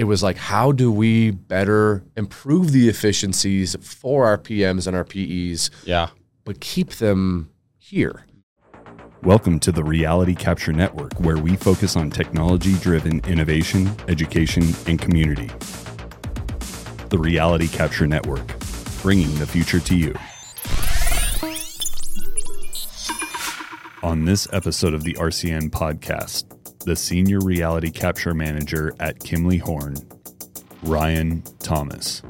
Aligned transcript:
it 0.00 0.04
was 0.04 0.22
like, 0.22 0.38
how 0.38 0.72
do 0.72 0.90
we 0.90 1.30
better 1.30 2.02
improve 2.16 2.72
the 2.72 2.88
efficiencies 2.88 3.76
for 3.82 4.24
our 4.24 4.38
PMs 4.38 4.86
and 4.86 4.96
our 4.96 5.04
PEs, 5.04 5.70
Yeah. 5.84 6.08
but 6.44 6.58
keep 6.58 6.92
them 6.92 7.50
here? 7.76 8.24
Welcome 9.22 9.60
to 9.60 9.70
the 9.70 9.84
Reality 9.84 10.34
Capture 10.34 10.72
Network, 10.72 11.20
where 11.20 11.36
we 11.36 11.54
focus 11.54 11.96
on 11.96 12.08
technology 12.08 12.78
driven 12.78 13.20
innovation, 13.26 13.94
education, 14.08 14.62
and 14.86 14.98
community. 14.98 15.50
The 17.10 17.18
Reality 17.18 17.68
Capture 17.68 18.06
Network, 18.06 18.46
bringing 19.02 19.34
the 19.34 19.46
future 19.46 19.80
to 19.80 19.94
you. 19.94 20.14
On 24.02 24.24
this 24.24 24.48
episode 24.50 24.94
of 24.94 25.04
the 25.04 25.12
RCN 25.20 25.68
podcast, 25.68 26.44
the 26.84 26.96
Senior 26.96 27.40
Reality 27.40 27.90
Capture 27.90 28.34
Manager 28.34 28.92
at 29.00 29.20
Kimley 29.20 29.60
Horn, 29.60 29.96
Ryan 30.82 31.42
Thomas. 31.58 32.22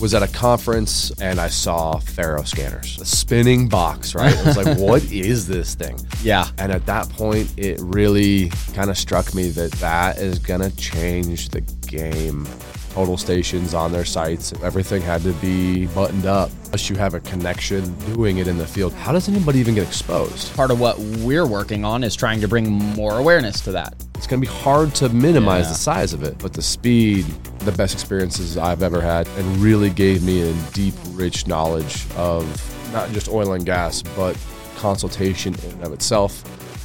Was 0.00 0.12
at 0.12 0.22
a 0.22 0.28
conference 0.28 1.12
and 1.20 1.38
I 1.40 1.48
saw 1.48 1.98
Faro 1.98 2.42
scanners, 2.42 3.00
a 3.00 3.04
spinning 3.04 3.68
box, 3.68 4.14
right? 4.14 4.36
I 4.36 4.44
was 4.44 4.56
like, 4.56 4.78
what 4.78 5.04
is 5.12 5.46
this 5.46 5.74
thing? 5.74 5.96
Yeah. 6.22 6.48
And 6.58 6.72
at 6.72 6.84
that 6.86 7.08
point, 7.10 7.52
it 7.56 7.78
really 7.80 8.50
kind 8.74 8.90
of 8.90 8.98
struck 8.98 9.34
me 9.34 9.50
that 9.50 9.70
that 9.72 10.18
is 10.18 10.40
going 10.40 10.60
to 10.60 10.76
change 10.76 11.50
the 11.50 11.60
game. 11.86 12.46
Total 12.94 13.16
stations 13.16 13.74
on 13.74 13.90
their 13.90 14.04
sites, 14.04 14.52
everything 14.62 15.02
had 15.02 15.20
to 15.22 15.32
be 15.34 15.86
buttoned 15.86 16.26
up. 16.26 16.48
Unless 16.66 16.88
you 16.88 16.94
have 16.94 17.14
a 17.14 17.18
connection 17.20 17.92
doing 18.14 18.38
it 18.38 18.46
in 18.46 18.56
the 18.56 18.66
field, 18.68 18.92
how 18.92 19.10
does 19.10 19.28
anybody 19.28 19.58
even 19.58 19.74
get 19.74 19.84
exposed? 19.84 20.54
Part 20.54 20.70
of 20.70 20.78
what 20.78 20.96
we're 21.00 21.44
working 21.44 21.84
on 21.84 22.04
is 22.04 22.14
trying 22.14 22.40
to 22.40 22.46
bring 22.46 22.70
more 22.70 23.18
awareness 23.18 23.60
to 23.62 23.72
that. 23.72 23.96
It's 24.14 24.28
going 24.28 24.40
to 24.40 24.46
be 24.48 24.54
hard 24.54 24.94
to 24.96 25.08
minimize 25.08 25.64
Yeah. 25.64 25.70
the 25.70 25.74
size 25.78 26.12
of 26.12 26.22
it, 26.22 26.38
but 26.38 26.52
the 26.52 26.62
speed, 26.62 27.26
the 27.60 27.72
best 27.72 27.94
experiences 27.94 28.56
I've 28.56 28.84
ever 28.84 29.00
had, 29.00 29.26
and 29.38 29.56
really 29.56 29.90
gave 29.90 30.22
me 30.22 30.48
a 30.48 30.52
deep, 30.72 30.94
rich 31.14 31.48
knowledge 31.48 32.04
of 32.16 32.44
not 32.92 33.10
just 33.10 33.28
oil 33.28 33.54
and 33.54 33.66
gas, 33.66 34.02
but 34.16 34.36
consultation 34.76 35.52
in 35.64 35.70
and 35.72 35.82
of 35.82 35.92
itself. 35.92 36.44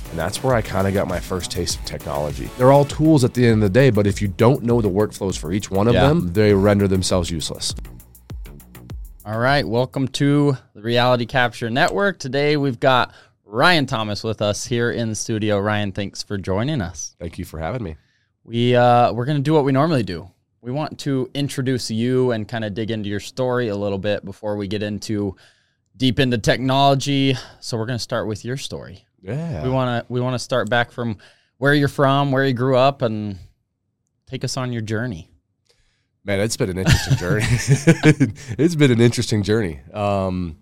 And 0.09 0.17
that's 0.17 0.43
where 0.43 0.55
I 0.55 0.61
kind 0.61 0.87
of 0.87 0.93
got 0.93 1.07
my 1.07 1.19
first 1.19 1.51
taste 1.51 1.77
of 1.79 1.85
technology. 1.85 2.49
They're 2.57 2.71
all 2.71 2.85
tools 2.85 3.23
at 3.23 3.33
the 3.35 3.45
end 3.45 3.55
of 3.55 3.61
the 3.61 3.69
day, 3.79 3.91
but 3.91 4.07
if 4.07 4.21
you 4.21 4.27
don't 4.27 4.63
know 4.63 4.81
the 4.81 4.89
workflows 4.89 5.37
for 5.37 5.51
each 5.51 5.69
one 5.69 5.87
of 5.87 5.93
Yeah. 5.93 6.07
them, 6.07 6.33
they 6.33 6.53
render 6.53 6.87
themselves 6.87 7.29
useless. 7.29 7.75
All 9.25 9.37
right. 9.37 9.67
Welcome 9.67 10.07
to 10.09 10.57
the 10.73 10.81
Reality 10.81 11.27
Capture 11.27 11.69
Network. 11.69 12.17
Today 12.17 12.57
we've 12.57 12.79
got 12.79 13.13
Ryan 13.45 13.85
Thomas 13.85 14.23
with 14.23 14.41
us 14.41 14.65
here 14.65 14.89
in 14.89 15.09
the 15.09 15.15
studio. 15.15 15.59
Ryan, 15.59 15.91
thanks 15.91 16.23
for 16.23 16.37
joining 16.39 16.81
us. 16.81 17.15
Thank 17.19 17.37
you 17.37 17.45
for 17.45 17.59
having 17.59 17.83
me. 17.83 17.95
We 18.43 18.75
uh, 18.75 19.13
we're 19.13 19.25
gonna 19.25 19.39
do 19.39 19.53
what 19.53 19.63
we 19.65 19.71
normally 19.71 20.01
do. 20.01 20.27
We 20.61 20.71
want 20.71 20.97
to 20.99 21.29
introduce 21.35 21.91
you 21.91 22.31
and 22.31 22.47
kind 22.47 22.65
of 22.65 22.73
dig 22.73 22.89
into 22.89 23.07
your 23.09 23.19
story 23.19 23.67
a 23.67 23.75
little 23.75 23.99
bit 23.99 24.25
before 24.25 24.57
we 24.57 24.67
get 24.67 24.81
into 24.81 25.35
deep 25.95 26.19
into 26.19 26.39
technology. 26.39 27.35
So 27.59 27.77
we're 27.77 27.85
gonna 27.85 27.99
start 27.99 28.27
with 28.27 28.43
your 28.43 28.57
story. 28.57 29.05
Yeah. 29.21 29.63
We 29.63 29.69
wanna 29.69 30.05
we 30.09 30.21
wanna 30.21 30.39
start 30.39 30.69
back 30.69 30.91
from 30.91 31.17
where 31.57 31.73
you're 31.73 31.87
from, 31.87 32.31
where 32.31 32.45
you 32.45 32.53
grew 32.53 32.77
up, 32.77 33.01
and 33.01 33.37
take 34.27 34.43
us 34.43 34.57
on 34.57 34.71
your 34.71 34.81
journey. 34.81 35.29
Man, 36.23 36.39
it's 36.39 36.57
been 36.57 36.69
an 36.69 36.77
interesting 36.77 37.17
journey. 37.17 37.45
it's 38.57 38.75
been 38.75 38.91
an 38.91 39.01
interesting 39.01 39.43
journey. 39.43 39.79
Um, 39.93 40.57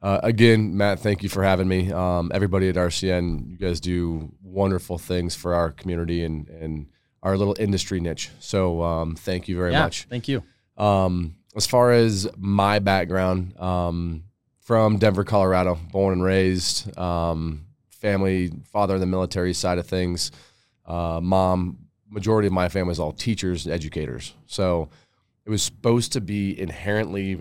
uh, 0.00 0.20
again, 0.22 0.76
Matt, 0.76 1.00
thank 1.00 1.22
you 1.22 1.28
for 1.28 1.42
having 1.42 1.66
me. 1.66 1.92
Um, 1.92 2.30
everybody 2.32 2.68
at 2.68 2.76
RCN, 2.76 3.50
you 3.50 3.56
guys 3.56 3.80
do 3.80 4.32
wonderful 4.42 4.96
things 4.96 5.34
for 5.34 5.54
our 5.54 5.72
community 5.72 6.24
and, 6.24 6.48
and 6.48 6.86
our 7.22 7.36
little 7.36 7.56
industry 7.58 7.98
niche. 7.98 8.30
So 8.38 8.82
um, 8.82 9.16
thank 9.16 9.48
you 9.48 9.56
very 9.56 9.72
yeah, 9.72 9.82
much. 9.82 10.06
thank 10.08 10.28
you. 10.28 10.44
Um, 10.76 11.34
as 11.56 11.66
far 11.66 11.90
as 11.90 12.28
my 12.36 12.78
background, 12.78 13.58
um, 13.58 14.22
from 14.60 14.98
Denver, 14.98 15.24
Colorado, 15.24 15.78
born 15.92 16.12
and 16.12 16.22
raised, 16.22 16.96
um, 16.98 17.64
family, 17.98 18.50
father 18.64 18.94
in 18.94 19.00
the 19.00 19.06
military 19.06 19.52
side 19.52 19.78
of 19.78 19.86
things, 19.86 20.30
uh, 20.86 21.20
mom, 21.22 21.78
majority 22.08 22.46
of 22.46 22.52
my 22.52 22.68
family 22.68 22.92
is 22.92 23.00
all 23.00 23.12
teachers 23.12 23.66
and 23.66 23.74
educators. 23.74 24.34
So 24.46 24.88
it 25.44 25.50
was 25.50 25.62
supposed 25.62 26.12
to 26.12 26.20
be 26.20 26.58
inherently 26.58 27.38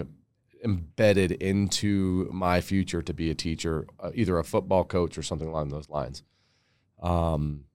embedded 0.63 1.31
into 1.31 2.29
my 2.31 2.62
future 2.62 3.01
to 3.01 3.13
be 3.13 3.29
a 3.29 3.35
teacher, 3.35 3.88
uh, 4.00 4.12
either 4.13 4.38
a 4.38 4.44
football 4.44 4.84
coach 4.84 5.17
or 5.17 5.23
something 5.23 5.47
along 5.47 5.69
those 5.69 5.90
lines. 5.90 6.23
Um, 7.01 7.66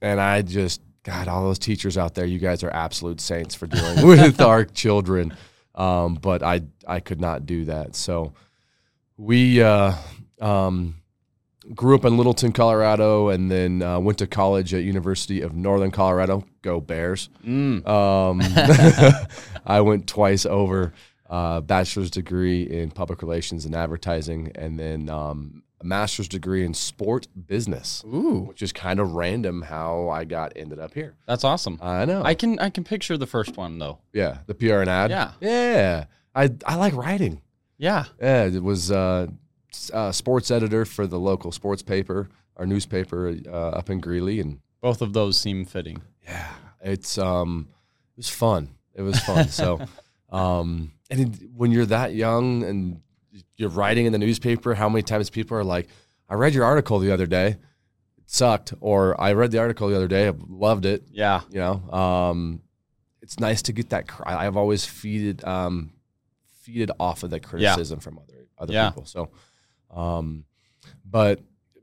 and 0.00 0.20
I 0.20 0.42
just, 0.42 0.80
God, 1.02 1.28
all 1.28 1.42
those 1.42 1.58
teachers 1.58 1.98
out 1.98 2.14
there, 2.14 2.24
you 2.24 2.38
guys 2.38 2.62
are 2.62 2.70
absolute 2.70 3.20
saints 3.20 3.54
for 3.54 3.66
dealing 3.66 4.06
with 4.06 4.40
our 4.40 4.64
children. 4.64 5.36
Um, 5.74 6.14
but 6.14 6.42
I, 6.42 6.62
I 6.86 7.00
could 7.00 7.20
not 7.20 7.46
do 7.46 7.64
that. 7.64 7.96
So 7.96 8.32
we 9.16 9.62
uh, 9.62 9.94
um, 10.40 10.96
grew 11.74 11.94
up 11.94 12.04
in 12.04 12.16
Littleton, 12.16 12.52
Colorado, 12.52 13.28
and 13.28 13.50
then 13.50 13.82
uh, 13.82 13.98
went 13.98 14.18
to 14.18 14.26
college 14.26 14.74
at 14.74 14.82
University 14.82 15.40
of 15.40 15.54
Northern 15.54 15.90
Colorado. 15.90 16.44
Go 16.62 16.80
Bears! 16.80 17.28
Mm. 17.46 17.86
Um, 17.86 18.40
I 19.66 19.80
went 19.80 20.06
twice 20.06 20.44
over, 20.46 20.92
uh, 21.28 21.60
bachelor's 21.60 22.10
degree 22.10 22.62
in 22.64 22.90
public 22.90 23.22
relations 23.22 23.64
and 23.64 23.74
advertising, 23.74 24.52
and 24.54 24.78
then 24.78 25.08
um, 25.08 25.62
a 25.80 25.84
master's 25.84 26.28
degree 26.28 26.64
in 26.64 26.74
sport 26.74 27.26
business, 27.46 28.04
Ooh, 28.06 28.40
which 28.48 28.62
is 28.62 28.72
kind 28.72 29.00
of 29.00 29.12
random 29.12 29.62
how 29.62 30.08
I 30.10 30.24
got 30.24 30.52
ended 30.56 30.78
up 30.78 30.94
here. 30.94 31.14
that's 31.26 31.44
awesome. 31.44 31.78
I 31.82 32.04
know. 32.04 32.22
I 32.22 32.34
can 32.34 32.58
I 32.58 32.70
can 32.70 32.84
picture 32.84 33.16
the 33.16 33.26
first 33.26 33.56
one 33.56 33.78
though. 33.78 33.98
yeah, 34.12 34.38
the 34.46 34.54
PR 34.54 34.80
and 34.80 34.90
ad. 34.90 35.10
Yeah. 35.10 35.32
yeah. 35.40 36.04
I 36.34 36.50
I 36.66 36.74
like 36.76 36.94
writing. 36.94 37.40
Yeah. 37.76 38.04
Yeah, 38.20 38.44
it 38.44 38.62
was 38.62 38.90
uh, 38.90 39.26
uh, 39.92 40.12
sports 40.12 40.50
editor 40.50 40.84
for 40.84 41.06
the 41.06 41.18
local 41.18 41.52
sports 41.52 41.82
paper, 41.82 42.28
our 42.56 42.66
newspaper 42.66 43.36
uh, 43.46 43.50
up 43.70 43.90
in 43.90 44.00
Greeley, 44.00 44.40
and 44.40 44.60
Both 44.80 45.02
of 45.02 45.12
those 45.12 45.38
seem 45.38 45.64
fitting. 45.64 46.02
yeah, 46.24 46.52
it's 46.82 47.18
um, 47.18 47.68
it 48.14 48.18
was 48.18 48.28
fun. 48.30 48.70
It 48.94 49.02
was 49.02 49.18
fun. 49.20 49.48
so, 49.60 49.80
um, 50.30 50.92
and 51.10 51.20
it, 51.20 51.50
when 51.56 51.70
you're 51.72 51.86
that 51.86 52.14
young 52.14 52.62
and 52.64 53.00
you're 53.56 53.70
writing 53.70 54.06
in 54.06 54.12
the 54.12 54.18
newspaper, 54.18 54.74
how 54.74 54.88
many 54.88 55.02
times 55.02 55.30
people 55.30 55.56
are 55.56 55.64
like, 55.64 55.88
"I 56.28 56.34
read 56.34 56.54
your 56.54 56.64
article 56.64 56.98
the 56.98 57.12
other 57.12 57.26
day, 57.26 57.48
it 58.18 58.30
sucked," 58.30 58.74
or 58.80 59.20
"I 59.20 59.32
read 59.32 59.50
the 59.50 59.58
article 59.58 59.88
the 59.88 59.96
other 59.96 60.08
day, 60.08 60.28
I 60.28 60.32
loved 60.48 60.86
it." 60.86 61.02
Yeah. 61.10 61.40
You 61.50 61.58
know, 61.58 61.90
um, 61.92 62.60
it's 63.22 63.40
nice 63.40 63.62
to 63.62 63.72
get 63.72 63.90
that. 63.90 64.06
cr- 64.06 64.22
I've 64.28 64.56
always 64.56 64.84
feeded 64.86 65.44
um, 65.46 65.92
feeded 66.66 66.90
off 67.00 67.22
of 67.24 67.30
the 67.30 67.40
criticism 67.40 67.98
from 68.00 68.18
other 68.18 68.46
other 68.58 68.72
Yeah. 68.72 68.90
people. 68.90 69.04
So, 69.06 69.30
um, 69.94 70.44
but 71.08 71.40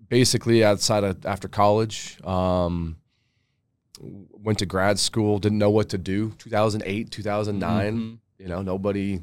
basically, 0.09 0.63
outside 0.63 1.03
of 1.03 1.25
after 1.25 1.47
college, 1.47 2.17
um, 2.25 2.97
went 4.01 4.59
to 4.59 4.65
grad 4.65 4.99
school. 4.99 5.39
Didn't 5.39 5.57
know 5.59 5.69
what 5.69 5.89
to 5.89 5.97
do. 5.97 6.31
2008, 6.39 7.11
2009. 7.11 7.97
Mhm. 7.97 8.17
You 8.39 8.47
know, 8.47 8.61
nobody. 8.61 9.21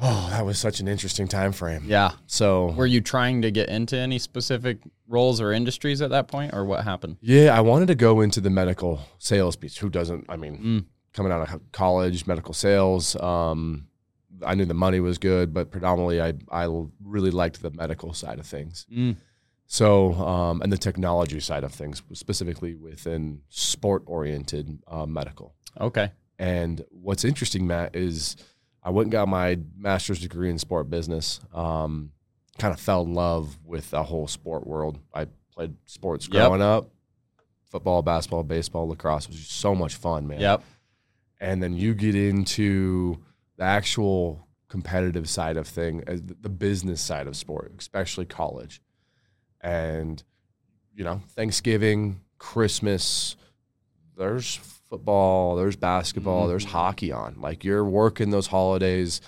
Oh, 0.00 0.28
that 0.30 0.46
was 0.46 0.58
such 0.60 0.78
an 0.78 0.86
interesting 0.86 1.26
time 1.26 1.50
frame. 1.52 1.84
Yeah. 1.86 2.12
So 2.26 2.70
Were 2.72 2.86
you 2.86 3.00
trying 3.00 3.42
to 3.42 3.50
get 3.50 3.68
into 3.68 3.96
any 3.96 4.18
specific 4.20 4.78
roles 5.08 5.40
or 5.40 5.52
industries 5.52 6.00
at 6.02 6.10
that 6.10 6.28
point, 6.28 6.54
or 6.54 6.64
what 6.64 6.84
happened? 6.84 7.16
Yeah, 7.20 7.56
I 7.56 7.60
wanted 7.62 7.88
to 7.88 7.96
go 7.96 8.20
into 8.20 8.40
the 8.40 8.50
medical 8.50 9.00
sales 9.18 9.56
piece. 9.56 9.76
Who 9.78 9.88
doesn't? 9.88 10.26
I 10.28 10.36
mean, 10.36 10.58
Mm. 10.58 10.84
coming 11.12 11.32
out 11.32 11.48
of 11.52 11.60
college, 11.72 12.26
medical 12.28 12.54
sales. 12.54 13.16
Um, 13.16 13.88
I 14.44 14.54
knew 14.54 14.64
the 14.64 14.74
money 14.74 15.00
was 15.00 15.18
good, 15.18 15.52
but 15.52 15.70
predominantly, 15.70 16.20
I 16.20 16.34
I 16.50 16.68
really 17.02 17.30
liked 17.30 17.62
the 17.62 17.70
medical 17.70 18.12
side 18.12 18.38
of 18.38 18.46
things. 18.46 18.86
Mm. 18.92 19.16
So, 19.66 20.14
um, 20.14 20.62
and 20.62 20.72
the 20.72 20.78
technology 20.78 21.40
side 21.40 21.62
of 21.62 21.72
things, 21.72 22.02
specifically 22.14 22.74
within 22.74 23.42
sport 23.50 24.02
oriented 24.06 24.78
uh, 24.86 25.04
medical. 25.04 25.54
Okay. 25.78 26.10
And 26.38 26.84
what's 26.90 27.24
interesting, 27.24 27.66
Matt, 27.66 27.94
is 27.94 28.36
I 28.82 28.90
went 28.90 29.06
and 29.06 29.12
got 29.12 29.28
my 29.28 29.58
master's 29.76 30.20
degree 30.20 30.48
in 30.48 30.58
sport 30.58 30.88
business. 30.88 31.40
Um, 31.52 32.12
kind 32.58 32.72
of 32.72 32.80
fell 32.80 33.02
in 33.02 33.12
love 33.14 33.58
with 33.64 33.90
the 33.90 34.02
whole 34.04 34.26
sport 34.26 34.66
world. 34.66 34.98
I 35.12 35.26
played 35.52 35.74
sports 35.84 36.28
Yep. 36.32 36.46
growing 36.46 36.62
up 36.62 36.90
football, 37.70 38.00
basketball, 38.02 38.42
baseball, 38.44 38.88
lacrosse. 38.88 39.24
It 39.24 39.30
was 39.30 39.38
just 39.38 39.52
so 39.52 39.74
much 39.74 39.96
fun, 39.96 40.26
man. 40.26 40.40
Yep. 40.40 40.62
And 41.40 41.62
then 41.62 41.74
you 41.74 41.94
get 41.94 42.14
into 42.14 43.18
the 43.58 43.64
actual 43.64 44.46
competitive 44.68 45.28
side 45.28 45.56
of 45.56 45.66
thing, 45.66 46.02
uh, 46.08 46.16
the 46.40 46.48
business 46.48 47.00
side 47.02 47.26
of 47.26 47.36
sport, 47.36 47.72
especially 47.78 48.24
college. 48.24 48.80
And, 49.60 50.22
you 50.94 51.04
know, 51.04 51.20
Thanksgiving, 51.30 52.20
Christmas, 52.38 53.36
there's 54.16 54.56
football, 54.88 55.56
there's 55.56 55.76
basketball, 55.76 56.48
there's 56.48 56.64
Mhm. 56.66 56.70
hockey 56.70 57.12
on. 57.12 57.40
Like 57.40 57.64
you're 57.64 57.84
working 57.84 58.30
those 58.30 58.46
holidays, 58.48 59.20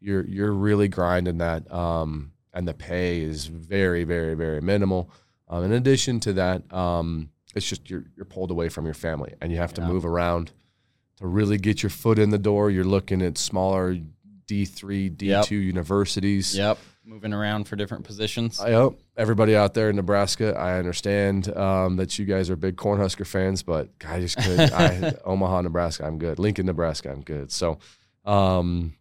you're 0.00 0.24
you're 0.26 0.52
really 0.52 0.88
grinding 0.88 1.38
that, 1.38 1.70
um, 1.72 2.32
and 2.52 2.66
the 2.66 2.74
pay 2.74 3.20
is 3.22 3.46
very, 3.46 4.04
very, 4.04 4.34
very 4.34 4.60
minimal. 4.60 5.10
Um, 5.48 5.64
in 5.64 5.72
addition 5.72 6.20
to 6.20 6.32
that, 6.34 6.72
um, 6.72 7.30
it's 7.54 7.66
just 7.68 7.90
you're 7.90 8.04
you're 8.16 8.24
pulled 8.26 8.50
away 8.50 8.68
from 8.68 8.84
your 8.84 8.94
family, 8.94 9.34
and 9.40 9.52
you 9.52 9.58
have 9.58 9.74
to 9.74 9.80
Yeah. 9.82 9.88
move 9.88 10.04
around 10.06 10.52
to 11.20 11.26
really 11.26 11.58
get 11.58 11.82
your 11.82 11.90
foot 11.90 12.18
in 12.18 12.30
the 12.30 12.38
door. 12.38 12.70
You're 12.70 12.84
looking 12.84 13.22
at 13.22 13.38
smaller 13.38 13.96
D 14.46 14.64
three, 14.64 15.08
D 15.08 15.40
two 15.44 15.56
universities. 15.56 16.56
Yep. 16.56 16.78
Moving 17.04 17.32
around 17.32 17.64
for 17.64 17.76
different 17.76 18.04
positions. 18.04 18.60
I 18.60 18.72
hope 18.72 19.00
everybody 19.16 19.56
out 19.56 19.74
there 19.74 19.90
in 19.90 19.96
Nebraska. 19.96 20.54
I 20.56 20.78
understand 20.78 21.48
um, 21.56 21.96
that 21.96 22.18
you 22.18 22.24
guys 22.24 22.50
are 22.50 22.56
big 22.56 22.76
Cornhusker 22.76 23.26
fans, 23.26 23.62
but 23.62 23.88
I 24.06 24.20
just 24.20 24.36
could. 24.36 24.60
I, 24.72 25.14
Omaha, 25.24 25.62
Nebraska, 25.62 26.04
I'm 26.06 26.18
good. 26.18 26.38
Lincoln, 26.38 26.66
Nebraska, 26.66 27.10
I'm 27.10 27.22
good. 27.22 27.50
So, 27.50 27.78
um, 28.24 28.94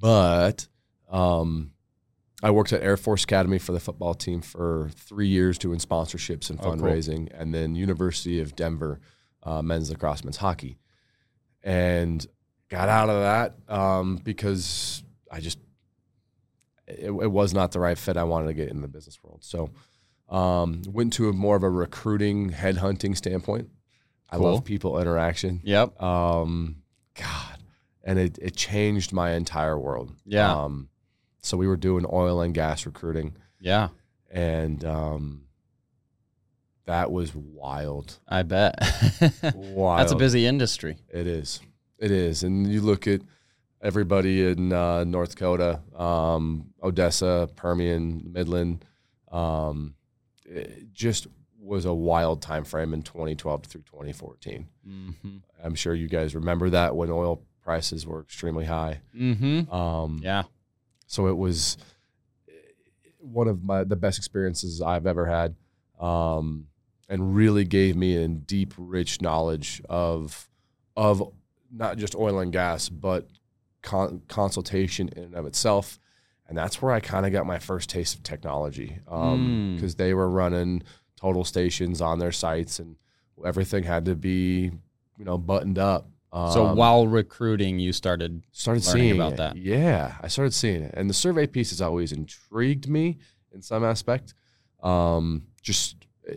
but 0.00 0.66
um, 1.10 1.72
I 2.42 2.50
worked 2.50 2.72
at 2.72 2.82
Air 2.82 2.96
Force 2.96 3.24
Academy 3.24 3.58
for 3.58 3.72
the 3.72 3.80
football 3.80 4.14
team 4.14 4.42
for 4.42 4.90
three 4.94 5.28
years 5.28 5.56
doing 5.58 5.78
sponsorships 5.78 6.50
and 6.50 6.58
Oh, 6.60 6.64
cool. 6.64 6.72
fundraising, 6.76 7.28
and 7.32 7.54
then 7.54 7.74
University 7.74 8.40
of 8.40 8.56
Denver 8.56 9.00
uh, 9.42 9.62
men's 9.62 9.88
lacrosse, 9.90 10.24
men's 10.24 10.38
hockey, 10.38 10.78
and 11.62 12.24
got 12.68 12.88
out 12.88 13.08
of 13.10 13.20
that 13.22 13.54
um, 13.74 14.16
because 14.22 15.02
I 15.30 15.40
just 15.40 15.58
it, 16.86 17.06
it 17.10 17.30
was 17.30 17.54
not 17.54 17.72
the 17.72 17.80
right 17.80 17.98
fit. 17.98 18.16
I 18.16 18.24
wanted 18.24 18.46
to 18.48 18.54
get 18.54 18.68
in 18.70 18.80
the 18.80 18.88
business 18.88 19.18
world, 19.22 19.44
so 19.44 19.70
um, 20.28 20.82
went 20.88 21.12
to 21.14 21.28
a 21.28 21.32
more 21.32 21.56
of 21.56 21.62
a 21.62 21.70
recruiting, 21.70 22.50
headhunting 22.50 23.16
standpoint. 23.16 23.68
I 24.30 24.36
Cool. 24.36 24.52
love 24.52 24.64
people 24.64 25.00
interaction. 25.00 25.60
Yep. 25.64 26.00
Um, 26.00 26.82
God, 27.16 27.58
and 28.04 28.18
it, 28.18 28.38
it 28.40 28.54
changed 28.56 29.12
my 29.12 29.32
entire 29.32 29.76
world. 29.78 30.12
Yeah. 30.24 30.52
Um, 30.54 30.88
so 31.42 31.56
we 31.56 31.66
were 31.66 31.76
doing 31.76 32.06
oil 32.12 32.40
and 32.40 32.54
gas 32.54 32.86
recruiting, 32.86 33.36
Yeah. 33.58 33.88
and 34.30 34.84
um, 34.84 35.42
that 36.86 37.10
was 37.10 37.34
wild. 37.34 38.18
I 38.28 38.42
bet. 38.42 38.74
Wild. 39.54 40.00
That's 40.00 40.12
a 40.12 40.16
busy 40.16 40.46
industry. 40.46 40.96
It 41.12 41.26
is. 41.26 41.60
It 41.98 42.10
is. 42.10 42.42
And 42.42 42.66
you 42.66 42.80
look 42.80 43.06
at 43.06 43.20
everybody 43.82 44.46
in 44.46 44.72
uh, 44.72 45.04
North 45.04 45.30
Dakota, 45.30 45.80
um, 45.94 46.72
Odessa, 46.82 47.48
Permian, 47.56 48.32
Midland. 48.32 48.84
Um, 49.30 49.94
it 50.44 50.92
just 50.92 51.26
was 51.60 51.84
a 51.84 51.94
wild 51.94 52.42
time 52.42 52.64
frame 52.64 52.92
in 52.94 53.02
2012 53.02 53.64
through 53.64 53.82
2014. 53.82 54.66
Mm-hmm. 54.88 55.36
I'm 55.62 55.74
sure 55.74 55.94
you 55.94 56.08
guys 56.08 56.34
remember 56.34 56.70
that 56.70 56.96
when 56.96 57.10
oil 57.10 57.42
prices 57.62 58.06
were 58.06 58.20
extremely 58.20 58.64
high. 58.64 59.00
Mm-hmm. 59.16 59.72
Um, 59.72 60.20
Yeah. 60.22 60.44
So 61.06 61.26
it 61.28 61.36
was 61.36 61.76
one 63.18 63.48
of 63.48 63.62
my 63.62 63.84
the 63.84 63.96
best 63.96 64.18
experiences 64.18 64.80
I've 64.80 65.06
ever 65.06 65.26
had, 65.26 65.54
um, 66.00 66.66
and 67.10 67.34
really 67.36 67.64
gave 67.64 67.94
me 67.96 68.16
a 68.16 68.26
deep, 68.28 68.72
rich 68.78 69.20
knowledge 69.20 69.82
of 69.90 70.48
of 70.96 71.22
not 71.70 71.98
just 71.98 72.14
oil 72.14 72.38
and 72.38 72.52
gas, 72.52 72.88
but 72.88 73.28
con- 73.82 74.22
consultation 74.28 75.08
in 75.10 75.24
and 75.24 75.34
of 75.34 75.44
itself. 75.46 75.98
And 76.48 76.56
that's 76.58 76.80
where 76.82 76.92
I 76.92 77.00
kind 77.00 77.26
of 77.26 77.32
got 77.32 77.46
my 77.46 77.58
first 77.58 77.88
taste 77.90 78.14
of 78.16 78.22
technology 78.22 78.98
Mm. 79.06 79.74
because 79.76 79.94
they 79.96 80.14
were 80.14 80.28
running 80.28 80.82
total 81.16 81.44
stations 81.44 82.00
on 82.00 82.18
their 82.18 82.32
sites, 82.32 82.78
and 82.80 82.96
everything 83.44 83.84
had 83.84 84.04
to 84.06 84.14
be, 84.16 84.70
you 85.18 85.24
know, 85.24 85.36
buttoned 85.38 85.78
up. 85.78 86.08
So 86.32 86.66
Um, 86.66 86.76
while 86.76 87.06
recruiting, 87.08 87.78
you 87.80 87.92
started. 87.92 88.42
started 88.52 88.82
seeing 88.84 89.16
about 89.16 89.32
it. 89.32 89.36
that. 89.38 89.56
Yeah, 89.56 90.16
I 90.20 90.28
started 90.28 90.52
seeing 90.54 90.82
it, 90.82 90.94
and 90.96 91.08
the 91.10 91.14
survey 91.14 91.46
piece 91.46 91.70
has 91.70 91.80
always 91.80 92.12
intrigued 92.12 92.88
me 92.88 93.18
in 93.52 93.62
some 93.62 93.84
aspect. 93.84 94.34
Um, 94.82 95.46
just 95.62 95.96
eh, 96.28 96.34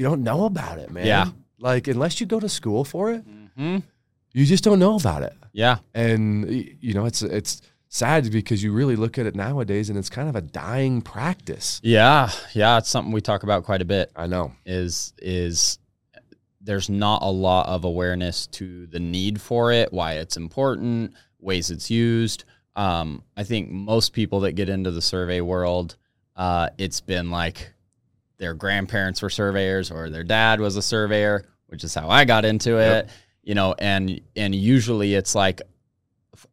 you 0.00 0.04
don't 0.06 0.22
know 0.22 0.46
about 0.46 0.78
it, 0.78 0.90
man. 0.90 1.04
Yeah. 1.06 1.26
like 1.58 1.86
unless 1.88 2.20
you 2.20 2.26
go 2.26 2.40
to 2.40 2.48
school 2.48 2.84
for 2.84 3.12
it, 3.12 3.22
Mm-hmm. 3.28 3.78
you 4.32 4.46
just 4.46 4.64
don't 4.64 4.78
know 4.78 4.96
about 4.96 5.22
it. 5.22 5.34
Yeah. 5.52 5.76
And 5.94 6.50
you 6.80 6.94
know, 6.94 7.04
it's 7.04 7.20
it's 7.20 7.60
sad 7.88 8.30
because 8.32 8.62
you 8.64 8.72
really 8.72 8.96
look 8.96 9.18
at 9.18 9.26
it 9.26 9.34
nowadays, 9.34 9.90
and 9.90 9.98
it's 9.98 10.08
kind 10.08 10.28
of 10.30 10.36
a 10.36 10.40
dying 10.40 11.02
practice. 11.02 11.80
Yeah. 11.82 12.30
Yeah. 12.54 12.78
It's 12.78 12.88
something 12.88 13.12
we 13.12 13.20
talk 13.20 13.42
about 13.42 13.64
quite 13.64 13.82
a 13.82 13.84
bit. 13.84 14.10
I 14.16 14.26
know. 14.26 14.52
Is 14.64 15.12
is 15.18 15.78
there's 16.62 16.88
not 16.88 17.22
a 17.22 17.30
lot 17.30 17.66
of 17.66 17.84
awareness 17.84 18.46
to 18.46 18.86
the 18.86 19.00
need 19.00 19.40
for 19.40 19.70
it, 19.72 19.92
why 19.92 20.14
it's 20.14 20.36
important, 20.38 21.12
ways 21.40 21.70
it's 21.70 21.90
used. 21.90 22.44
Um, 22.76 23.22
I 23.36 23.44
think 23.44 23.70
most 23.70 24.12
people 24.14 24.40
that 24.40 24.52
get 24.52 24.68
into 24.70 24.90
the 24.90 25.02
survey 25.02 25.40
world, 25.40 25.96
uh, 26.36 26.68
it's 26.78 27.00
been 27.02 27.30
like 27.30 27.72
their 28.40 28.54
grandparents 28.54 29.20
were 29.22 29.30
surveyors 29.30 29.90
or 29.90 30.08
their 30.08 30.24
dad 30.24 30.60
was 30.60 30.74
a 30.76 30.82
surveyor, 30.82 31.44
which 31.66 31.84
is 31.84 31.94
how 31.94 32.08
I 32.08 32.24
got 32.24 32.44
into 32.44 32.78
it. 32.78 33.04
Yep. 33.04 33.10
You 33.44 33.54
know, 33.54 33.74
and 33.78 34.20
and 34.34 34.54
usually 34.54 35.14
it's 35.14 35.34
like 35.34 35.60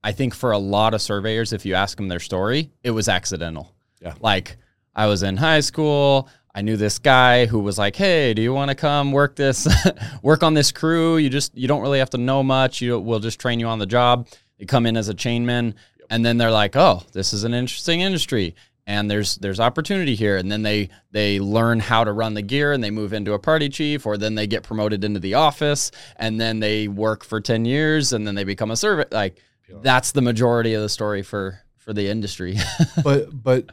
I 0.03 0.11
think 0.11 0.35
for 0.35 0.51
a 0.51 0.57
lot 0.57 0.93
of 0.93 1.01
surveyors, 1.01 1.53
if 1.53 1.65
you 1.65 1.73
ask 1.73 1.97
them 1.97 2.09
their 2.09 2.19
story, 2.19 2.69
it 2.83 2.91
was 2.91 3.07
accidental. 3.07 3.73
Yeah. 4.01 4.15
Like 4.19 4.57
I 4.95 5.07
was 5.07 5.23
in 5.23 5.37
high 5.37 5.61
school. 5.61 6.29
I 6.53 6.61
knew 6.61 6.75
this 6.75 6.99
guy 6.99 7.45
who 7.45 7.59
was 7.59 7.77
like, 7.77 7.95
"Hey, 7.95 8.33
do 8.33 8.41
you 8.41 8.53
want 8.53 8.69
to 8.69 8.75
come 8.75 9.11
work 9.11 9.35
this, 9.35 9.67
work 10.21 10.43
on 10.43 10.53
this 10.53 10.71
crew? 10.71 11.17
You 11.17 11.29
just 11.29 11.57
you 11.57 11.67
don't 11.67 11.81
really 11.81 11.99
have 11.99 12.09
to 12.11 12.17
know 12.17 12.43
much. 12.43 12.81
You 12.81 12.99
we'll 12.99 13.19
just 13.19 13.39
train 13.39 13.59
you 13.59 13.67
on 13.67 13.79
the 13.79 13.85
job." 13.85 14.27
They 14.59 14.65
come 14.65 14.85
in 14.87 14.97
as 14.97 15.07
a 15.07 15.13
chainman, 15.13 15.75
and 16.09 16.25
then 16.25 16.37
they're 16.37 16.51
like, 16.51 16.75
"Oh, 16.75 17.03
this 17.13 17.31
is 17.31 17.45
an 17.45 17.53
interesting 17.53 18.01
industry." 18.01 18.55
And 18.87 19.11
there's 19.11 19.35
there's 19.35 19.59
opportunity 19.59 20.15
here, 20.15 20.37
and 20.37 20.49
then 20.49 20.63
they 20.63 20.89
they 21.11 21.39
learn 21.41 21.81
how 21.81 22.05
to 22.05 22.11
run 22.13 22.33
the 22.33 22.41
gear, 22.41 22.71
and 22.71 22.81
they 22.81 22.89
move 22.89 23.11
into 23.11 23.33
a 23.33 23.39
party 23.39 23.67
chief, 23.67 24.05
or 24.05 24.17
then 24.17 24.35
they 24.35 24.47
get 24.47 24.63
promoted 24.63 25.03
into 25.03 25.19
the 25.19 25.33
office, 25.33 25.91
and 26.15 26.39
then 26.39 26.61
they 26.61 26.87
work 26.87 27.25
for 27.25 27.41
ten 27.41 27.65
years, 27.65 28.13
and 28.13 28.25
then 28.25 28.33
they 28.33 28.45
become 28.45 28.71
a 28.71 28.77
servant. 28.77 29.11
Like 29.11 29.41
that's 29.83 30.13
the 30.13 30.21
majority 30.21 30.73
of 30.73 30.81
the 30.81 30.87
story 30.89 31.21
for 31.21 31.59
for 31.75 31.91
the 31.91 32.07
industry. 32.09 32.57
but 33.03 33.27
but 33.31 33.65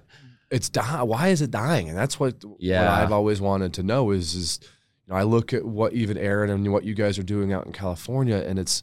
it's 0.51 0.71
why 1.03 1.29
is 1.29 1.43
it 1.43 1.51
dying 1.51 1.89
and 1.89 1.99
that's 1.99 2.19
what 2.21 2.45
what 2.45 2.61
Yeah. 2.61 2.93
I've 2.93 3.13
always 3.13 3.41
wanted 3.41 3.75
to 3.75 3.83
know 3.83 4.11
is 4.11 4.35
is 4.35 4.61
you 5.07 5.13
know 5.13 5.19
I 5.19 5.23
look 5.25 5.53
at 5.53 5.65
what 5.65 5.93
even 5.95 6.17
Aaron 6.17 6.51
and 6.51 6.73
what 6.73 6.85
you 6.85 6.95
guys 6.95 7.19
are 7.19 7.25
doing 7.25 7.53
out 7.53 7.67
in 7.67 7.73
California 7.73 8.37
and 8.37 8.59
it's 8.59 8.83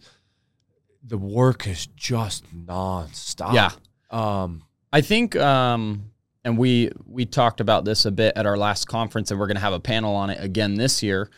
the 1.04 1.18
work 1.18 1.68
is 1.68 1.88
just 1.88 2.46
nonstop. 2.54 3.54
Yeah. 3.54 3.72
Um 4.10 4.64
I 4.94 5.00
think, 5.00 5.38
um, 5.38 6.11
and 6.44 6.58
we 6.58 6.90
we 7.06 7.26
talked 7.26 7.60
about 7.60 7.86
this 7.86 8.06
a 8.06 8.12
bit 8.12 8.34
at 8.36 8.46
our 8.46 8.58
last 8.58 8.86
conference, 8.88 9.32
and 9.32 9.40
we're 9.40 9.48
going 9.48 9.56
to 9.56 9.62
have 9.62 9.74
a 9.74 9.80
panel 9.80 10.16
on 10.16 10.30
it 10.30 10.44
again 10.44 10.76
this 10.76 11.04
year, 11.04 11.30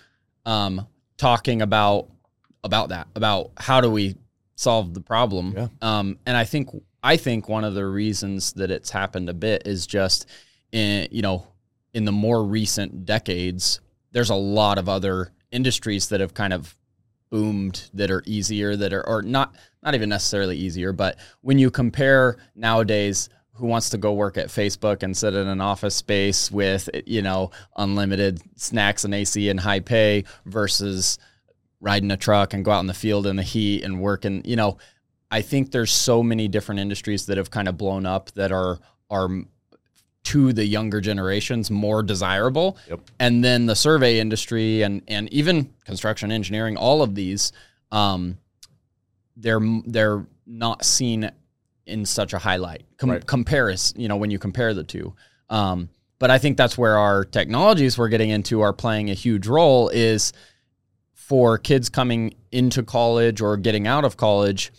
um, 0.45 0.87
talking 1.17 1.61
about 1.61 2.09
about 2.63 2.89
that, 2.89 3.07
about 3.15 3.51
how 3.57 3.81
do 3.81 3.91
we 3.91 4.15
solve 4.55 4.93
the 4.93 5.01
problem. 5.01 5.53
Yeah. 5.55 5.67
Um, 5.81 6.17
and 6.25 6.37
I 6.37 6.45
think 6.45 6.69
I 7.01 7.17
think 7.17 7.49
one 7.49 7.63
of 7.63 7.73
the 7.73 7.85
reasons 7.85 8.53
that 8.53 8.71
it's 8.71 8.89
happened 8.89 9.29
a 9.29 9.33
bit 9.33 9.63
is 9.65 9.85
just 9.85 10.27
in 10.71 11.07
you 11.11 11.21
know 11.21 11.47
in 11.93 12.05
the 12.05 12.11
more 12.11 12.43
recent 12.43 13.05
decades, 13.05 13.81
there's 14.11 14.29
a 14.29 14.35
lot 14.35 14.77
of 14.77 14.87
other 14.89 15.31
industries 15.51 16.09
that 16.09 16.19
have 16.19 16.33
kind 16.33 16.53
of 16.53 16.75
boomed 17.29 17.89
that 17.95 18.11
are 18.11 18.21
easier 18.27 18.75
that 18.75 18.93
are 18.93 19.07
or 19.07 19.23
not 19.23 19.55
not 19.81 19.95
even 19.95 20.07
necessarily 20.07 20.55
easier 20.55 20.93
but 20.93 21.17
when 21.41 21.57
you 21.57 21.71
compare 21.71 22.37
nowadays 22.55 23.27
who 23.55 23.67
wants 23.67 23.89
to 23.91 23.97
go 23.97 24.13
work 24.13 24.37
at 24.37 24.47
Facebook 24.47 25.03
and 25.03 25.15
sit 25.15 25.33
in 25.35 25.47
an 25.47 25.61
office 25.61 25.95
space 25.95 26.49
with 26.51 26.89
you 27.05 27.21
know 27.21 27.51
unlimited 27.77 28.41
snacks 28.55 29.03
and 29.03 29.13
AC 29.13 29.49
and 29.49 29.59
high 29.59 29.79
pay 29.79 30.23
versus 30.45 31.17
riding 31.79 32.11
a 32.11 32.17
truck 32.17 32.53
and 32.53 32.63
go 32.65 32.71
out 32.71 32.79
in 32.79 32.87
the 32.87 32.93
field 32.93 33.27
in 33.27 33.35
the 33.35 33.43
heat 33.43 33.83
and 33.83 33.99
working 34.01 34.41
you 34.45 34.55
know 34.55 34.77
I 35.29 35.41
think 35.41 35.71
there's 35.71 35.91
so 35.91 36.21
many 36.23 36.47
different 36.47 36.79
industries 36.79 37.25
that 37.25 37.37
have 37.37 37.49
kind 37.51 37.67
of 37.67 37.77
blown 37.77 38.05
up 38.05 38.31
that 38.31 38.51
are 38.51 38.79
are 39.09 39.29
to 40.23 40.53
the 40.53 40.65
younger 40.65 41.01
generations 41.01 41.69
more 41.69 42.01
desirable 42.01 42.77
Yep. 42.89 43.01
and 43.19 43.43
then 43.43 43.65
the 43.65 43.75
survey 43.75 44.19
industry 44.19 44.81
and 44.81 45.01
and 45.07 45.31
even 45.33 45.73
construction 45.85 46.31
engineering 46.31 46.77
all 46.77 47.01
of 47.01 47.13
these 47.13 47.51
um 47.91 48.37
they're 49.35 49.59
they're 49.85 50.25
not 50.47 50.85
seen 50.85 51.29
in 51.85 52.05
such 52.05 52.33
a 52.33 52.37
highlight 52.37 52.83
Com- 52.97 53.09
Right. 53.11 53.25
comparis 53.25 53.97
you 53.97 54.07
know 54.07 54.15
when 54.17 54.31
you 54.31 54.39
compare 54.39 54.73
the 54.73 54.83
two 54.83 55.13
um 55.49 55.89
but 56.19 56.31
i 56.31 56.37
think 56.37 56.55
that's 56.57 56.77
where 56.77 56.97
our 56.97 57.25
technologies 57.25 57.97
we're 57.97 58.07
getting 58.09 58.29
into 58.29 58.61
are 58.61 58.73
playing 58.73 59.09
a 59.09 59.13
huge 59.13 59.47
role 59.47 59.89
is 59.89 60.31
for 61.13 61.57
kids 61.57 61.89
coming 61.89 62.33
into 62.51 62.83
college 62.83 63.41
or 63.41 63.57
getting 63.57 63.87
out 63.87 64.05
of 64.05 64.17
college 64.17 64.71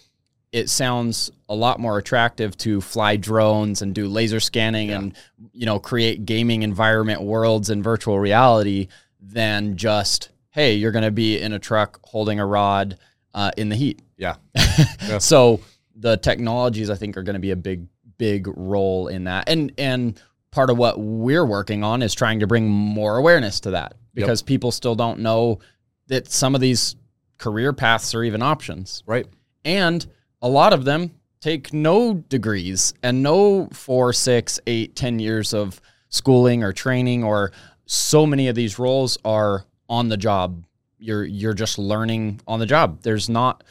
it 0.53 0.71
sounds 0.71 1.31
a 1.49 1.55
lot 1.55 1.81
more 1.81 1.99
attractive 1.99 2.57
to 2.57 2.81
fly 2.81 3.17
drones 3.17 3.83
and 3.83 3.95
do 3.95 4.07
laser 4.07 4.41
scanning 4.41 4.91
and 4.91 5.15
you 5.53 5.67
know 5.67 5.79
create 5.79 6.25
gaming 6.25 6.63
environment 6.63 7.21
worlds 7.23 7.71
in 7.71 7.83
virtual 7.83 8.19
reality 8.19 8.89
than 9.21 9.77
just 9.77 10.31
hey 10.51 10.75
you're 10.75 10.93
going 10.93 11.05
to 11.05 11.11
be 11.11 11.39
in 11.41 11.53
a 11.53 11.59
truck 11.59 11.99
holding 12.05 12.39
a 12.41 12.47
rod 12.47 12.97
uh, 13.35 13.51
in 13.57 13.69
the 13.69 13.77
heat 13.77 14.01
yeah. 14.17 14.37
so 15.19 15.61
the 16.05 16.17
technologies 16.19 16.91
i 16.91 16.95
think 16.95 17.17
are 17.17 17.23
going 17.23 17.35
to 17.35 17.41
be 17.41 17.51
a 17.51 17.57
big 17.57 17.87
big 18.17 18.47
role 18.57 19.09
in 19.09 19.25
that 19.25 19.49
and 19.49 19.73
and 19.79 20.21
part 20.53 20.71
of 20.71 20.79
what 20.79 21.01
we're 21.01 21.45
working 21.45 21.83
on 21.83 22.01
is 22.01 22.15
trying 22.15 22.39
to 22.39 22.47
bring 22.47 22.69
more 22.69 23.17
awareness 23.17 23.59
to 23.59 23.73
that 23.73 23.95
because 24.15 24.41
people 24.41 24.71
still 24.71 24.95
don't 24.95 25.19
know 25.19 25.59
that 26.07 26.31
some 26.31 26.55
of 26.55 26.61
these 26.61 26.95
career 27.39 27.73
paths 27.73 28.15
are 28.15 28.23
even 28.23 28.43
options. 28.43 29.03
Right. 29.07 29.27
And 29.65 30.07
a 30.41 30.49
lot 30.49 30.73
of 30.73 30.85
them 30.85 31.11
take 31.41 31.73
no 31.73 32.15
degrees 32.15 32.95
and 33.03 33.23
no 33.23 33.69
four, 33.73 34.13
six, 34.13 34.61
eight, 34.67 34.95
ten 34.97 35.19
years 35.19 35.53
of 35.53 35.81
schooling 36.09 36.63
or 36.63 36.73
training 36.73 37.25
or 37.25 37.53
so 37.87 38.25
many 38.25 38.49
of 38.49 38.55
these 38.55 38.79
roles 38.79 39.19
are 39.25 39.65
on 39.89 40.09
the 40.09 40.17
job. 40.17 40.65
You're 40.99 41.25
you're 41.25 41.55
just 41.55 41.79
learning 41.79 42.41
on 42.47 42.61
the 42.61 42.67
job. 42.67 43.03
There's 43.03 43.29
not 43.29 43.65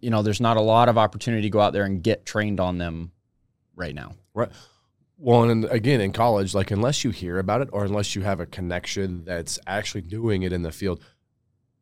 you 0.00 0.10
know, 0.10 0.22
there's 0.22 0.40
not 0.40 0.56
a 0.56 0.60
lot 0.60 0.88
of 0.88 0.98
opportunity 0.98 1.42
to 1.42 1.50
go 1.50 1.60
out 1.60 1.72
there 1.72 1.84
and 1.84 2.02
get 2.02 2.26
trained 2.26 2.60
on 2.60 2.78
them 2.78 3.12
right 3.74 3.94
now. 3.94 4.14
Right. 4.34 4.50
Well, 5.16 5.44
and 5.44 5.64
again, 5.66 6.00
in 6.00 6.12
college, 6.12 6.54
like 6.54 6.70
unless 6.70 7.04
you 7.04 7.10
hear 7.10 7.38
about 7.38 7.60
it 7.60 7.68
or 7.72 7.84
unless 7.84 8.14
you 8.16 8.22
have 8.22 8.40
a 8.40 8.46
connection 8.46 9.24
that's 9.24 9.58
actually 9.66 10.00
doing 10.02 10.42
it 10.42 10.52
in 10.52 10.62
the 10.62 10.72
field, 10.72 11.02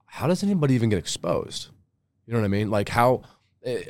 how 0.07 0.27
does 0.27 0.43
anybody 0.43 0.75
even 0.75 0.89
get 0.89 0.99
exposed? 0.99 1.69
You 2.27 2.33
know 2.35 2.41
what 2.41 2.45
I 2.47 2.49
mean? 2.49 2.71
Like 2.71 2.89
how, 2.89 3.23
eh, 3.65 3.85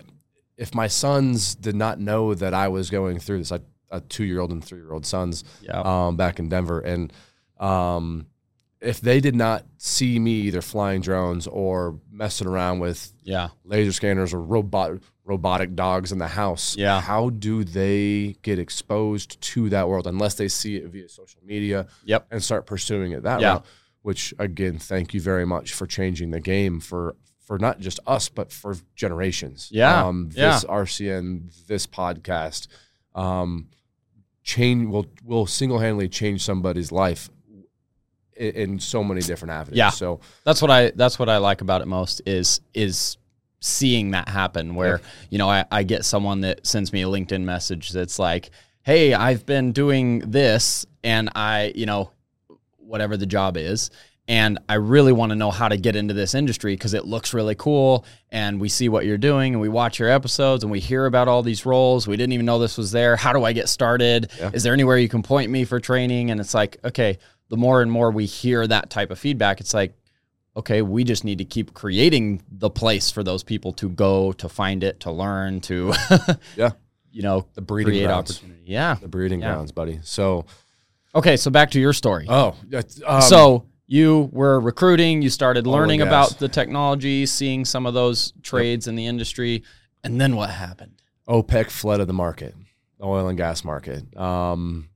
if 0.56 0.74
my 0.74 0.86
sons 0.86 1.54
did 1.54 1.76
not 1.76 1.98
know 2.00 2.34
that 2.34 2.52
I 2.52 2.68
was 2.68 2.90
going 2.90 3.18
through 3.20 3.38
this, 3.38 3.52
I, 3.52 3.60
a 3.90 4.00
two 4.00 4.24
year 4.24 4.40
old 4.40 4.50
and 4.50 4.62
three 4.62 4.80
year 4.80 4.92
old 4.92 5.06
sons, 5.06 5.44
Yeah. 5.62 5.80
um, 5.80 6.16
back 6.16 6.38
in 6.38 6.48
Denver, 6.50 6.80
and 6.80 7.10
um, 7.58 8.26
if 8.80 9.00
they 9.00 9.20
did 9.20 9.34
not 9.34 9.64
see 9.76 10.18
me 10.18 10.32
either 10.42 10.62
flying 10.62 11.00
drones 11.00 11.46
or 11.46 11.98
messing 12.10 12.46
around 12.46 12.78
with 12.78 13.12
yeah. 13.24 13.48
laser 13.64 13.92
scanners 13.92 14.32
or 14.32 14.40
robot 14.40 14.92
robotic 15.24 15.74
dogs 15.74 16.10
in 16.10 16.18
the 16.18 16.28
house. 16.28 16.74
Yeah. 16.76 17.00
How 17.02 17.28
do 17.30 17.62
they 17.64 18.36
get 18.42 18.58
exposed 18.58 19.38
to 19.42 19.68
that 19.68 19.86
world 19.88 20.06
unless 20.06 20.34
they 20.34 20.48
see 20.48 20.76
it 20.76 20.86
via 20.86 21.08
social 21.08 21.40
media 21.44 21.86
Yep. 22.06 22.28
and 22.30 22.42
start 22.42 22.64
pursuing 22.66 23.12
it 23.12 23.24
that 23.24 23.40
Yeah. 23.40 23.54
route? 23.54 23.66
Which 24.02 24.32
again, 24.38 24.78
thank 24.78 25.12
you 25.12 25.20
very 25.20 25.44
much 25.44 25.74
for 25.74 25.86
changing 25.86 26.30
the 26.30 26.40
game 26.40 26.80
for 26.80 27.14
for 27.40 27.58
not 27.58 27.80
just 27.80 27.98
us 28.06 28.28
but 28.28 28.52
for 28.52 28.76
generations. 28.94 29.68
Yeah. 29.72 30.04
Um, 30.06 30.30
Yeah. 30.32 30.52
this 30.54 30.64
RCN, 30.64 31.50
this 31.66 31.86
podcast, 31.86 32.68
um, 33.14 33.68
change 34.42 34.86
will 34.88 35.06
will 35.24 35.46
single 35.46 35.78
handedly 35.80 36.08
change 36.08 36.42
somebody's 36.42 36.90
life 36.92 37.28
in, 38.38 38.54
in 38.54 38.78
so 38.80 39.04
many 39.04 39.20
different 39.20 39.52
avenues. 39.52 39.78
Yeah. 39.78 39.90
So 39.90 40.20
That's 40.44 40.62
what 40.62 40.70
I 40.70 40.90
that's 40.90 41.18
what 41.18 41.28
I 41.28 41.38
like 41.38 41.60
about 41.60 41.82
it 41.82 41.86
most 41.88 42.22
is 42.26 42.60
is 42.74 43.16
seeing 43.60 44.12
that 44.12 44.28
happen 44.28 44.74
where 44.76 45.00
you 45.30 45.38
know 45.38 45.48
I, 45.50 45.64
I 45.70 45.82
get 45.82 46.04
someone 46.04 46.42
that 46.42 46.66
sends 46.66 46.92
me 46.92 47.02
a 47.02 47.06
LinkedIn 47.06 47.42
message 47.42 47.90
that's 47.90 48.18
like, 48.18 48.50
Hey, 48.82 49.14
I've 49.14 49.44
been 49.44 49.72
doing 49.72 50.20
this 50.20 50.86
and 51.04 51.30
I, 51.34 51.72
you 51.74 51.86
know, 51.86 52.10
whatever 52.78 53.16
the 53.16 53.26
job 53.26 53.56
is, 53.56 53.90
and 54.28 54.58
I 54.68 54.74
really 54.74 55.12
want 55.12 55.30
to 55.30 55.36
know 55.36 55.50
how 55.50 55.68
to 55.68 55.78
get 55.78 55.96
into 55.96 56.12
this 56.12 56.34
industry 56.34 56.74
because 56.74 56.92
it 56.92 57.06
looks 57.06 57.32
really 57.32 57.54
cool 57.54 58.04
and 58.30 58.60
we 58.60 58.68
see 58.68 58.90
what 58.90 59.06
you're 59.06 59.16
doing 59.16 59.54
and 59.54 59.60
we 59.60 59.70
watch 59.70 59.98
your 59.98 60.10
episodes 60.10 60.62
and 60.62 60.70
we 60.70 60.80
hear 60.80 61.06
about 61.06 61.28
all 61.28 61.42
these 61.42 61.64
roles. 61.64 62.06
We 62.06 62.18
didn't 62.18 62.34
even 62.34 62.44
know 62.44 62.58
this 62.58 62.76
was 62.76 62.92
there. 62.92 63.16
How 63.16 63.32
do 63.32 63.42
I 63.44 63.54
get 63.54 63.70
started? 63.70 64.30
Yeah. 64.38 64.50
Is 64.52 64.62
there 64.62 64.74
anywhere 64.74 64.98
you 64.98 65.08
can 65.08 65.22
point 65.22 65.50
me 65.50 65.64
for 65.64 65.80
training? 65.80 66.30
And 66.30 66.40
it's 66.40 66.52
like, 66.52 66.76
okay, 66.84 67.18
the 67.48 67.56
more 67.56 67.82
and 67.82 67.90
more 67.90 68.10
we 68.10 68.26
hear 68.26 68.66
that 68.66 68.90
type 68.90 69.10
of 69.10 69.18
feedback, 69.18 69.60
it's 69.60 69.74
like, 69.74 69.94
okay, 70.56 70.82
we 70.82 71.04
just 71.04 71.24
need 71.24 71.38
to 71.38 71.44
keep 71.44 71.72
creating 71.74 72.42
the 72.50 72.68
place 72.70 73.10
for 73.10 73.22
those 73.22 73.42
people 73.44 73.72
to 73.74 73.88
go, 73.88 74.32
to 74.32 74.48
find 74.48 74.82
it, 74.82 75.00
to 75.00 75.10
learn, 75.10 75.60
to, 75.60 75.92
Yeah. 76.56 76.70
you 77.12 77.22
know, 77.22 77.46
the 77.54 77.60
breeding 77.60 77.92
create 77.92 78.06
grounds. 78.06 78.30
opportunity. 78.32 78.62
Yeah. 78.66 78.94
The 79.00 79.08
breeding 79.08 79.40
Yeah. 79.40 79.52
grounds, 79.54 79.72
buddy. 79.72 80.00
So 80.02 80.44
Okay, 81.14 81.36
so 81.36 81.50
back 81.50 81.70
to 81.70 81.80
your 81.80 81.92
story. 81.94 82.26
Oh, 82.28 82.54
um, 83.06 83.22
so 83.22 83.64
you 83.86 84.28
were 84.32 84.60
recruiting, 84.60 85.22
you 85.22 85.30
started 85.30 85.64
and 85.64 85.72
learning 85.72 86.00
gas. 86.00 86.06
about 86.06 86.38
the 86.38 86.48
technology, 86.48 87.24
seeing 87.24 87.64
some 87.64 87.86
of 87.86 87.94
those 87.94 88.34
trades 88.42 88.86
in 88.86 88.94
the 88.94 89.06
industry, 89.06 89.62
and 90.04 90.20
then 90.20 90.36
what 90.36 90.50
happened? 90.50 91.00
OPEC 91.26 91.70
flooded 91.70 92.08
the 92.08 92.12
market, 92.12 92.54
the 92.98 93.04
oil 93.06 93.28
and 93.28 93.38
gas 93.38 93.64
market. 93.64 94.14
Um, 94.18 94.90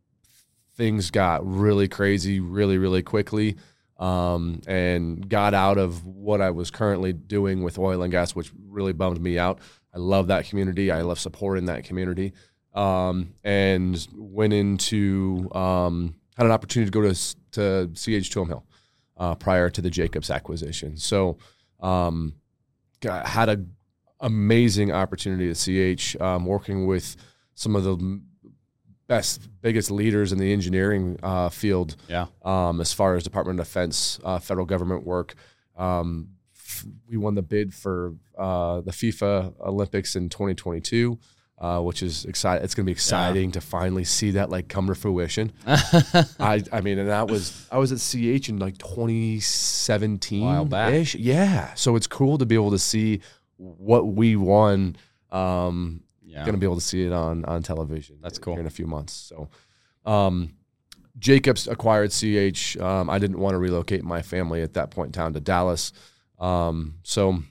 things 0.76 1.10
got 1.10 1.46
really 1.46 1.88
crazy, 1.88 2.40
really, 2.40 2.78
really 2.78 3.02
quickly, 3.02 3.56
um, 3.98 4.60
and 4.66 5.28
got 5.28 5.54
out 5.54 5.78
of 5.78 6.04
what 6.06 6.40
I 6.40 6.50
was 6.50 6.70
currently 6.70 7.12
doing 7.12 7.62
with 7.62 7.78
oil 7.78 8.02
and 8.02 8.10
gas, 8.10 8.34
which 8.34 8.50
really 8.66 8.92
bummed 8.92 9.20
me 9.20 9.38
out. 9.38 9.60
I 9.94 9.98
love 9.98 10.28
that 10.28 10.46
community. 10.46 10.90
I 10.90 11.02
love 11.02 11.20
supporting 11.20 11.66
that 11.66 11.84
community, 11.84 12.32
um, 12.74 13.34
and 13.44 14.06
went 14.14 14.52
into 14.52 15.50
um, 15.54 16.14
had 16.36 16.46
an 16.46 16.52
opportunity 16.52 16.90
to 16.90 16.98
go 16.98 17.02
to 17.02 17.36
to 17.52 17.88
CH2M 17.92 18.48
Hill 18.48 18.64
uh, 19.18 19.34
prior 19.34 19.68
to 19.70 19.80
the 19.80 19.90
Jacobs 19.90 20.30
acquisition. 20.30 20.96
So, 20.96 21.36
um, 21.80 22.34
got, 23.00 23.26
had 23.26 23.48
a 23.48 23.64
amazing 24.22 24.92
opportunity 24.92 25.50
at 25.50 25.56
CH, 25.56 26.16
um, 26.20 26.46
working 26.46 26.86
with 26.86 27.16
some 27.54 27.76
of 27.76 27.84
the 27.84 28.20
best, 29.16 29.48
biggest 29.60 29.90
leaders 29.90 30.32
in 30.32 30.38
the 30.38 30.52
engineering 30.52 31.18
uh, 31.22 31.48
field 31.50 31.96
Yeah. 32.08 32.26
um, 32.42 32.80
as 32.80 32.92
far 32.92 33.14
as 33.16 33.22
Department 33.22 33.60
of 33.60 33.66
Defense, 33.66 34.18
uh, 34.24 34.38
federal 34.38 34.66
government 34.66 35.04
work. 35.06 35.34
Um, 35.76 36.28
f- 36.56 36.86
we 37.08 37.16
won 37.18 37.34
the 37.34 37.42
bid 37.42 37.74
for 37.74 38.14
uh, 38.38 38.80
the 38.80 38.92
FIFA 38.92 39.54
Olympics 39.60 40.16
in 40.16 40.28
2022. 40.28 41.18
Uh, 41.58 41.80
which 41.80 42.02
is 42.02 42.24
exciting. 42.24 42.64
It's 42.64 42.74
going 42.74 42.84
to 42.84 42.88
be 42.88 42.92
exciting 42.92 43.52
to 43.52 43.60
finally 43.60 44.02
see 44.02 44.32
that 44.32 44.50
like 44.50 44.66
come 44.66 44.88
to 44.88 44.96
fruition. 44.96 45.52
I, 45.66 46.60
I 46.72 46.80
mean, 46.80 46.98
and 46.98 47.08
that 47.08 47.28
was 47.30 47.68
I 47.70 47.78
was 47.78 47.92
at 47.92 47.98
CH 48.00 48.48
in 48.48 48.58
like 48.58 48.78
2017 48.78 50.72
ish. 50.72 51.14
Yeah, 51.14 51.72
so 51.74 51.94
it's 51.96 52.08
cool 52.08 52.38
to 52.38 52.46
be 52.46 52.56
able 52.56 52.72
to 52.72 52.78
see 52.80 53.20
what 53.58 54.08
we 54.08 54.34
won. 54.34 54.96
Um, 55.30 56.02
yeah. 56.32 56.44
going 56.44 56.54
to 56.54 56.58
be 56.58 56.66
able 56.66 56.76
to 56.76 56.80
see 56.80 57.04
it 57.04 57.12
on 57.12 57.44
on 57.44 57.62
television. 57.62 58.16
That's 58.22 58.38
cool. 58.38 58.58
in 58.58 58.66
a 58.66 58.70
few 58.70 58.86
months. 58.86 59.12
So, 59.12 59.48
um, 60.04 60.54
Jacobs 61.18 61.68
acquired 61.68 62.10
CH. 62.10 62.76
Um, 62.78 63.10
I 63.10 63.18
didn't 63.18 63.38
want 63.38 63.54
to 63.54 63.58
relocate 63.58 64.02
my 64.02 64.22
family 64.22 64.62
at 64.62 64.74
that 64.74 64.90
point 64.90 65.08
in 65.08 65.12
time 65.12 65.34
to 65.34 65.40
Dallas. 65.40 65.92
Um, 66.38 66.96
so 67.02 67.42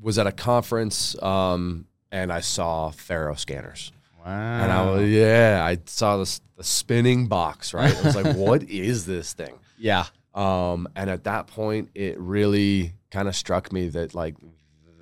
was 0.00 0.18
at 0.18 0.26
a 0.26 0.32
conference 0.32 1.20
um, 1.22 1.86
and 2.10 2.32
I 2.32 2.40
saw 2.40 2.90
Faro 2.90 3.34
scanners. 3.34 3.92
wow. 4.18 4.62
And 4.62 4.72
I 4.72 4.90
was, 4.90 5.08
yeah, 5.08 5.62
I 5.64 5.78
saw 5.86 6.16
this 6.16 6.40
the 6.56 6.64
spinning 6.64 7.28
box, 7.28 7.72
right? 7.72 7.96
I 7.96 8.02
was 8.02 8.16
like, 8.16 8.36
what 8.36 8.64
is 8.64 9.06
this 9.06 9.32
thing? 9.32 9.54
yeah. 9.78 10.06
Um, 10.34 10.88
and 10.96 11.10
at 11.10 11.24
that 11.24 11.46
point, 11.46 11.90
it 11.94 12.18
really 12.18 12.94
kind 13.10 13.28
of 13.28 13.36
struck 13.36 13.70
me 13.70 13.88
that 13.88 14.14
like 14.14 14.34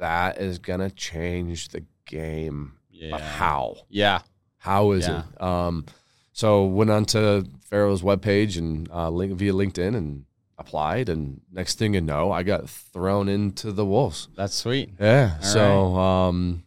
that 0.01 0.39
is 0.39 0.59
gonna 0.59 0.91
change 0.91 1.69
the 1.69 1.85
game. 2.11 2.73
Yeah. 2.91 3.19
How? 3.19 3.77
Yeah. 3.89 4.21
How 4.59 4.91
is 4.93 5.07
Yeah. 5.07 5.23
it? 5.35 5.43
Um, 5.43 5.87
so 6.33 6.65
went 6.67 6.91
on 6.91 7.05
to 7.07 7.47
Faro's 7.71 8.03
webpage 8.03 8.59
and 8.59 8.91
uh, 8.91 9.09
link 9.11 9.33
via 9.35 9.53
LinkedIn 9.53 9.97
and 9.97 10.25
applied. 10.59 11.09
And 11.09 11.41
next 11.51 11.79
thing 11.79 11.95
you 11.95 12.01
know, 12.03 12.31
I 12.33 12.43
got 12.43 12.69
thrown 12.69 13.29
into 13.29 13.73
the 13.73 13.87
wolves. 13.87 14.29
That's 14.37 14.55
sweet. 14.55 14.91
Yeah. 15.01 15.37
All 15.37 15.43
so 15.43 15.97
um, 15.97 16.65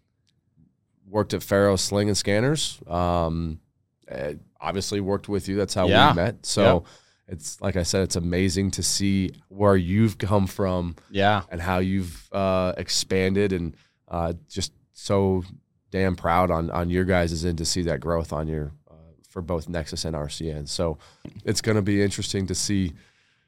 worked 1.07 1.33
at 1.33 1.43
Faro 1.43 1.75
Sling 1.75 2.07
and 2.07 2.17
Scanners. 2.17 2.79
Um, 2.88 3.59
eh, 4.07 4.35
obviously 4.59 5.00
worked 5.01 5.29
with 5.29 5.47
you. 5.47 5.55
That's 5.55 5.73
how 5.73 5.88
Yeah. 5.88 6.12
we 6.12 6.15
met. 6.15 6.45
So 6.45 6.85
it's 7.27 7.62
like 7.62 7.75
I 7.75 7.83
said, 7.83 8.01
it's 8.03 8.15
amazing 8.15 8.71
to 8.71 8.83
see 8.83 9.31
where 9.50 9.75
you've 9.75 10.17
come 10.17 10.47
from 10.47 10.95
Yeah. 11.12 11.43
and 11.51 11.62
how 11.62 11.77
you've 11.79 12.27
uh, 12.31 12.73
expanded 12.77 13.53
and 13.53 13.75
uh, 14.07 14.33
just 14.50 14.71
so 14.93 15.43
damn 15.91 16.15
proud 16.15 16.50
on 16.50 16.69
on 16.71 16.89
your 16.89 17.03
guys' 17.03 17.43
end 17.45 17.57
to 17.59 17.65
see 17.65 17.81
that 17.83 18.00
growth 18.00 18.31
on 18.33 18.47
your 18.47 18.71
uh, 18.89 18.93
for 19.27 19.41
both 19.41 19.67
Nexus 19.69 20.05
and 20.05 20.15
RCN. 20.15 20.67
So 20.67 20.97
it's 21.43 21.62
going 21.62 21.75
to 21.75 21.81
be 21.81 22.01
interesting 22.01 22.47
to 22.47 22.55
see 22.55 22.93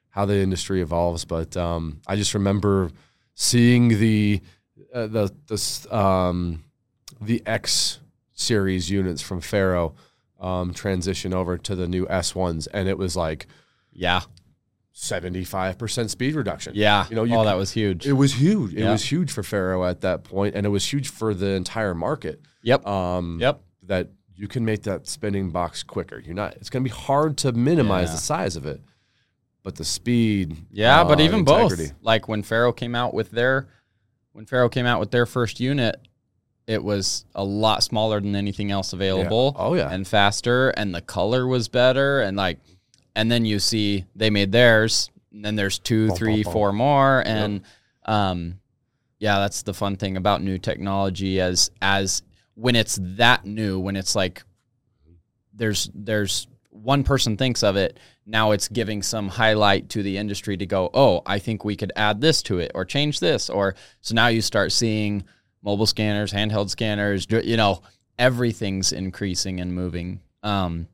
how 0.09 0.25
the 0.25 0.37
industry 0.37 0.81
evolves. 0.81 1.25
But 1.25 1.55
um, 1.57 2.01
I 2.07 2.15
just 2.15 2.33
remember 2.33 2.91
seeing 3.33 3.89
the 3.89 4.41
uh, 4.93 5.07
the 5.07 5.33
this 5.47 5.91
um, 5.91 6.63
the 7.21 7.41
X 7.45 7.99
series 8.33 8.89
units 8.89 9.21
from 9.21 9.41
Faro 9.41 9.95
um, 10.39 10.73
transition 10.73 11.33
over 11.33 11.57
to 11.57 11.75
the 11.75 11.87
new 11.87 12.07
S 12.09 12.35
ones, 12.35 12.67
and 12.67 12.87
it 12.87 12.97
was 12.97 13.15
like 13.15 13.47
Yeah. 13.91 14.21
Seventy 14.97 15.43
five 15.43 15.77
percent 15.77 16.09
speed 16.09 16.35
reduction. 16.35 16.71
Yeah. 16.73 17.05
You 17.09 17.17
know, 17.17 17.25
you 17.25 17.35
oh, 17.35 17.43
that 17.43 17.57
was 17.57 17.71
huge. 17.71 18.07
It 18.07 18.13
was 18.13 18.33
huge. 18.33 18.73
It 18.73 18.79
Yeah. 18.79 18.91
was 18.93 19.03
huge 19.03 19.29
for 19.29 19.43
Faro 19.43 19.83
at 19.85 20.01
that 20.01 20.23
point, 20.23 20.55
and 20.55 20.65
it 20.65 20.69
was 20.69 20.85
huge 20.91 21.09
for 21.09 21.33
the 21.33 21.47
entire 21.51 21.93
market. 21.93 22.39
Yep. 22.63 22.87
Um, 22.87 23.37
Yep. 23.41 23.61
That 23.83 24.09
you 24.35 24.47
can 24.47 24.63
make 24.65 24.83
that 24.83 25.05
spinning 25.07 25.51
box 25.51 25.83
quicker. 25.83 26.19
You're 26.19 26.33
not. 26.33 26.55
It's 26.55 26.69
going 26.69 26.83
to 26.83 26.89
be 26.89 26.95
hard 26.95 27.37
to 27.39 27.51
minimize 27.51 28.07
Yeah. 28.07 28.13
the 28.15 28.21
size 28.21 28.55
of 28.55 28.65
it, 28.65 28.81
but 29.63 29.75
the 29.75 29.83
speed. 29.85 30.55
Yeah, 30.71 31.03
but 31.03 31.19
uh, 31.19 31.23
even 31.23 31.39
integrity. 31.41 31.87
both. 31.87 31.93
Like 32.01 32.27
when 32.29 32.41
Faro 32.41 32.71
came 32.71 32.95
out 32.95 33.13
with 33.13 33.31
their 33.31 33.67
when 34.31 34.45
Faro 34.45 34.69
came 34.69 34.85
out 34.85 34.99
with 35.01 35.11
their 35.11 35.25
first 35.25 35.59
unit, 35.59 35.95
it 36.67 36.83
was 36.83 37.25
a 37.35 37.43
lot 37.43 37.83
smaller 37.83 38.19
than 38.21 38.35
anything 38.35 38.71
else 38.71 38.93
available. 38.93 39.55
Oh 39.59 39.73
yeah. 39.75 39.89
And 39.91 40.07
faster 40.07 40.69
and 40.69 40.95
the 40.95 41.01
color 41.01 41.45
was 41.47 41.67
better 41.67 42.21
and 42.21 42.35
like 42.37 42.59
and 43.15 43.31
then 43.31 43.45
you 43.45 43.59
see 43.59 44.05
they 44.15 44.29
made 44.29 44.51
theirs, 44.51 45.09
and 45.31 45.43
then 45.43 45.55
there's 45.55 45.79
two, 45.79 46.09
Bum, 46.09 46.17
three, 46.17 46.43
bum, 46.43 46.53
bum. 46.53 46.75
more, 46.77 47.23
and 47.25 47.61
um, 48.05 48.59
yeah, 49.19 49.39
that's 49.39 49.63
the 49.63 49.73
fun 49.73 49.95
thing 49.95 50.17
about 50.17 50.41
new 50.43 50.57
technology 50.57 51.39
as 51.39 51.71
as 51.81 52.23
when 52.55 52.75
it's 52.75 52.99
that 53.01 53.45
new, 53.45 53.79
when 53.79 53.95
it's 53.95 54.15
like 54.15 54.43
there's 55.53 55.89
there's 55.93 56.47
one 56.69 57.03
person 57.03 57.37
thinks 57.37 57.63
of 57.63 57.77
it, 57.77 57.99
now 58.25 58.51
it's 58.51 58.67
giving 58.67 59.01
some 59.01 59.29
highlight 59.29 59.89
to 59.89 60.03
the 60.03 60.17
industry 60.17 60.57
to 60.57 60.65
go, 60.65 60.89
oh, 60.93 61.21
I 61.25 61.39
think 61.39 61.63
we 61.63 61.75
could 61.75 61.93
add 61.95 62.19
this 62.19 62.41
to 62.43 62.59
it 62.59 62.71
or 62.75 62.85
change 62.85 63.19
this, 63.19 63.49
or 63.49 63.75
so 64.01 64.13
now 64.13 64.27
you 64.27 64.41
start 64.41 64.71
seeing 64.71 65.23
mobile 65.63 65.85
scanners, 65.85 66.31
handheld 66.33 66.69
scanners, 66.69 67.25
you 67.29 67.57
know, 67.57 67.81
everything's 68.19 68.91
increasing 68.91 69.59
and 69.61 69.73
moving. 69.73 70.19
Um, 70.43 70.87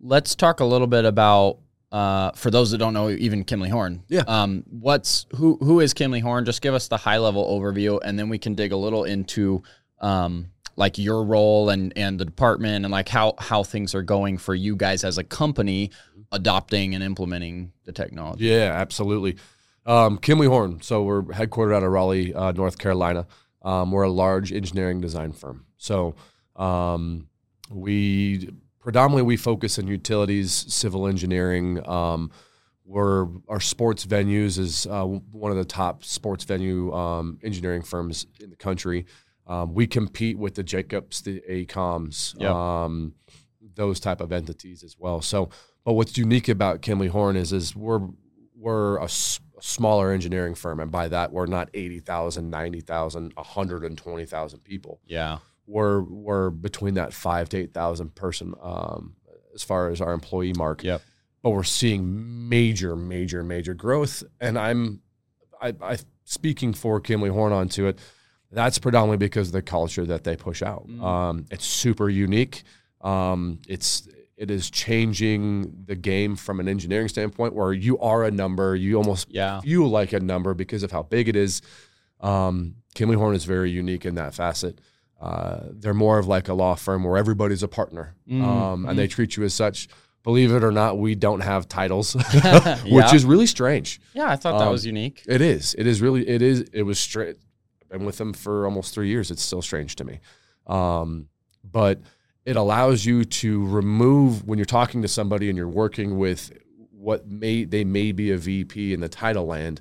let's 0.00 0.34
talk 0.34 0.60
a 0.60 0.64
little 0.64 0.86
bit 0.86 1.04
about 1.04 1.58
uh, 1.92 2.30
for 2.32 2.50
those 2.50 2.70
that 2.70 2.78
don't 2.78 2.94
know 2.94 3.10
even 3.10 3.44
Kimley 3.44 3.68
Horn. 3.68 4.02
Yeah. 4.08 4.22
Um, 4.26 4.64
what's 4.68 5.26
who 5.34 5.58
who 5.60 5.80
is 5.80 5.94
Kimley 5.94 6.22
Horn? 6.22 6.44
Just 6.44 6.62
give 6.62 6.74
us 6.74 6.88
the 6.88 6.96
high 6.96 7.18
level 7.18 7.46
overview, 7.46 8.00
and 8.04 8.18
then 8.18 8.28
we 8.28 8.38
can 8.38 8.54
dig 8.54 8.72
a 8.72 8.76
little 8.76 9.04
into 9.04 9.62
um, 10.00 10.50
like 10.76 10.98
your 10.98 11.24
role 11.24 11.70
and 11.70 11.92
and 11.96 12.18
the 12.18 12.24
department 12.24 12.84
and 12.84 12.92
like 12.92 13.08
how 13.08 13.34
how 13.38 13.62
things 13.62 13.94
are 13.94 14.02
going 14.02 14.38
for 14.38 14.54
you 14.54 14.76
guys 14.76 15.04
as 15.04 15.18
a 15.18 15.24
company 15.24 15.90
adopting 16.32 16.94
and 16.94 17.02
implementing 17.02 17.72
the 17.84 17.92
technology. 17.92 18.44
Yeah, 18.46 18.72
absolutely. 18.74 19.36
Um, 19.86 20.18
Kimley 20.18 20.46
Horn. 20.46 20.80
So 20.82 21.02
we're 21.02 21.22
headquartered 21.22 21.74
out 21.74 21.82
of 21.82 21.90
Raleigh, 21.90 22.32
uh, 22.34 22.52
North 22.52 22.78
Carolina. 22.78 23.26
Um, 23.62 23.90
we're 23.90 24.02
a 24.04 24.10
large 24.10 24.52
engineering 24.52 25.00
design 25.00 25.32
firm. 25.32 25.66
So 25.76 26.14
um, 26.54 27.28
we 27.70 28.50
predominantly 28.90 29.22
we 29.22 29.36
focus 29.36 29.78
on 29.78 29.86
utilities, 29.86 30.50
civil 30.52 31.06
engineering. 31.06 31.78
Um, 31.88 32.32
we're 32.84 33.28
our 33.48 33.60
sports 33.60 34.04
venues 34.04 34.58
is 34.58 34.84
uh, 34.88 35.04
one 35.04 35.52
of 35.52 35.56
the 35.56 35.64
top 35.64 36.02
sports 36.02 36.42
venue 36.42 36.92
um, 36.92 37.38
engineering 37.44 37.82
firms 37.82 38.26
in 38.40 38.50
the 38.50 38.56
country. 38.56 39.06
Um, 39.46 39.74
we 39.74 39.86
compete 39.86 40.36
with 40.38 40.56
the 40.56 40.64
Jacobs, 40.64 41.22
the 41.22 41.40
AECOMs, 41.48 42.34
Yep. 42.40 42.50
um, 42.50 43.14
those 43.76 44.00
type 44.00 44.20
of 44.20 44.32
entities 44.32 44.82
as 44.82 44.96
well. 44.98 45.22
So, 45.22 45.50
but 45.84 45.92
what's 45.92 46.18
unique 46.18 46.48
about 46.48 46.82
Kimley 46.82 47.08
Horn 47.10 47.36
is 47.36 47.52
is 47.52 47.76
we're 47.76 48.00
we're 48.56 48.96
a, 48.98 49.04
s- 49.04 49.38
a 49.56 49.62
smaller 49.62 50.10
engineering 50.10 50.56
firm, 50.56 50.80
and 50.80 50.90
by 50.90 51.06
that 51.06 51.30
we're 51.32 51.46
not 51.46 51.70
80,000, 51.74 52.50
90,000, 52.50 53.32
120,000 53.36 54.64
people. 54.64 55.00
Yeah. 55.06 55.38
We're 55.70 56.00
we're 56.02 56.50
between 56.50 56.94
that 56.94 57.12
five 57.12 57.48
to 57.50 57.58
eight 57.58 57.72
thousand 57.72 58.14
person 58.14 58.54
um, 58.60 59.14
as 59.54 59.62
far 59.62 59.88
as 59.90 60.00
our 60.00 60.12
employee 60.12 60.52
mark 60.56 60.82
Yep. 60.82 61.00
but 61.42 61.50
we're 61.50 61.62
seeing 61.64 62.48
major, 62.48 62.96
major, 62.96 63.42
major 63.44 63.74
growth. 63.74 64.22
And 64.40 64.58
I'm, 64.58 65.00
I, 65.60 65.74
I 65.80 65.98
speaking 66.24 66.72
for 66.74 67.00
Kimley 67.00 67.30
Horn 67.30 67.52
onto 67.52 67.86
it. 67.86 67.98
That's 68.52 68.78
predominantly 68.80 69.18
because 69.26 69.48
of 69.48 69.52
the 69.52 69.62
culture 69.62 70.04
that 70.06 70.24
they 70.24 70.36
push 70.36 70.60
out. 70.62 70.88
Mm. 70.88 71.02
Um, 71.02 71.46
it's 71.52 71.64
super 71.64 72.08
unique. 72.08 72.64
Um, 73.00 73.60
it's 73.68 74.08
it 74.36 74.50
is 74.50 74.70
changing 74.70 75.84
the 75.86 75.94
game 75.94 76.34
from 76.34 76.60
an 76.60 76.68
engineering 76.68 77.08
standpoint, 77.08 77.54
where 77.54 77.72
you 77.72 77.98
are 77.98 78.24
a 78.24 78.30
number. 78.30 78.74
You 78.74 78.96
almost 78.96 79.28
Yeah. 79.30 79.60
feel 79.60 79.86
like 79.88 80.12
a 80.14 80.20
number 80.20 80.54
because 80.54 80.82
of 80.82 80.90
how 80.90 81.02
big 81.04 81.28
it 81.28 81.36
is. 81.36 81.62
Um, 82.20 82.74
Kimley 82.94 83.16
Horn 83.16 83.34
is 83.34 83.44
very 83.44 83.70
unique 83.70 84.04
in 84.04 84.14
that 84.16 84.34
facet. 84.34 84.80
Uh, 85.20 85.66
they're 85.72 85.92
more 85.94 86.18
of 86.18 86.26
like 86.26 86.48
a 86.48 86.54
law 86.54 86.74
firm 86.74 87.04
where 87.04 87.18
everybody's 87.18 87.62
a 87.62 87.68
partner, 87.68 88.14
Mm, 88.28 88.42
um, 88.42 88.86
and 88.86 88.98
they 88.98 89.06
treat 89.06 89.36
you 89.36 89.44
as 89.44 89.52
such. 89.52 89.86
Believe 90.22 90.52
it 90.52 90.64
or 90.64 90.70
not, 90.72 90.98
we 90.98 91.14
don't 91.14 91.40
have 91.40 91.68
titles, 91.68 92.14
which 92.32 92.84
Yeah. 92.84 93.14
is 93.14 93.24
really 93.24 93.46
strange. 93.46 94.00
Yeah, 94.14 94.30
I 94.30 94.36
thought 94.36 94.58
that 94.58 94.66
Um, 94.66 94.72
was 94.72 94.86
unique. 94.86 95.22
It 95.26 95.40
is. 95.42 95.74
It 95.78 95.86
is 95.86 96.00
really. 96.00 96.26
It 96.28 96.40
is. 96.42 96.60
It 96.72 96.82
was 96.82 96.98
straight. 96.98 97.36
I've 97.82 97.98
been 97.98 98.06
with 98.06 98.18
them 98.18 98.32
for 98.32 98.64
almost 98.64 98.94
three 98.94 99.08
years. 99.08 99.30
It's 99.30 99.42
still 99.42 99.62
strange 99.62 99.96
to 99.96 100.04
me, 100.04 100.20
um, 100.66 101.28
but 101.70 102.00
it 102.46 102.56
allows 102.56 103.04
you 103.04 103.24
to 103.24 103.66
remove 103.66 104.46
when 104.46 104.58
you're 104.58 104.64
talking 104.64 105.02
to 105.02 105.08
somebody 105.08 105.48
and 105.50 105.56
you're 105.58 105.68
working 105.68 106.16
with 106.18 106.50
what 106.92 107.26
may 107.28 107.64
they 107.64 107.84
may 107.84 108.12
be 108.12 108.30
a 108.30 108.36
VP 108.38 108.92
in 108.94 109.00
the 109.00 109.08
title 109.08 109.46
land, 109.46 109.80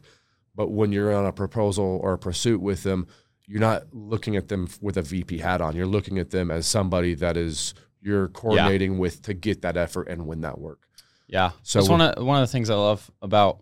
but 0.56 0.69
when 0.71 0.91
you're 0.91 1.13
on 1.13 1.25
a 1.25 1.32
proposal 1.32 1.99
or 2.04 2.13
a 2.13 2.17
pursuit 2.17 2.62
with 2.62 2.84
them, 2.84 3.08
you're 3.49 3.59
not 3.59 3.83
looking 3.91 4.35
at 4.35 4.47
them 4.47 4.69
with 4.79 4.95
a 4.95 5.01
VP 5.01 5.39
hat 5.39 5.59
on. 5.59 5.75
You're 5.75 5.88
looking 5.88 6.19
at 6.19 6.29
them 6.29 6.51
as 6.51 6.67
somebody 6.67 7.15
that 7.15 7.35
is 7.35 7.73
you're 7.99 8.27
coordinating 8.29 8.99
with 8.99 9.23
to 9.23 9.33
get 9.33 9.63
that 9.63 9.75
effort 9.75 10.07
and 10.07 10.27
win 10.27 10.41
that 10.41 10.59
work. 10.59 10.88
Yeah. 11.27 11.51
So 11.63 11.79
That's 11.79 11.89
one 11.89 12.01
of 12.01 12.23
one 12.23 12.41
of 12.41 12.47
the 12.47 12.51
things 12.51 12.69
I 12.69 12.75
love 12.75 13.09
about 13.23 13.59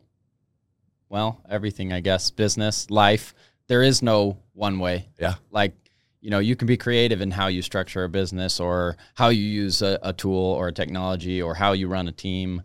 well, 1.10 1.41
everything 1.50 1.93
I 1.93 2.02
guess, 2.02 2.32
business, 2.32 2.91
life. 2.91 3.34
There 3.67 3.82
is 3.82 4.02
no 4.02 4.38
one 4.54 4.80
way. 4.80 5.08
Yeah. 5.17 5.36
Like, 5.52 5.73
you 6.19 6.30
know, 6.32 6.39
you 6.39 6.58
can 6.58 6.67
be 6.67 6.76
creative 6.76 7.21
in 7.21 7.32
how 7.32 7.47
you 7.47 7.62
structure 7.62 8.04
a 8.04 8.10
business 8.10 8.60
or 8.60 8.97
how 9.13 9.30
you 9.30 9.43
use 9.43 9.82
a, 9.82 9.97
a 10.04 10.12
tool 10.12 10.36
or 10.36 10.67
a 10.67 10.73
technology 10.73 11.41
or 11.41 11.56
how 11.56 11.71
you 11.71 11.88
run 11.88 12.10
a 12.10 12.12
team. 12.12 12.62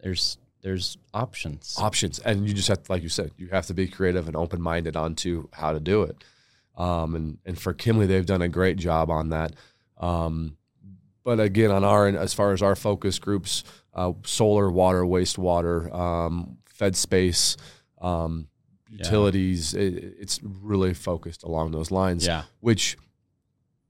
There's 0.00 0.38
there's 0.62 0.96
options. 1.12 1.76
options 1.78 2.20
and 2.20 2.48
you 2.48 2.54
just 2.54 2.68
have 2.68 2.82
to 2.84 2.90
like 2.92 3.02
you 3.02 3.10
said 3.10 3.30
you 3.36 3.48
have 3.48 3.66
to 3.66 3.74
be 3.74 3.86
creative 3.86 4.28
and 4.28 4.34
open-minded 4.34 4.96
onto 4.96 5.46
how 5.52 5.74
to 5.74 5.78
do 5.78 6.02
it 6.02 6.24
um, 6.76 7.14
and 7.14 7.38
and 7.44 7.58
for 7.58 7.72
kimley 7.74 8.06
they've 8.06 8.26
done 8.26 8.42
a 8.42 8.48
great 8.48 8.76
job 8.76 9.10
on 9.10 9.28
that 9.30 9.52
um, 9.98 10.56
but 11.24 11.38
again 11.40 11.70
on 11.70 11.84
our 11.84 12.06
as 12.08 12.34
far 12.34 12.52
as 12.52 12.62
our 12.62 12.74
focus 12.76 13.18
groups 13.18 13.62
uh, 13.94 14.12
solar 14.24 14.70
water 14.70 15.02
wastewater 15.02 15.92
um, 15.94 16.58
fed 16.66 16.96
space 16.96 17.56
um, 18.00 18.48
utilities 18.88 19.74
it, 19.74 20.14
it's 20.18 20.40
really 20.42 20.94
focused 20.94 21.42
along 21.42 21.70
those 21.72 21.90
lines 21.90 22.26
Yeah. 22.26 22.42
which 22.60 22.96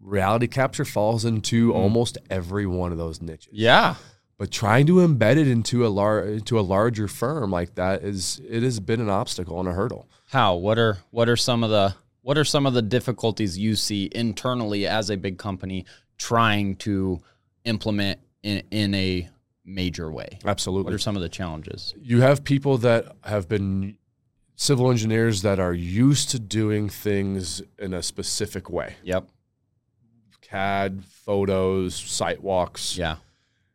reality 0.01 0.47
capture 0.47 0.85
falls 0.85 1.25
into 1.25 1.73
Mm. 1.73 1.77
almost 1.77 2.18
every 2.31 2.66
one 2.66 2.92
of 2.92 2.99
those 2.99 3.20
niches 3.23 3.49
Yeah. 3.53 3.94
but 4.38 4.51
trying 4.51 4.87
to 4.87 4.94
embed 4.97 5.37
it 5.37 5.49
into 5.49 5.87
a 5.87 5.88
lar- 5.88 6.25
into 6.25 6.59
a 6.59 6.62
larger 6.62 7.09
firm 7.09 7.51
like 7.51 7.75
that 7.77 8.03
is 8.03 8.40
it 8.49 8.62
has 8.62 8.81
been 8.81 9.01
an 9.01 9.09
obstacle 9.09 9.59
and 9.61 9.68
a 9.68 9.73
hurdle. 9.73 10.09
How? 10.31 10.57
What 10.57 10.79
are 10.79 10.99
what 11.11 11.29
are 11.29 11.37
some 11.37 11.62
of 11.64 11.70
the 11.70 11.94
what 12.24 12.38
are 12.38 12.44
some 12.44 12.64
of 12.64 12.72
the 12.72 12.82
difficulties 12.82 13.58
you 13.58 13.76
see 13.76 14.08
internally 14.12 14.87
as 14.87 15.10
a 15.10 15.16
big 15.16 15.38
company 15.38 15.84
trying 16.16 16.74
to 16.74 17.20
implement 17.64 18.18
in 18.42 18.62
in 18.70 18.94
a 18.94 19.28
major 19.64 20.10
way? 20.10 20.38
Absolutely. 20.44 20.84
What 20.84 20.94
are 20.94 20.98
some 20.98 21.16
of 21.16 21.22
the 21.22 21.28
challenges? 21.28 21.94
You 22.00 22.22
have 22.22 22.42
people 22.42 22.78
that 22.78 23.14
have 23.24 23.46
been 23.46 23.98
civil 24.56 24.90
engineers 24.90 25.42
that 25.42 25.60
are 25.60 25.74
used 25.74 26.30
to 26.30 26.38
doing 26.38 26.88
things 26.88 27.60
in 27.78 27.92
a 27.92 28.02
specific 28.02 28.70
way. 28.70 28.94
Yep. 29.02 29.28
CAD, 30.40 31.04
photos, 31.04 31.94
site 31.94 32.42
walks. 32.42 32.96
Yeah. 32.96 33.16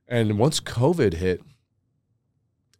And 0.07 0.39
once 0.39 0.59
COVID 0.59 1.13
hit, 1.13 1.43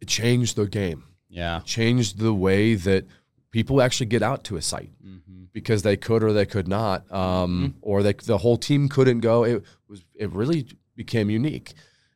it 0.00 0.08
changed 0.08 0.56
the 0.56 0.66
game. 0.66 1.04
Yeah. 1.28 1.60
Changed 1.64 2.18
the 2.18 2.34
way 2.34 2.74
that 2.74 3.06
people 3.50 3.80
actually 3.82 4.06
get 4.06 4.22
out 4.22 4.44
to 4.44 4.56
a 4.56 4.62
site. 4.62 4.90
Mm-hmm. 5.04 5.44
because 5.52 5.82
they 5.82 5.96
could 5.96 6.22
or 6.22 6.32
they 6.32 6.46
could 6.46 6.68
not, 6.68 7.10
um, 7.12 7.74
or 7.82 8.02
they, 8.04 8.12
the 8.12 8.38
whole 8.38 8.56
team 8.56 8.88
couldn't 8.88 9.18
go. 9.20 9.42
It 9.44 9.64
was 9.88 10.04
it 10.14 10.30
really 10.30 10.66
became 10.94 11.28
unique, 11.30 11.72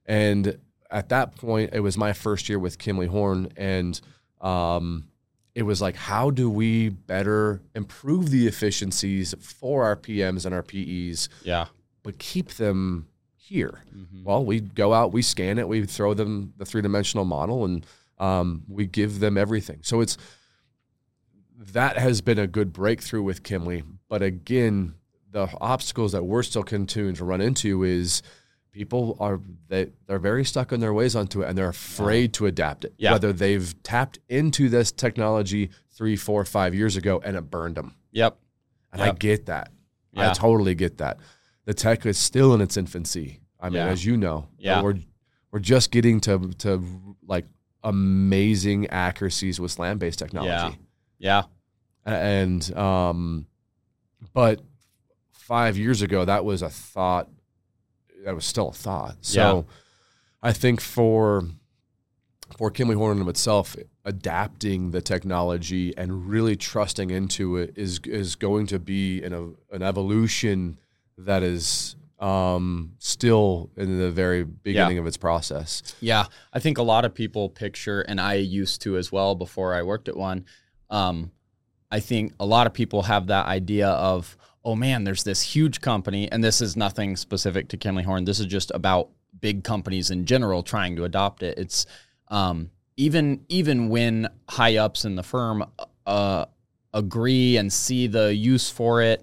and 0.07 0.59
at 0.91 1.09
that 1.09 1.35
point, 1.35 1.71
it 1.73 1.81
was 1.81 1.97
my 1.97 2.13
first 2.13 2.49
year 2.49 2.59
with 2.61 2.79
Kimley 2.79 3.09
Horn, 3.09 3.49
and 3.57 4.01
um, 4.41 5.09
it 5.55 5.63
was 5.65 5.81
like, 5.83 5.97
how 5.97 6.31
do 6.31 6.49
we 6.49 6.91
better 6.91 7.61
improve 7.75 8.31
the 8.31 8.47
efficiencies 8.47 9.35
for 9.41 9.83
our 9.85 9.97
PMs 9.97 10.45
and 10.47 10.55
our 10.55 10.63
PEs, 10.63 11.29
Yeah. 11.43 11.67
but 12.05 12.19
keep 12.19 12.51
them 12.51 13.07
here? 13.37 13.83
Mhm. 13.97 14.23
Well, 14.25 14.45
we 14.45 14.61
go 14.61 14.93
out, 14.95 15.13
we 15.13 15.23
scan 15.23 15.59
it, 15.59 15.67
we 15.69 15.85
throw 15.87 16.15
them 16.15 16.53
the 16.57 16.65
three 16.65 16.83
dimensional 16.83 17.25
model, 17.25 17.65
and 17.65 17.85
um, 18.19 18.63
we 18.69 18.87
give 18.87 19.19
them 19.19 19.37
everything. 19.37 19.79
So 19.83 20.01
it's 20.01 20.17
that 21.73 21.97
has 21.97 22.21
been 22.21 22.39
a 22.39 22.47
good 22.47 22.73
breakthrough 22.73 23.23
with 23.23 23.43
Kimley. 23.43 23.83
But 24.09 24.23
again, 24.23 24.95
the 25.31 25.49
obstacles 25.61 26.13
that 26.13 26.25
we're 26.25 26.43
still 26.43 26.63
continuing 26.63 27.15
to 27.17 27.25
run 27.25 27.41
into 27.41 27.83
is 27.83 28.23
people 28.71 29.17
are 29.21 29.41
they 29.69 29.89
they're 30.07 30.19
very 30.19 30.45
stuck 30.45 30.73
in 30.73 30.81
their 30.81 30.93
ways 30.95 31.17
onto 31.17 31.43
it, 31.43 31.49
and 31.49 31.57
they're 31.59 31.69
afraid 31.69 32.33
to 32.35 32.47
adapt 32.47 32.85
it. 32.85 32.95
Yeah. 32.99 33.13
Whether 33.13 33.33
they've 33.33 33.75
tapped 33.83 34.19
into 34.29 34.69
this 34.69 34.93
technology 34.93 35.71
three, 35.93 36.17
four, 36.17 36.45
five 36.45 36.75
years 36.75 36.97
ago, 36.97 37.21
and 37.25 37.37
it 37.37 37.51
burned 37.51 37.77
them. 37.77 37.95
Yep. 38.13 38.37
And 38.93 39.03
I 39.03 39.11
get 39.13 39.47
that. 39.47 39.71
I 40.17 40.33
totally 40.33 40.75
get 40.77 40.99
that. 40.99 41.19
The 41.65 41.75
tech 41.75 42.07
is 42.07 42.17
still 42.19 42.55
in 42.55 42.61
its 42.61 42.77
infancy. 42.77 43.41
I 43.59 43.69
mean, 43.71 43.75
Yeah. 43.77 43.87
as 43.89 44.05
you 44.05 44.17
know, 44.17 44.49
Yeah. 44.59 44.83
we're 44.83 44.99
we're 45.51 45.59
just 45.61 45.91
getting 45.91 46.21
to 46.21 46.51
to 46.59 46.85
like 47.27 47.47
amazing 47.83 48.87
accuracies 48.89 49.61
with 49.61 49.71
slam 49.73 49.99
based 49.99 50.19
technology. 50.19 50.77
Yeah. 51.19 51.43
Yeah. 51.43 51.43
And 52.07 52.77
um, 52.77 53.47
but 54.33 54.61
five 55.33 55.77
years 55.79 56.03
ago, 56.03 56.25
that 56.25 56.45
was 56.45 56.63
a 56.63 56.69
thought. 56.71 57.29
That 58.25 58.35
was 58.35 58.45
still 58.45 58.69
a 58.69 58.73
thought. 58.73 59.17
So, 59.23 59.67
I 60.43 60.53
think 60.53 60.81
for 60.81 61.45
for 62.59 62.71
Kimley 62.71 62.95
Horn 62.97 63.21
of 63.21 63.29
itself, 63.29 63.75
adapting 64.05 64.91
the 64.91 65.01
technology 65.01 65.97
and 65.97 66.27
really 66.29 66.57
trusting 66.57 67.11
into 67.11 67.57
it 67.57 67.73
is 67.77 68.01
is 68.05 68.37
going 68.37 68.67
to 68.69 68.79
be 68.79 69.23
an 69.23 69.57
an 69.73 69.83
evolution 69.83 70.79
that 71.17 71.43
is 71.43 71.97
um, 72.19 72.93
still 72.99 73.71
in 73.77 73.99
the 73.99 74.11
very 74.11 74.45
beginning 74.45 74.97
Yeah. 74.97 75.01
of 75.03 75.07
its 75.07 75.17
process. 75.17 75.83
Yeah, 76.01 76.27
I 76.53 76.59
think 76.61 76.79
a 76.79 76.83
lot 76.83 77.05
of 77.05 77.15
people 77.15 77.49
picture, 77.51 78.01
and 78.03 78.21
I 78.21 78.35
used 78.35 78.83
to 78.83 78.97
as 78.97 79.11
well 79.13 79.35
before 79.35 79.75
I 79.75 79.83
worked 79.83 80.09
at 80.09 80.17
one. 80.17 80.45
Um, 80.91 81.33
I 81.95 82.01
think 82.01 82.33
a 82.41 82.45
lot 82.47 82.67
of 82.67 82.75
people 82.75 83.03
have 83.03 83.29
that 83.29 83.47
idea 83.47 83.89
of, 83.89 84.37
oh 84.65 84.75
man, 84.75 85.05
there's 85.05 85.23
this 85.23 85.41
huge 85.43 85.81
company, 85.81 86.29
and 86.33 86.43
this 86.43 86.61
is 86.61 86.77
nothing 86.77 87.15
specific 87.17 87.69
to 87.69 87.77
Kimley 87.77 88.05
Horn. 88.05 88.25
This 88.25 88.41
is 88.41 88.47
just 88.47 88.73
about 88.75 89.11
big 89.41 89.63
companies 89.63 90.11
in 90.11 90.25
general 90.27 90.65
trying 90.65 90.97
to 90.97 91.05
adopt 91.05 91.45
it. 91.45 91.57
It's 91.57 91.87
um, 92.29 92.71
even 92.97 93.45
even 93.49 93.89
when 93.91 94.29
high 94.49 94.77
ups 94.79 95.05
in 95.05 95.15
the 95.15 95.23
firm 95.23 95.65
uh, 96.05 96.47
agree 96.93 97.57
and 97.59 97.73
see 97.73 98.09
the 98.09 98.35
use 98.35 98.69
for 98.69 99.01
it. 99.01 99.23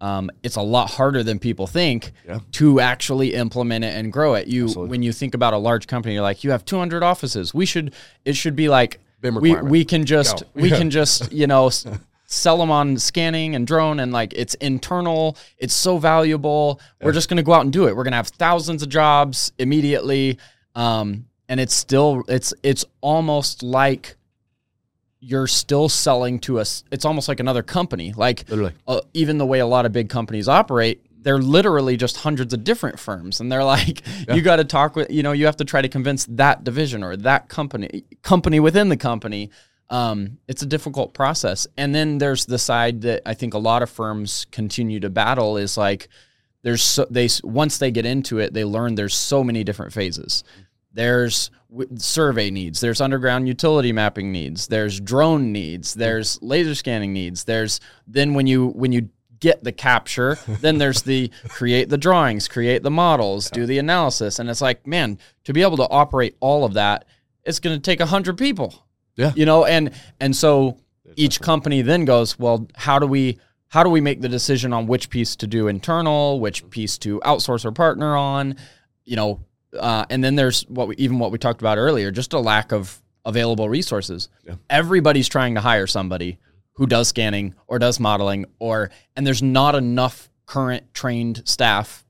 Um, 0.00 0.30
it's 0.44 0.56
a 0.56 0.62
lot 0.62 0.90
harder 0.90 1.22
than 1.24 1.38
people 1.38 1.66
think 1.66 2.12
Yeah. 2.26 2.38
to 2.52 2.78
actually 2.80 3.34
implement 3.34 3.84
it 3.84 3.94
and 3.96 4.12
grow 4.12 4.34
it. 4.34 4.46
You 4.48 4.64
Absolutely. 4.64 4.90
when 4.90 5.02
you 5.02 5.12
think 5.12 5.34
about 5.34 5.54
a 5.54 5.58
large 5.58 5.86
company, 5.86 6.14
you're 6.14 6.22
like, 6.22 6.42
you 6.44 6.50
have 6.52 6.64
200 6.64 7.02
offices. 7.04 7.52
We 7.54 7.64
should 7.66 7.94
it 8.24 8.34
should 8.36 8.56
be 8.56 8.68
like 8.68 8.98
we 9.22 9.54
we 9.56 9.84
can 9.84 10.04
just 10.04 10.38
Go. 10.44 10.46
we 10.62 10.70
Yeah. 10.70 10.78
can 10.78 10.90
just 10.90 11.32
you 11.32 11.46
know 11.48 11.70
sell 12.30 12.58
them 12.58 12.70
on 12.70 12.98
scanning 12.98 13.54
and 13.54 13.66
drone 13.66 13.98
and 14.00 14.12
like 14.12 14.34
it's 14.34 14.54
internal. 14.56 15.36
It's 15.56 15.74
so 15.74 15.96
valuable. 15.98 16.80
We're 17.00 17.12
just 17.12 17.28
gonna 17.28 17.42
go 17.42 17.54
out 17.54 17.62
and 17.62 17.72
do 17.72 17.88
it. 17.88 17.96
We're 17.96 18.04
gonna 18.04 18.16
have 18.16 18.28
thousands 18.28 18.82
of 18.82 18.90
jobs 18.90 19.50
immediately. 19.58 20.38
Um, 20.74 21.26
and 21.48 21.58
it's 21.58 21.74
still 21.74 22.22
it's 22.28 22.52
it's 22.62 22.84
almost 23.00 23.62
like 23.62 24.16
you're 25.20 25.46
still 25.46 25.88
selling 25.88 26.38
to 26.40 26.60
us. 26.60 26.84
It's 26.92 27.06
almost 27.06 27.28
like 27.28 27.40
another 27.40 27.62
company. 27.62 28.12
Like 28.14 28.44
uh, 28.86 29.00
even 29.14 29.38
the 29.38 29.46
way 29.46 29.60
a 29.60 29.66
lot 29.66 29.86
of 29.86 29.92
big 29.92 30.10
companies 30.10 30.48
operate, 30.48 31.02
they're 31.22 31.38
literally 31.38 31.96
just 31.96 32.18
hundreds 32.18 32.52
of 32.52 32.62
different 32.62 33.00
firms, 33.00 33.40
and 33.40 33.50
they're 33.50 33.64
like, 33.64 34.02
you 34.32 34.42
got 34.42 34.56
to 34.56 34.64
talk 34.64 34.96
with, 34.96 35.10
you 35.10 35.22
know, 35.22 35.32
you 35.32 35.46
have 35.46 35.56
to 35.56 35.64
try 35.64 35.82
to 35.82 35.88
convince 35.88 36.26
that 36.26 36.62
division 36.62 37.02
or 37.02 37.16
that 37.16 37.48
company, 37.48 38.04
company 38.22 38.60
within 38.60 38.90
the 38.90 38.96
company. 38.96 39.50
Um, 39.90 40.38
it's 40.46 40.62
a 40.62 40.66
difficult 40.66 41.14
process, 41.14 41.66
and 41.76 41.94
then 41.94 42.18
there's 42.18 42.44
the 42.46 42.58
side 42.58 43.00
that 43.02 43.22
I 43.24 43.34
think 43.34 43.54
a 43.54 43.58
lot 43.58 43.82
of 43.82 43.88
firms 43.88 44.46
continue 44.50 45.00
to 45.00 45.08
battle 45.08 45.56
is 45.56 45.78
like, 45.78 46.08
there's 46.62 46.82
so, 46.82 47.06
they 47.10 47.28
once 47.42 47.78
they 47.78 47.90
get 47.90 48.04
into 48.04 48.38
it, 48.38 48.52
they 48.52 48.64
learn 48.64 48.94
there's 48.94 49.14
so 49.14 49.42
many 49.42 49.64
different 49.64 49.92
phases. 49.92 50.44
There's 50.92 51.50
w- 51.70 51.88
survey 51.96 52.50
needs. 52.50 52.80
There's 52.80 53.00
underground 53.00 53.46
utility 53.48 53.92
mapping 53.92 54.32
needs. 54.32 54.66
There's 54.66 55.00
drone 55.00 55.52
needs. 55.52 55.94
There's 55.94 56.40
laser 56.42 56.74
scanning 56.74 57.12
needs. 57.12 57.44
There's 57.44 57.80
then 58.06 58.34
when 58.34 58.46
you 58.46 58.68
when 58.68 58.92
you 58.92 59.08
get 59.40 59.62
the 59.62 59.72
capture, 59.72 60.36
then 60.60 60.78
there's 60.78 61.02
the 61.02 61.30
create 61.48 61.88
the 61.88 61.98
drawings, 61.98 62.48
create 62.48 62.82
the 62.82 62.90
models, 62.90 63.50
do 63.50 63.66
the 63.66 63.78
analysis, 63.78 64.38
and 64.38 64.50
it's 64.50 64.60
like, 64.60 64.86
man, 64.86 65.18
to 65.44 65.52
be 65.52 65.62
able 65.62 65.76
to 65.76 65.88
operate 65.88 66.36
all 66.40 66.64
of 66.64 66.74
that, 66.74 67.04
it's 67.44 67.60
going 67.60 67.76
to 67.76 67.80
take 67.80 68.00
a 68.00 68.06
hundred 68.06 68.36
people. 68.36 68.74
Yeah. 69.18 69.32
you 69.36 69.44
know, 69.44 69.64
and 69.66 69.90
and 70.20 70.34
so 70.34 70.78
each 71.16 71.40
company 71.40 71.82
then 71.82 72.04
goes, 72.06 72.38
well, 72.38 72.66
how 72.74 72.98
do 72.98 73.06
we 73.06 73.38
how 73.68 73.82
do 73.82 73.90
we 73.90 74.00
make 74.00 74.22
the 74.22 74.28
decision 74.30 74.72
on 74.72 74.86
which 74.86 75.10
piece 75.10 75.36
to 75.36 75.46
do 75.46 75.68
internal, 75.68 76.40
which 76.40 76.68
piece 76.70 76.96
to 76.98 77.20
outsource 77.20 77.66
or 77.66 77.72
partner 77.72 78.16
on, 78.16 78.56
you 79.04 79.16
know, 79.16 79.40
uh, 79.78 80.06
and 80.08 80.24
then 80.24 80.36
there's 80.36 80.62
what 80.68 80.88
we, 80.88 80.94
even 80.96 81.18
what 81.18 81.30
we 81.32 81.36
talked 81.38 81.60
about 81.60 81.76
earlier, 81.76 82.10
just 82.10 82.32
a 82.32 82.38
lack 82.38 82.72
of 82.72 83.02
available 83.26 83.68
resources. 83.68 84.30
Yeah. 84.46 84.54
Everybody's 84.70 85.28
trying 85.28 85.54
to 85.56 85.60
hire 85.60 85.86
somebody 85.86 86.38
who 86.74 86.86
does 86.86 87.08
scanning 87.08 87.54
or 87.66 87.78
does 87.78 87.98
modeling, 88.00 88.46
or 88.60 88.90
and 89.16 89.26
there's 89.26 89.42
not 89.42 89.74
enough 89.74 90.30
current 90.46 90.94
trained 90.94 91.42
staff 91.44 92.06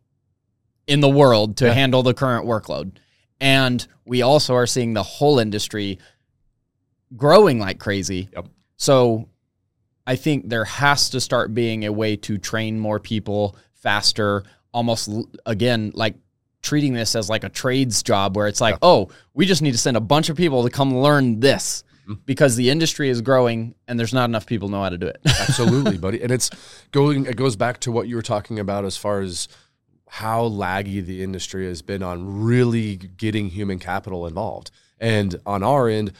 in 0.87 1.01
the 1.01 1.09
world 1.09 1.57
to 1.57 1.65
Yeah. 1.67 1.73
handle 1.73 2.03
the 2.05 2.15
current 2.15 2.47
workload. 2.47 2.93
And 3.41 3.85
we 4.05 4.23
also 4.23 4.55
are 4.55 4.67
seeing 4.67 4.95
the 4.95 5.03
whole 5.03 5.39
industry 5.39 5.99
growing 7.17 7.59
like 7.59 7.79
crazy. 7.79 8.29
Yep. 8.33 8.47
So 8.77 9.29
I 10.07 10.17
think 10.17 10.49
there 10.49 10.65
has 10.65 11.11
to 11.11 11.21
start 11.21 11.55
being 11.55 11.85
a 11.85 11.93
way 11.93 12.17
to 12.17 12.39
train 12.39 12.79
more 12.79 12.99
people 13.01 13.57
faster, 13.75 14.45
almost 14.73 15.11
again, 15.47 15.93
like 15.95 16.15
treating 16.63 16.93
this 16.93 17.15
as 17.15 17.29
like 17.29 17.45
a 17.45 17.49
trades 17.49 18.03
job 18.03 18.37
where 18.37 18.47
it's 18.47 18.61
like, 18.61 18.77
oh, 18.83 19.09
we 19.35 19.47
just 19.47 19.63
need 19.63 19.73
to 19.73 19.79
send 19.79 19.97
a 19.97 20.01
bunch 20.01 20.29
of 20.29 20.37
people 20.37 20.65
to 20.65 20.71
come 20.71 20.97
learn 20.97 21.41
this 21.41 21.85
Mm-hmm. 22.09 22.23
because 22.25 22.57
the 22.57 22.71
industry 22.71 23.11
is 23.11 23.21
growing 23.21 23.75
and 23.87 24.01
there's 24.01 24.15
not 24.15 24.25
enough 24.31 24.47
people 24.47 24.71
know 24.71 24.83
how 24.83 24.89
to 24.89 24.97
do 24.97 25.07
it. 25.07 25.21
Absolutely, 25.27 25.99
buddy. 25.99 26.23
And 26.23 26.33
it's 26.33 26.49
going. 26.91 27.27
It 27.27 27.37
goes 27.37 27.55
back 27.55 27.81
to 27.81 27.93
what 27.93 28.09
you 28.09 28.17
were 28.17 28.23
talking 28.23 28.59
about 28.59 28.87
as 28.87 28.97
far 28.97 29.21
as 29.21 29.47
how 30.09 30.49
laggy 30.49 31.05
the 31.05 31.23
industry 31.23 31.67
has 31.67 31.83
been 31.83 32.03
on 32.03 32.43
really 32.43 32.97
getting 32.97 33.51
human 33.51 33.79
capital 33.79 34.27
involved. 34.27 34.71
And 34.99 35.39
on 35.45 35.63
our 35.63 35.87
end, 35.87 36.13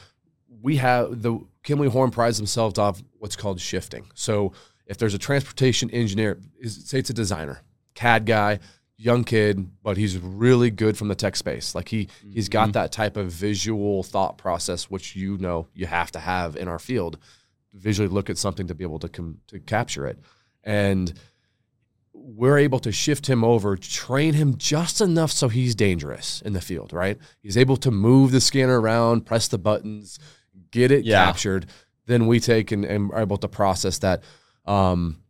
we 0.61 0.77
have 0.77 1.21
the 1.21 1.39
Kimley 1.63 1.89
Horn 1.89 2.11
prides 2.11 2.37
themselves 2.37 2.77
off 2.79 3.01
what's 3.17 3.35
called 3.35 3.59
shifting. 3.59 4.09
So 4.13 4.53
if 4.85 4.97
there's 4.97 5.13
a 5.13 5.19
transportation 5.19 5.89
engineer, 5.91 6.39
is, 6.59 6.89
say 6.89 6.99
it's 6.99 7.09
a 7.09 7.13
designer, 7.13 7.61
CAD 7.93 8.25
guy, 8.25 8.59
young 8.97 9.23
kid, 9.23 9.65
but 9.81 9.97
he's 9.97 10.17
really 10.17 10.69
good 10.69 10.97
from 10.97 11.07
the 11.07 11.15
tech 11.15 11.35
space. 11.35 11.73
Like 11.73 11.87
he 11.87 12.09
he's 12.29 12.49
got 12.49 12.65
mm-hmm. 12.65 12.71
that 12.73 12.91
type 12.91 13.15
of 13.17 13.31
visual 13.31 14.03
thought 14.03 14.37
process, 14.37 14.89
which 14.89 15.15
you 15.15 15.37
know 15.37 15.67
you 15.73 15.85
have 15.85 16.11
to 16.11 16.19
have 16.19 16.55
in 16.55 16.67
our 16.67 16.79
field. 16.79 17.17
Visually 17.73 18.09
look 18.09 18.29
at 18.29 18.37
something 18.37 18.67
to 18.67 18.75
be 18.75 18.83
able 18.83 18.99
to 18.99 19.09
com- 19.09 19.39
to 19.47 19.59
capture 19.59 20.05
it, 20.05 20.19
and 20.63 21.13
we're 22.13 22.57
able 22.57 22.79
to 22.79 22.91
shift 22.91 23.29
him 23.29 23.43
over, 23.43 23.77
train 23.77 24.33
him 24.33 24.57
just 24.57 24.99
enough 24.99 25.31
so 25.31 25.47
he's 25.47 25.75
dangerous 25.75 26.41
in 26.41 26.53
the 26.53 26.61
field. 26.61 26.91
Right? 26.91 27.17
He's 27.41 27.57
able 27.57 27.77
to 27.77 27.91
move 27.91 28.31
the 28.31 28.41
scanner 28.41 28.81
around, 28.81 29.25
press 29.25 29.47
the 29.47 29.57
buttons, 29.57 30.19
get 30.71 30.91
it 30.91 31.05
Yeah. 31.05 31.25
captured. 31.25 31.67
Then 32.05 32.27
we 32.27 32.39
take 32.39 32.71
and, 32.71 32.83
and 32.85 33.11
are 33.11 33.21
able 33.21 33.37
to 33.37 33.47
process 33.47 33.99
that. 33.99 34.23
Um, 34.65 35.21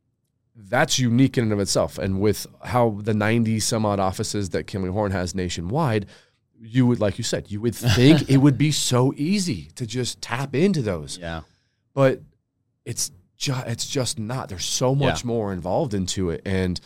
that's 0.55 0.99
unique 0.99 1.37
in 1.37 1.45
and 1.45 1.53
of 1.53 1.59
itself. 1.59 1.97
And 1.97 2.19
with 2.19 2.45
how 2.63 2.97
the 3.01 3.13
90 3.13 3.59
some 3.61 3.85
odd 3.85 3.99
offices 3.99 4.49
that 4.49 4.67
Kimley 4.67 4.91
Horn 4.91 5.11
has 5.11 5.33
nationwide, 5.33 6.05
you 6.61 6.85
would, 6.85 6.99
like 6.99 7.17
you 7.17 7.23
said, 7.23 7.49
you 7.49 7.61
would 7.61 7.75
think 7.95 8.29
it 8.29 8.37
would 8.37 8.57
be 8.57 8.71
so 8.71 9.13
easy 9.15 9.69
to 9.75 9.85
just 9.85 10.21
tap 10.21 10.53
into 10.53 10.81
those, 10.81 11.17
yeah. 11.17 11.41
but 11.93 12.21
it's 12.85 13.11
just 13.37 13.67
it's 13.67 13.87
just 13.87 14.19
not. 14.19 14.49
There's 14.49 14.65
so 14.65 14.93
much 14.93 15.23
more 15.23 15.53
involved 15.53 15.93
into 15.93 16.29
it, 16.29 16.41
and 16.45 16.79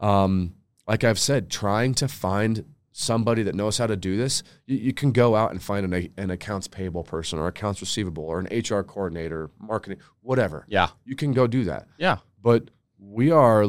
um, 0.00 0.54
like 0.88 1.04
I've 1.04 1.18
said, 1.20 1.48
trying 1.50 1.94
to 1.94 2.08
find 2.08 2.64
somebody 3.00 3.42
that 3.44 3.54
knows 3.54 3.78
how 3.78 3.86
to 3.86 3.96
do 3.96 4.16
this, 4.16 4.42
you, 4.66 4.76
you 4.76 4.92
can 4.92 5.10
go 5.12 5.34
out 5.34 5.50
and 5.50 5.62
find 5.62 5.92
an, 5.92 6.12
an 6.16 6.30
accounts 6.30 6.68
payable 6.68 7.02
person 7.04 7.38
or 7.38 7.46
accounts 7.48 7.80
receivable 7.80 8.24
or 8.24 8.38
an 8.40 8.46
HR 8.46 8.82
coordinator, 8.82 9.50
marketing, 9.58 9.98
whatever. 10.20 10.66
Yeah. 10.68 10.88
You 11.04 11.16
can 11.16 11.32
go 11.32 11.46
do 11.46 11.64
that 11.64 11.86
Yeah. 11.98 12.18
but 12.42 12.70
we 12.98 13.30
are 13.30 13.64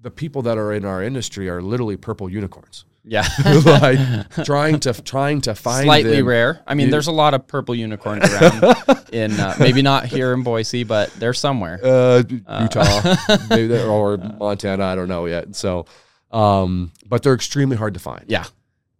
the 0.00 0.10
people 0.10 0.42
that 0.42 0.58
are 0.58 0.72
in 0.72 0.84
our 0.84 1.02
industry 1.02 1.48
are 1.48 1.62
literally 1.62 1.96
purple 1.96 2.28
unicorns 2.28 2.84
Yeah. 3.04 3.26
like 3.64 3.98
trying 4.44 4.80
to 4.80 4.92
trying 5.02 5.40
to 5.42 5.54
find 5.54 5.84
Slightly 5.84 6.16
them. 6.16 6.26
rare. 6.26 6.62
I 6.66 6.74
mean, 6.74 6.90
there's 6.90 7.06
a 7.06 7.12
lot 7.12 7.32
of 7.34 7.46
purple 7.46 7.74
unicorns 7.74 8.24
around 8.32 8.64
in 9.12 9.32
uh, 9.38 9.54
maybe 9.60 9.82
not 9.82 10.06
here 10.06 10.32
in 10.32 10.42
Boise, 10.42 10.82
but 10.84 11.12
they're 11.14 11.32
somewhere. 11.34 11.78
uh, 11.82 12.22
Utah 12.28 13.16
maybe 13.50 13.78
or 13.78 14.16
Montana 14.18 14.84
I 14.84 14.94
don't 14.96 15.08
know 15.08 15.26
yet 15.26 15.54
so 15.54 15.86
um, 16.36 16.92
but 17.08 17.22
they're 17.22 17.34
extremely 17.34 17.76
hard 17.76 17.94
to 17.94 18.00
find. 18.00 18.24
Yeah. 18.28 18.44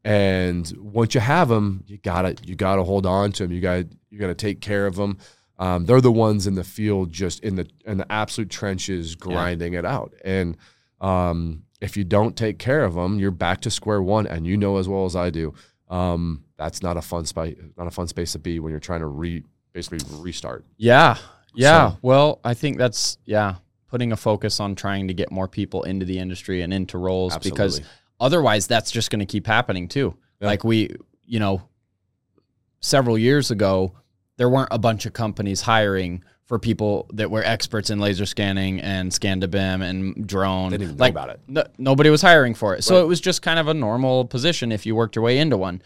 and 0.05 0.71
once 0.79 1.15
you 1.15 1.21
have 1.21 1.49
them 1.49 1.83
you 1.87 1.99
gotta 1.99 2.37
you 2.45 2.55
gotta 2.55 2.83
hold 2.85 3.07
on 3.07 3.33
to 3.33 3.43
them 3.43 3.53
you 3.53 3.61
gotta 3.61 3.89
you 4.11 4.19
gotta 4.19 4.35
take 4.35 4.61
care 4.61 4.87
of 4.87 4.95
them 4.97 5.19
um, 5.59 5.87
they're 5.87 6.01
the 6.03 6.13
ones 6.13 6.47
in 6.47 6.55
the 6.55 6.65
field 6.65 7.11
just 7.11 7.41
in 7.41 7.57
the 7.57 7.67
in 7.85 7.99
the 7.99 8.11
absolute 8.13 8.51
trenches 8.51 9.15
grinding 9.15 9.73
it 9.75 9.87
out. 9.87 10.13
And 10.25 10.57
um, 11.01 11.63
if 11.81 11.97
you 11.97 12.05
don't 12.05 12.37
take 12.37 12.59
care 12.59 12.85
of 12.85 12.95
them 12.95 13.19
you're 13.19 13.31
back 13.31 13.61
to 13.63 13.71
square 13.71 14.01
one 14.03 14.27
and 14.27 14.47
you 14.47 14.57
know 14.57 14.77
as 14.79 14.87
well 14.89 15.05
as 15.07 15.17
i 15.17 15.29
do 15.31 15.53
um, 15.89 16.45
that's 16.57 16.83
not 16.83 16.97
a 16.97 17.03
fun 17.03 17.27
space 17.27 17.57
not 17.77 17.87
a 17.87 17.91
fun 17.91 18.07
space 18.09 18.33
to 18.33 18.39
be 18.39 18.59
when 18.61 18.71
you're 18.71 18.81
trying 18.81 19.01
to 19.01 19.07
re 19.07 19.43
basically 19.73 19.99
restart. 20.21 20.65
Yeah. 20.79 21.17
Yeah. 21.55 21.91
So- 21.93 21.99
well, 22.03 22.41
I 22.45 22.55
think 22.55 22.79
that's 22.79 23.19
yeah, 23.25 23.57
putting 23.89 24.13
a 24.13 24.17
focus 24.17 24.61
on 24.61 24.75
trying 24.75 25.09
to 25.09 25.15
get 25.15 25.31
more 25.31 25.49
people 25.49 25.83
into 25.85 26.05
the 26.05 26.19
industry 26.19 26.63
and 26.63 26.73
into 26.73 26.99
roles 26.99 27.37
because 27.39 27.81
otherwise 28.21 28.67
that's 28.67 28.91
just 28.91 29.11
going 29.11 29.21
to 29.21 29.27
keep 29.27 29.47
happening 29.47 29.89
too. 29.89 30.17
Yeah. 30.41 30.49
Like 30.49 30.65
we, 30.65 30.97
you 31.25 31.39
know, 31.39 31.63
several 32.81 33.17
years 33.19 33.51
ago 33.51 33.93
there 34.37 34.49
weren't 34.49 34.69
a 34.71 34.79
bunch 34.79 35.07
of 35.07 35.13
companies 35.13 35.63
hiring 35.63 36.23
for 36.45 36.59
people 36.59 37.07
that 37.13 37.31
were 37.31 37.43
experts 37.43 37.91
in 37.91 37.99
laser 37.99 38.27
scanning 38.27 38.81
and 38.81 39.13
scan 39.13 39.41
to 39.41 39.49
BIM 39.49 39.83
and 39.83 40.27
drone. 40.29 40.71
They 40.71 40.79
didn't 40.79 40.83
even 40.91 40.97
know 40.99 41.03
like, 41.03 41.11
about 41.13 41.31
it. 41.31 41.41
no- 41.49 41.65
nobody 41.79 42.11
was 42.11 42.23
hiring 42.23 42.55
for 42.55 42.75
it. 42.75 42.85
So 42.85 42.97
Right. 42.97 43.03
it 43.03 43.07
was 43.07 43.21
just 43.21 43.43
kind 43.43 43.59
of 43.59 43.67
a 43.67 43.75
normal 43.75 44.27
position 44.27 44.71
if 44.71 44.87
you 44.87 44.95
worked 44.95 45.17
your 45.17 45.25
way 45.25 45.39
into 45.39 45.57
one. 45.57 45.83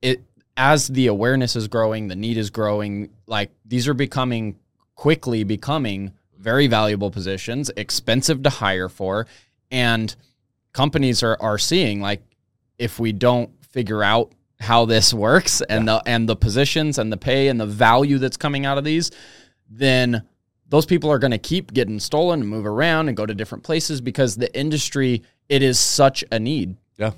It 0.00 0.22
as 0.56 0.88
the 0.88 1.06
awareness 1.06 1.56
is 1.56 1.68
growing, 1.68 2.08
the 2.08 2.16
need 2.16 2.36
is 2.36 2.50
growing. 2.50 3.10
Like 3.26 3.50
these 3.64 3.86
are 3.88 3.94
becoming 3.94 4.56
quickly 4.96 5.44
becoming 5.44 6.12
very 6.42 6.66
valuable 6.66 7.10
positions, 7.10 7.70
expensive 7.76 8.42
to 8.42 8.50
hire 8.50 8.88
for, 8.88 9.26
and 9.70 10.14
companies 10.72 11.22
are 11.22 11.36
are 11.40 11.58
seeing 11.58 12.00
like 12.00 12.22
if 12.78 12.98
we 12.98 13.12
don't 13.12 13.50
figure 13.64 14.02
out 14.02 14.32
how 14.60 14.84
this 14.84 15.12
works 15.14 15.60
and 15.62 15.88
the 15.88 16.02
and 16.06 16.28
the 16.28 16.36
positions 16.36 16.98
and 16.98 17.12
the 17.12 17.16
pay 17.16 17.48
and 17.48 17.60
the 17.60 17.66
value 17.66 18.18
that's 18.18 18.36
coming 18.36 18.66
out 18.66 18.78
of 18.78 18.84
these, 18.84 19.10
then 19.68 20.22
those 20.68 20.86
people 20.86 21.10
are 21.10 21.18
going 21.18 21.32
to 21.32 21.38
keep 21.38 21.72
getting 21.72 22.00
stolen 22.00 22.40
and 22.40 22.48
move 22.48 22.64
around 22.66 23.08
and 23.08 23.16
go 23.16 23.26
to 23.26 23.34
different 23.34 23.64
places 23.64 24.00
because 24.00 24.36
the 24.36 24.54
industry 24.58 25.22
it 25.48 25.62
is 25.62 25.78
such 25.78 26.24
a 26.32 26.38
need. 26.38 26.76
Yeah. 26.96 27.12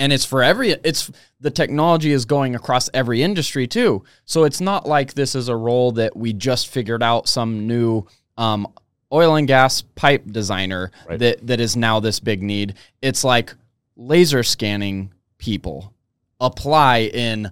and 0.00 0.12
it's 0.12 0.24
for 0.24 0.42
every 0.42 0.70
it's 0.70 1.10
the 1.40 1.50
technology 1.50 2.12
is 2.12 2.24
going 2.24 2.54
across 2.54 2.90
every 2.92 3.22
industry 3.22 3.66
too. 3.66 4.04
So 4.24 4.44
it's 4.44 4.60
not 4.60 4.86
like 4.86 5.14
this 5.14 5.34
is 5.34 5.48
a 5.48 5.56
role 5.56 5.92
that 5.92 6.16
we 6.16 6.32
just 6.32 6.68
figured 6.68 7.02
out 7.02 7.28
some 7.28 7.66
new 7.66 8.06
um, 8.38 8.66
oil 9.12 9.36
and 9.36 9.46
gas 9.46 9.82
pipe 9.82 10.22
designer 10.30 10.90
Right. 11.06 11.18
that 11.18 11.46
that 11.46 11.60
is 11.60 11.76
now 11.76 12.00
this 12.00 12.20
big 12.20 12.42
need 12.42 12.74
it's 13.02 13.24
like 13.24 13.54
laser 13.96 14.42
scanning 14.42 15.12
people 15.38 15.92
apply 16.40 17.10
in 17.12 17.50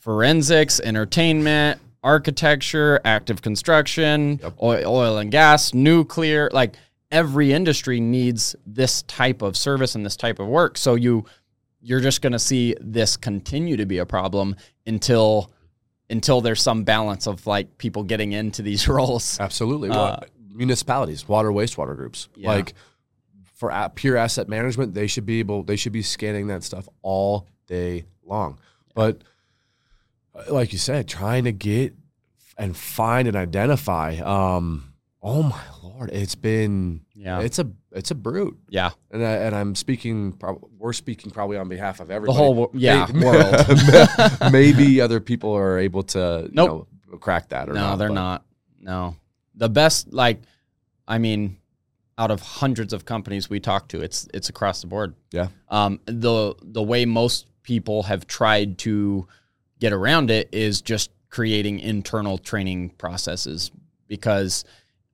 forensics 0.00 0.80
entertainment 0.80 1.80
architecture 2.02 3.00
active 3.04 3.42
construction 3.42 4.38
Yep. 4.42 4.54
oil, 4.62 4.82
oil 4.86 5.18
and 5.18 5.30
gas 5.30 5.74
nuclear 5.74 6.48
like 6.52 6.76
every 7.10 7.52
industry 7.52 8.00
needs 8.00 8.54
this 8.66 9.02
type 9.02 9.42
of 9.42 9.56
service 9.56 9.94
and 9.94 10.04
this 10.06 10.16
type 10.16 10.38
of 10.38 10.46
work 10.46 10.78
so 10.78 10.94
you 10.94 11.24
you're 11.80 12.00
just 12.00 12.22
going 12.22 12.32
to 12.32 12.38
see 12.38 12.74
this 12.80 13.16
continue 13.16 13.76
to 13.76 13.86
be 13.86 13.98
a 13.98 14.06
problem 14.06 14.56
until 14.86 15.50
until 16.10 16.40
there's 16.40 16.62
some 16.62 16.84
balance 16.84 17.26
of 17.26 17.46
like 17.46 17.78
people 17.78 18.02
getting 18.02 18.32
into 18.32 18.62
these 18.62 18.88
roles 18.96 19.38
Absolutely. 19.40 19.90
Uh, 19.90 20.18
municipalities, 20.52 21.28
water, 21.28 21.50
wastewater 21.50 21.94
groups, 21.96 22.28
Yeah. 22.34 22.50
like 22.52 22.74
for 23.54 23.70
a- 23.70 23.90
pure 23.94 24.16
asset 24.16 24.48
management, 24.48 24.94
they 24.94 25.06
should 25.06 25.26
be 25.26 25.38
able, 25.40 25.62
they 25.62 25.76
should 25.76 25.92
be 25.92 26.02
scanning 26.02 26.46
that 26.48 26.62
stuff 26.64 26.88
all 27.02 27.46
day 27.66 28.04
long. 28.24 28.58
But 28.94 29.22
uh, 30.34 30.52
like 30.52 30.72
you 30.72 30.78
said, 30.78 31.08
trying 31.08 31.44
to 31.44 31.52
get 31.52 31.94
and 32.56 32.76
find 32.76 33.28
and 33.28 33.36
identify, 33.36 34.16
um, 34.18 34.92
oh 35.22 35.42
my 35.42 35.62
lord, 35.82 36.10
it's 36.12 36.34
been, 36.34 37.00
yeah. 37.14 37.40
it's 37.40 37.58
a, 37.58 37.68
it's 37.92 38.10
a 38.10 38.14
brute. 38.14 38.56
yeah. 38.68 38.90
And, 39.10 39.24
I, 39.24 39.30
and 39.32 39.54
I'm 39.54 39.74
speaking, 39.74 40.32
prob- 40.32 40.64
we're 40.78 40.92
speaking 40.92 41.30
probably 41.30 41.56
on 41.56 41.68
behalf 41.68 42.00
of 42.00 42.08
the 42.08 42.32
whole 42.32 42.70
yeah 42.72 43.06
May- 43.12 43.24
world. 43.24 44.52
Maybe 44.52 45.00
other 45.00 45.20
people 45.20 45.52
are 45.52 45.78
able 45.78 46.02
to, 46.04 46.44
you 46.48 46.54
know, 46.54 46.86
crack 47.20 47.48
that 47.48 47.68
or 47.68 47.72
no 47.72 47.80
not. 47.80 47.96
they're 47.96 48.08
but- 48.08 48.14
not. 48.14 48.44
No. 48.80 49.16
The 49.54 49.68
best 49.68 50.12
like 50.12 50.40
i 51.08 51.18
mean 51.18 51.56
out 52.18 52.30
of 52.30 52.40
hundreds 52.40 52.92
of 52.92 53.04
companies 53.04 53.48
we 53.50 53.58
talk 53.60 53.88
to 53.88 54.00
it's 54.00 54.28
it's 54.32 54.48
across 54.48 54.80
the 54.82 54.86
board. 54.86 55.14
Yeah. 55.32 55.48
um, 55.68 56.00
the 56.06 56.54
the 56.62 56.82
way 56.82 57.04
most 57.06 57.46
people 57.62 58.04
have 58.04 58.26
tried 58.26 58.78
to 58.78 59.26
get 59.80 59.92
around 59.92 60.30
it 60.30 60.48
is 60.52 60.80
just 60.80 61.10
creating 61.30 61.80
internal 61.80 62.38
training 62.38 62.90
processes 62.90 63.70
because 64.06 64.64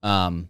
um, 0.04 0.48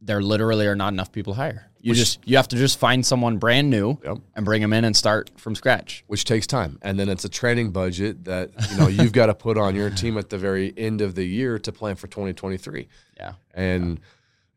there 0.00 0.22
literally 0.22 0.66
are 0.66 0.76
not 0.76 0.92
enough 0.92 1.10
people 1.10 1.32
to 1.34 1.40
hire. 1.40 1.70
You 1.80 1.90
Which- 1.90 1.98
just 1.98 2.28
you 2.28 2.36
have 2.36 2.48
to 2.48 2.56
just 2.56 2.78
find 2.78 3.04
someone 3.04 3.38
brand 3.38 3.70
new 3.70 3.98
Yep. 4.04 4.18
and 4.34 4.44
bring 4.44 4.60
them 4.60 4.72
in 4.72 4.84
and 4.84 4.96
start 4.96 5.30
from 5.36 5.54
scratch. 5.54 6.04
which 6.06 6.24
takes 6.24 6.46
time 6.46 6.78
and 6.82 6.98
then 6.98 7.08
it's 7.08 7.24
a 7.24 7.28
training 7.28 7.70
budget 7.70 8.24
that 8.24 8.50
you 8.70 8.76
know 8.76 8.88
you've 8.88 9.12
got 9.12 9.26
to 9.26 9.34
put 9.46 9.56
on 9.56 9.74
your 9.74 9.90
team 9.90 10.18
at 10.18 10.28
the 10.28 10.36
very 10.38 10.72
end 10.76 11.00
of 11.00 11.14
the 11.14 11.24
year 11.24 11.58
to 11.60 11.72
plan 11.72 11.94
for 11.96 12.08
2023 12.08 12.88
Yeah. 13.16 13.32
and 13.54 14.00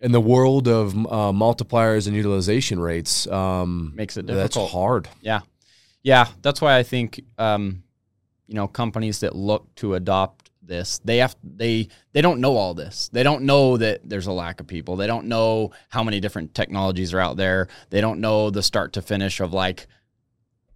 in 0.02 0.12
the 0.12 0.22
world 0.22 0.68
of 0.68 0.94
uh, 0.96 1.32
multipliers 1.32 2.08
and 2.08 2.15
utilization 2.15 2.80
rates 2.80 3.28
um, 3.28 3.94
Makes 3.96 4.18
it 4.18 4.26
that's 4.28 4.56
difficult. 4.56 4.72
hard 4.72 5.10
Yeah, 5.22 5.42
yeah. 6.04 6.28
That's 6.42 6.62
why 6.62 6.78
I 6.78 6.84
think 6.84 7.22
um, 7.38 7.84
you 8.48 8.56
know 8.56 8.68
companies 8.68 9.20
that 9.20 9.36
look 9.36 9.74
to 9.76 9.94
adopt 9.94 10.38
this 10.70 11.02
they 11.04 11.18
have 11.18 11.36
they 11.44 11.90
they 12.14 12.22
don't 12.22 12.40
know 12.40 12.56
all 12.56 12.74
this. 12.74 13.10
They 13.12 13.24
don't 13.24 13.44
know 13.44 13.76
that 13.76 14.08
there's 14.08 14.28
a 14.28 14.32
lack 14.32 14.62
of 14.62 14.68
people. 14.68 14.96
They 14.96 15.08
don't 15.08 15.26
know 15.26 15.72
how 15.90 16.04
many 16.04 16.22
different 16.22 16.56
technologies 16.56 17.14
are 17.14 17.20
out 17.20 17.36
there. 17.36 17.68
They 17.90 18.00
don't 18.00 18.22
know 18.22 18.50
the 18.50 18.64
start 18.64 18.94
to 18.94 19.02
finish 19.02 19.42
of 19.42 19.52
like 19.52 19.88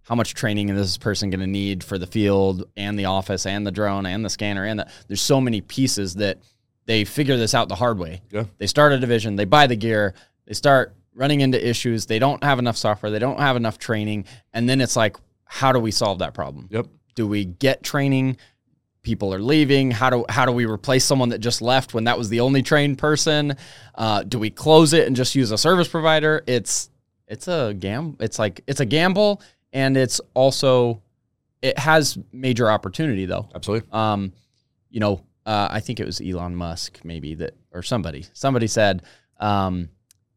how 0.02 0.14
much 0.14 0.34
training 0.34 0.68
is 0.68 0.76
this 0.76 0.98
person 0.98 1.30
going 1.30 1.40
to 1.40 1.46
need 1.46 1.82
for 1.82 1.98
the 1.98 2.06
field 2.06 2.64
and 2.76 2.98
the 2.98 3.06
office 3.06 3.46
and 3.46 3.66
the 3.66 3.72
drone 3.72 4.06
and 4.06 4.24
the 4.24 4.28
scanner 4.28 4.64
and 4.64 4.80
the, 4.80 4.90
there's 5.08 5.22
so 5.22 5.40
many 5.40 5.60
pieces 5.60 6.14
that 6.16 6.38
they 6.86 7.04
figure 7.04 7.36
this 7.36 7.54
out 7.54 7.68
the 7.68 7.74
hard 7.74 7.98
way. 7.98 8.20
Yeah. 8.30 8.44
They 8.58 8.66
start 8.66 8.92
a 8.92 8.98
division, 8.98 9.36
they 9.36 9.46
buy 9.46 9.66
the 9.66 9.76
gear, 9.76 10.14
they 10.46 10.52
start 10.52 10.94
running 11.14 11.40
into 11.40 11.66
issues, 11.66 12.06
they 12.06 12.18
don't 12.18 12.44
have 12.44 12.58
enough 12.58 12.76
software, 12.76 13.10
they 13.10 13.18
don't 13.18 13.40
have 13.40 13.56
enough 13.56 13.78
training, 13.78 14.26
and 14.52 14.68
then 14.68 14.80
it's 14.80 14.96
like 14.96 15.16
how 15.46 15.72
do 15.72 15.78
we 15.78 15.90
solve 15.90 16.18
that 16.18 16.34
problem? 16.34 16.68
yep 16.70 16.86
Do 17.14 17.26
we 17.26 17.44
get 17.46 17.82
training? 17.82 18.36
People 19.04 19.32
are 19.32 19.38
leaving. 19.38 19.92
How 19.92 20.10
do 20.10 20.24
how 20.28 20.46
do 20.46 20.52
we 20.52 20.64
replace 20.64 21.04
someone 21.04 21.28
that 21.28 21.38
just 21.38 21.62
left 21.62 21.94
when 21.94 22.04
that 22.04 22.18
was 22.18 22.30
the 22.30 22.40
only 22.40 22.62
trained 22.62 22.98
person? 22.98 23.56
Uh, 23.94 24.24
do 24.24 24.38
we 24.38 24.50
close 24.50 24.92
it 24.92 25.06
and 25.06 25.14
just 25.14 25.34
use 25.36 25.52
a 25.52 25.58
service 25.58 25.86
provider? 25.86 26.42
It's 26.46 26.90
it's 27.28 27.46
a 27.46 27.74
gam. 27.78 28.16
It's 28.18 28.38
like 28.38 28.62
it's 28.66 28.80
a 28.80 28.86
gamble, 28.86 29.42
and 29.72 29.96
it's 29.96 30.20
also 30.32 31.02
it 31.62 31.78
has 31.78 32.18
major 32.32 32.70
opportunity 32.70 33.26
though. 33.26 33.48
absolutely 33.54 33.88
Um, 33.92 34.32
you 34.90 35.00
know, 35.00 35.22
uh, 35.46 35.68
I 35.70 35.80
think 35.80 36.00
it 36.00 36.06
was 36.06 36.20
Elon 36.20 36.56
Musk 36.56 37.00
maybe 37.04 37.34
that 37.34 37.54
or 37.72 37.82
somebody 37.82 38.24
somebody 38.32 38.66
said 38.66 39.02
um, 39.38 39.90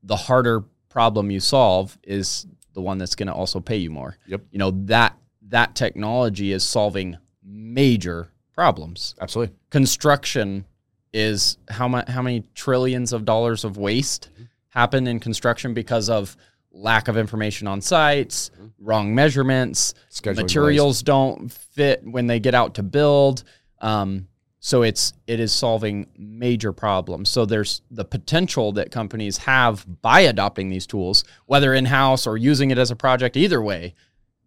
the 0.03 0.15
harder 0.15 0.65
problem 0.89 1.31
you 1.31 1.39
solve 1.39 1.97
is 2.03 2.45
the 2.73 2.81
one 2.81 2.97
that's 2.97 3.15
going 3.15 3.27
to 3.27 3.33
also 3.33 3.59
pay 3.59 3.77
you 3.77 3.89
more. 3.89 4.17
Yep. 4.27 4.41
You 4.51 4.59
know 4.59 4.71
that 4.85 5.17
that 5.49 5.75
technology 5.75 6.51
is 6.51 6.63
solving 6.63 7.17
major 7.43 8.31
problems. 8.57 9.15
absolutely 9.21 9.55
Construction 9.69 10.65
is 11.13 11.57
how 11.69 11.87
much 11.87 12.09
how 12.09 12.21
many 12.21 12.43
trillions 12.55 13.13
of 13.13 13.23
dollars 13.23 13.63
of 13.63 13.77
waste 13.77 14.29
happen 14.69 15.07
in 15.07 15.19
construction 15.19 15.73
because 15.73 16.09
of 16.09 16.35
lack 16.71 17.07
of 17.07 17.17
information 17.17 17.67
on 17.67 17.81
sites, 17.81 18.51
wrong 18.79 19.13
measurements, 19.13 19.93
Scheduling 20.11 20.37
materials 20.37 21.01
don't 21.03 21.51
fit 21.51 22.01
when 22.03 22.27
they 22.27 22.39
get 22.39 22.53
out 22.53 22.75
to 22.75 22.83
build. 22.83 23.43
Um, 23.79 24.27
so 24.59 24.81
it's 24.81 25.13
it 25.27 25.39
is 25.39 25.53
solving 25.53 26.07
major 26.17 26.73
problems. 26.73 27.29
So 27.29 27.45
there's 27.45 27.83
the 27.91 28.05
potential 28.05 28.71
that 28.73 28.91
companies 28.91 29.37
have 29.37 29.85
by 30.01 30.21
adopting 30.21 30.69
these 30.69 30.87
tools, 30.87 31.23
whether 31.45 31.75
in 31.75 31.85
house 31.85 32.25
or 32.25 32.37
using 32.37 32.71
it 32.71 32.79
as 32.79 32.89
a 32.89 32.95
project. 32.95 33.37
Either 33.37 33.61
way, 33.61 33.93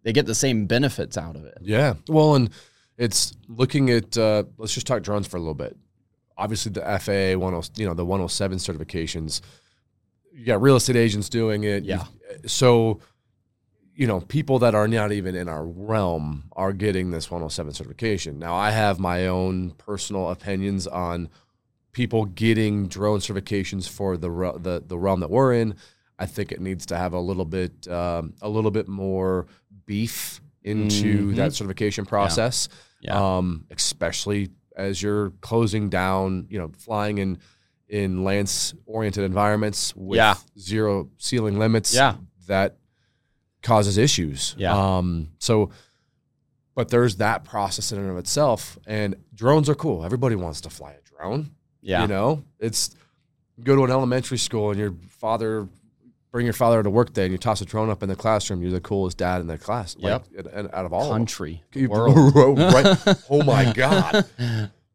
they 0.03 0.11
get 0.11 0.25
the 0.25 0.35
same 0.35 0.65
benefits 0.65 1.17
out 1.17 1.37
of 1.37 1.45
it. 1.45 1.59
Yeah. 1.61 1.93
Well, 2.09 2.35
and 2.35 2.49
it's 2.97 3.33
looking 3.47 3.89
at 3.89 4.17
uh, 4.17 4.43
let's 4.57 4.73
just 4.73 4.87
talk 4.87 5.03
drones 5.03 5.27
for 5.27 5.37
a 5.37 5.39
little 5.39 5.53
bit. 5.53 5.77
Obviously, 6.37 6.71
the 6.71 6.81
FAA 6.81 7.39
one, 7.39 7.53
oh, 7.53 7.63
you 7.75 7.85
know, 7.85 7.93
the 7.93 8.05
107 8.05 8.57
certifications. 8.57 9.41
You 10.33 10.45
got 10.45 10.61
real 10.61 10.75
estate 10.75 10.95
agents 10.95 11.29
doing 11.29 11.63
it. 11.63 11.83
Yeah. 11.83 12.05
So, 12.45 12.99
you 13.93 14.07
know, 14.07 14.21
people 14.21 14.59
that 14.59 14.73
are 14.73 14.87
not 14.87 15.11
even 15.11 15.35
in 15.35 15.49
our 15.49 15.65
realm 15.65 16.45
are 16.53 16.73
getting 16.73 17.11
this 17.11 17.29
107 17.29 17.73
certification. 17.73 18.39
Now, 18.39 18.55
I 18.55 18.71
have 18.71 18.99
my 18.99 19.27
own 19.27 19.71
personal 19.71 20.29
opinions 20.29 20.87
on 20.87 21.29
people 21.91 22.25
getting 22.25 22.87
drone 22.87 23.19
certifications 23.19 23.89
for 23.89 24.17
the 24.17 24.29
the 24.29 24.83
the 24.85 24.97
realm 24.97 25.19
that 25.19 25.29
we're 25.29 25.53
in. 25.53 25.75
I 26.17 26.25
think 26.25 26.51
it 26.51 26.61
needs 26.61 26.85
to 26.87 26.97
have 26.97 27.13
a 27.13 27.19
little 27.19 27.45
bit 27.45 27.87
um, 27.87 28.33
a 28.41 28.49
little 28.49 28.71
bit 28.71 28.87
more 28.87 29.47
beef 29.85 30.39
into 30.63 31.31
Mhm. 31.31 31.35
that 31.37 31.53
certification 31.53 32.05
process. 32.05 32.69
Yeah. 33.01 33.37
Um, 33.37 33.65
especially 33.71 34.49
as 34.75 35.01
you're 35.01 35.31
closing 35.41 35.89
down, 35.89 36.45
you 36.49 36.57
know, 36.59 36.71
flying 36.77 37.17
in 37.17 37.37
in 37.89 38.19
LAANC 38.23 38.73
oriented 38.85 39.23
environments 39.25 39.93
with 39.97 40.15
Yeah. 40.17 40.35
zero 40.57 41.09
ceiling 41.17 41.59
limits. 41.59 41.93
Yeah. 41.93 42.15
That 42.47 42.77
causes 43.63 43.97
issues. 43.97 44.55
Yeah. 44.57 44.73
Um, 44.97 45.31
so 45.39 45.71
but 46.73 46.87
there's 46.87 47.17
that 47.17 47.43
process 47.43 47.91
in 47.91 47.99
and 47.99 48.09
of 48.09 48.17
itself. 48.17 48.79
And 48.87 49.15
drones 49.35 49.67
are 49.67 49.75
cool. 49.75 50.05
Everybody 50.05 50.35
wants 50.37 50.61
to 50.61 50.69
fly 50.69 50.93
a 50.93 51.01
drone. 51.03 51.51
Yeah. 51.81 52.03
You 52.03 52.07
know, 52.07 52.43
it's 52.59 52.95
go 53.61 53.75
to 53.75 53.83
an 53.83 53.91
elementary 53.91 54.37
school 54.37 54.69
and 54.71 54.79
your 54.79 54.93
father 55.09 55.67
bring 56.31 56.45
your 56.45 56.53
father 56.53 56.81
to 56.81 56.89
work 56.89 57.13
day 57.13 57.23
and 57.25 57.31
you 57.31 57.37
toss 57.37 57.61
a 57.61 57.65
drone 57.65 57.89
up 57.89 58.01
in 58.03 58.09
the 58.09 58.15
classroom. 58.15 58.61
You're 58.61 58.71
the 58.71 58.79
coolest 58.81 59.17
dad 59.17 59.41
in 59.41 59.47
the 59.47 59.57
class. 59.57 59.95
Like, 59.97 60.23
and, 60.37 60.47
and 60.47 60.69
out 60.73 60.85
of 60.85 60.93
all 60.93 61.03
of. 61.05 61.11
Country. 61.11 61.61
You- 61.73 61.89
world. 61.91 62.15
right. 62.59 62.97
Oh 63.29 63.43
my 63.43 63.71
god. 63.73 64.25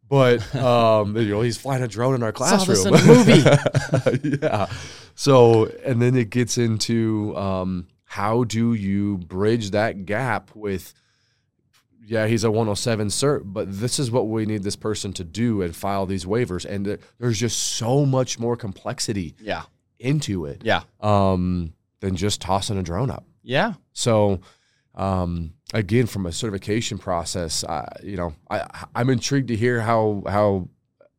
But 0.09 0.55
um, 0.55 1.17
you 1.17 1.29
know, 1.31 1.41
he's 1.43 1.57
flying 1.59 1.83
a 1.83 1.89
drone 1.89 2.15
in 2.15 2.23
our 2.23 2.33
Saw 2.35 2.65
classroom. 2.65 2.93
this 2.93 3.05
in 3.05 4.15
a 4.15 4.17
movie. 4.23 4.39
yeah. 4.43 4.67
So, 5.15 5.67
and 5.85 6.01
then 6.01 6.15
it 6.17 6.31
gets 6.31 6.59
into 6.59 7.37
um, 7.37 7.89
how 8.05 8.45
do 8.45 8.73
you 8.75 9.19
bridge 9.19 9.73
that 9.73 10.07
gap 10.07 10.51
with 10.55 10.95
yeah, 12.09 12.29
he's 12.29 12.45
a 12.45 12.51
107 12.53 13.09
cert, 13.09 13.43
but 13.45 13.81
this 13.81 13.99
is 13.99 14.13
what 14.13 14.29
we 14.29 14.47
need 14.47 14.63
this 14.63 14.77
person 14.77 15.13
to 15.15 15.25
do 15.25 15.61
and 15.63 15.75
file 15.75 16.07
these 16.07 16.25
waivers. 16.25 16.65
And 16.65 16.99
there's 17.19 17.41
just 17.41 17.59
so 17.59 18.07
much 18.07 18.39
more 18.39 18.57
complexity 18.57 19.35
Yeah. 19.41 19.63
Into 19.99 20.45
it 20.47 20.63
Yeah. 20.65 20.83
um, 21.01 21.73
than 22.01 22.17
just 22.17 22.41
tossing 22.41 22.79
a 22.79 22.83
drone 22.83 23.11
up. 23.11 23.25
Yeah. 23.43 23.75
So, 23.93 24.41
um, 24.95 25.53
again, 25.75 26.07
from 26.07 26.27
a 26.27 26.33
certification 26.33 26.99
process, 26.99 27.65
I, 27.65 27.89
you 28.03 28.17
know, 28.17 28.35
I, 28.51 28.67
I'm 28.95 29.11
intrigued 29.11 29.49
to 29.49 29.57
hear 29.57 29.81
how 29.81 30.23
how 30.27 30.69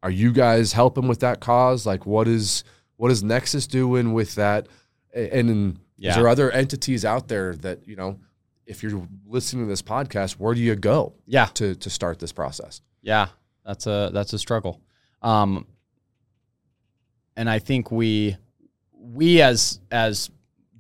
are 0.04 0.12
you 0.12 0.32
guys 0.32 0.74
helping 0.74 1.08
with 1.08 1.20
that 1.22 1.40
cause? 1.40 1.86
Like, 1.86 2.06
what 2.06 2.28
is 2.28 2.64
what 2.98 3.12
is 3.12 3.24
Nexus 3.24 3.68
doing 3.68 4.14
with 4.14 4.36
that? 4.36 4.68
A- 5.16 5.34
And, 5.40 5.80
Yeah. 5.98 6.12
is 6.12 6.16
there 6.16 6.28
other 6.28 6.52
entities 6.52 7.04
out 7.06 7.28
there 7.28 7.56
that 7.58 7.88
you 7.88 7.96
know, 7.96 8.20
if 8.66 8.84
you're 8.84 9.08
listening 9.26 9.66
to 9.66 9.70
this 9.70 9.82
podcast, 9.82 10.34
where 10.34 10.54
do 10.54 10.62
you 10.62 10.76
go 10.76 11.14
Yeah. 11.26 11.46
to 11.56 11.76
to 11.76 11.90
start 11.90 12.20
this 12.20 12.32
process? 12.32 12.82
Yeah, 13.02 13.28
that's 13.66 13.88
a 13.88 14.12
that's 14.14 14.34
a 14.34 14.40
struggle. 14.40 14.82
Um, 15.22 15.66
and 17.36 17.50
I 17.50 17.60
think 17.60 17.92
we 17.92 18.38
we 19.14 19.42
as 19.42 19.80
as 19.92 20.30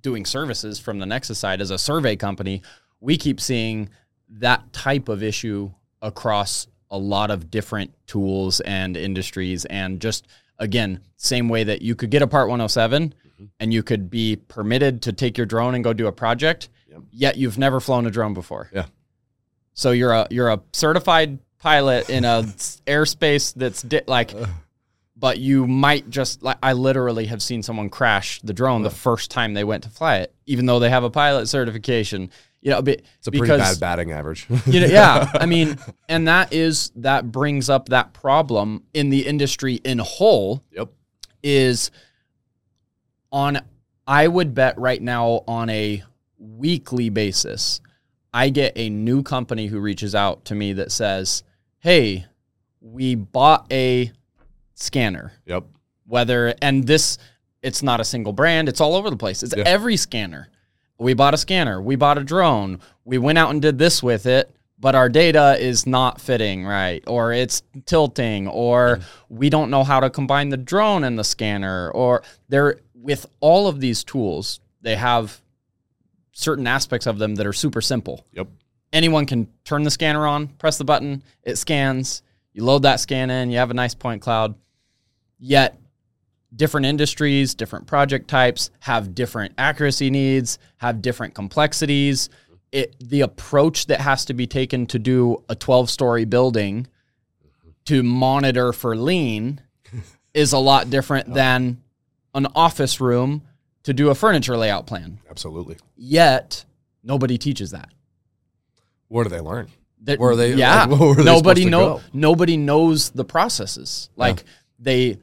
doing 0.02 0.26
services 0.26 0.80
from 0.80 1.00
the 1.00 1.06
Nexus 1.06 1.40
side 1.40 1.62
as 1.62 1.72
a 1.72 1.78
survey 1.78 2.16
company, 2.16 2.62
we 3.00 3.18
keep 3.18 3.40
seeing 3.40 3.90
that 4.30 4.72
type 4.74 5.10
of 5.10 5.24
issue 5.24 5.72
across 6.02 6.68
a 6.90 6.98
lot 6.98 7.32
of 7.32 7.50
different 7.50 7.94
tools 8.08 8.60
and 8.62 8.96
industries 8.96 9.66
and 9.66 10.00
just 10.00 10.28
again, 10.60 11.02
same 11.18 11.50
way 11.50 11.64
that 11.64 11.82
you 11.82 11.96
could 11.96 12.10
get 12.10 12.22
a 12.22 12.28
part 12.28 12.48
107 12.48 13.10
mm-hmm. 13.10 13.46
and 13.60 13.74
you 13.74 13.84
could 13.84 14.10
be 14.10 14.36
permitted 14.36 15.02
to 15.04 15.14
take 15.14 15.38
your 15.38 15.46
drone 15.46 15.76
and 15.76 15.84
go 15.84 15.94
do 15.94 16.08
a 16.08 16.12
project, 16.12 16.70
Yep. 16.90 17.02
yet 17.12 17.38
you've 17.38 17.58
never 17.58 17.80
flown 17.80 18.06
a 18.08 18.12
drone 18.12 18.34
before. 18.34 18.70
Yeah. 18.74 18.86
So 19.74 19.92
you're 19.92 20.14
a 20.14 20.28
you're 20.32 20.50
a 20.50 20.62
certified 20.74 21.40
pilot 21.60 22.10
in 22.10 22.26
a 22.26 22.44
airspace 22.88 23.54
that's 23.54 23.82
di- 23.82 24.02
like, 24.08 24.34
but 25.20 25.40
you 25.40 25.66
might 25.66 26.10
just 26.10 26.44
like 26.44 26.58
I 26.62 26.74
literally 26.74 27.26
have 27.26 27.42
seen 27.42 27.64
someone 27.64 27.90
crash 27.90 28.40
the 28.42 28.54
drone 28.54 28.84
the 28.84 28.90
first 28.90 29.32
time 29.32 29.54
they 29.54 29.64
went 29.64 29.84
to 29.84 29.90
fly 29.90 30.18
it, 30.18 30.34
even 30.46 30.66
though 30.66 30.80
they 30.80 30.90
have 30.90 31.04
a 31.04 31.10
pilot 31.10 31.48
certification. 31.48 32.30
You 32.62 32.72
know, 32.72 32.82
be, 32.82 32.94
It's 33.20 33.28
a 33.28 33.32
pretty 33.32 33.56
bad 33.56 33.80
batting 33.80 34.12
average. 34.12 34.48
you 34.66 34.82
know, 34.82 34.88
yeah, 34.88 35.32
I 35.36 35.46
mean, 35.48 35.78
and 36.10 36.28
that 36.28 36.54
is 36.54 36.92
that 36.96 37.32
brings 37.32 37.70
up 37.70 37.90
that 37.90 38.14
problem 38.14 38.84
in 38.94 39.10
the 39.10 39.26
industry 39.26 39.76
in 39.76 40.00
whole 40.00 40.64
yep. 40.72 40.90
is 41.44 41.92
on 43.32 43.60
I 44.06 44.28
would 44.28 44.54
bet 44.54 44.78
right 44.80 45.02
now 45.02 45.44
on 45.48 45.70
a 45.70 46.04
weekly 46.40 47.10
basis 47.10 47.82
I 48.34 48.50
get 48.50 48.74
a 48.76 48.90
new 48.90 49.24
company 49.24 49.68
who 49.68 49.80
reaches 49.80 50.14
out 50.14 50.46
to 50.46 50.56
me 50.56 50.74
that 50.74 50.92
says, 50.92 51.44
"Hey, 51.80 52.26
we 52.82 53.16
bought 53.16 53.66
a 53.72 54.12
scanner. 54.82 55.34
Yep. 55.46 55.66
Whether 56.06 56.54
and 56.62 56.86
this 56.86 57.18
it's 57.62 57.84
not 57.84 58.00
a 58.00 58.06
single 58.06 58.34
brand, 58.34 58.70
it's 58.70 58.80
all 58.80 58.96
over 58.96 59.10
the 59.10 59.18
place. 59.18 59.44
It's 59.44 59.54
Yeah. 59.56 59.64
every 59.66 59.98
scanner. 59.98 60.50
We 61.00 61.14
bought 61.14 61.34
a 61.34 61.38
scanner, 61.38 61.82
we 61.82 61.96
bought 61.96 62.18
a 62.18 62.24
drone, 62.24 62.80
we 63.06 63.18
went 63.18 63.38
out 63.38 63.52
and 63.52 63.62
did 63.62 63.78
this 63.78 64.02
with 64.02 64.26
it, 64.26 64.50
but 64.80 64.96
our 64.96 65.10
data 65.10 65.58
is 65.60 65.86
not 65.86 66.20
fitting 66.22 66.66
right 66.66 67.04
or 67.08 67.34
it's 67.34 67.62
tilting 67.86 68.48
or 68.48 69.00
we 69.30 69.50
don't 69.50 69.70
know 69.70 69.84
how 69.84 70.00
to 70.00 70.10
combine 70.10 70.50
the 70.50 70.58
drone 70.58 71.04
and 71.04 71.18
the 71.18 71.24
scanner 71.24 71.92
or 71.92 72.24
they're 72.50 72.80
with 72.96 73.26
all 73.40 73.68
of 73.68 73.80
these 73.80 74.04
tools, 74.04 74.60
they 74.82 74.96
have 74.96 75.42
certain 76.32 76.68
aspects 76.68 77.06
of 77.08 77.18
them 77.20 77.36
that 77.36 77.46
are 77.48 77.54
super 77.54 77.82
simple. 77.82 78.26
Yep. 78.34 78.48
Anyone 78.94 79.26
can 79.26 79.48
turn 79.66 79.84
the 79.84 79.92
scanner 79.92 80.26
on, 80.28 80.48
press 80.48 80.78
the 80.78 80.84
button, 80.84 81.24
it 81.44 81.58
scans, 81.58 82.22
you 82.54 82.64
load 82.64 82.84
that 82.84 83.00
scan 83.00 83.30
in, 83.30 83.52
you 83.52 83.58
have 83.58 83.72
a 83.72 83.76
nice 83.76 83.94
point 83.94 84.22
cloud. 84.22 84.56
Yet 85.40 85.80
different 86.56 86.86
industries, 86.86 87.54
different 87.56 87.88
project 87.88 88.28
types 88.28 88.72
have 88.80 89.14
different 89.14 89.54
accuracy 89.58 90.10
needs, 90.10 90.58
have 90.78 91.02
different 91.02 91.34
complexities. 91.36 92.30
It 92.72 92.96
the 93.00 93.22
approach 93.22 93.88
that 93.88 94.02
has 94.02 94.26
to 94.26 94.34
be 94.34 94.48
taken 94.48 94.86
to 94.88 95.00
do 95.00 95.44
a 95.50 95.56
12-story 95.56 96.26
building 96.26 96.88
to 97.86 98.04
monitor 98.04 98.74
for 98.74 98.96
lean 98.96 99.62
is 100.34 100.52
a 100.54 100.58
lot 100.58 100.90
different 100.90 101.34
than 101.34 101.82
an 102.34 102.48
office 102.56 103.00
room 103.00 103.44
to 103.84 103.94
do 103.94 104.10
a 104.10 104.16
furniture 104.16 104.58
layout 104.58 104.86
plan. 104.86 105.20
Absolutely. 105.30 105.78
Yet 105.96 106.66
nobody 107.04 107.38
teaches 107.38 107.72
that. 107.72 107.90
Where 109.08 109.24
do 109.24 109.30
they 109.30 109.40
learn? 109.40 109.70
That- 110.04 110.20
Where 110.20 110.32
are 110.32 110.36
they- 110.36 110.54
Yeah. 110.56 110.86
like, 110.90 111.00
where 111.00 111.24
nobody 111.24 111.66
know. 111.66 111.86
go? 111.98 112.02
Nobody 112.12 112.58
knows 112.58 113.12
the 113.12 113.24
processes. 113.24 114.10
Like 114.18 114.44
they, 114.78 115.20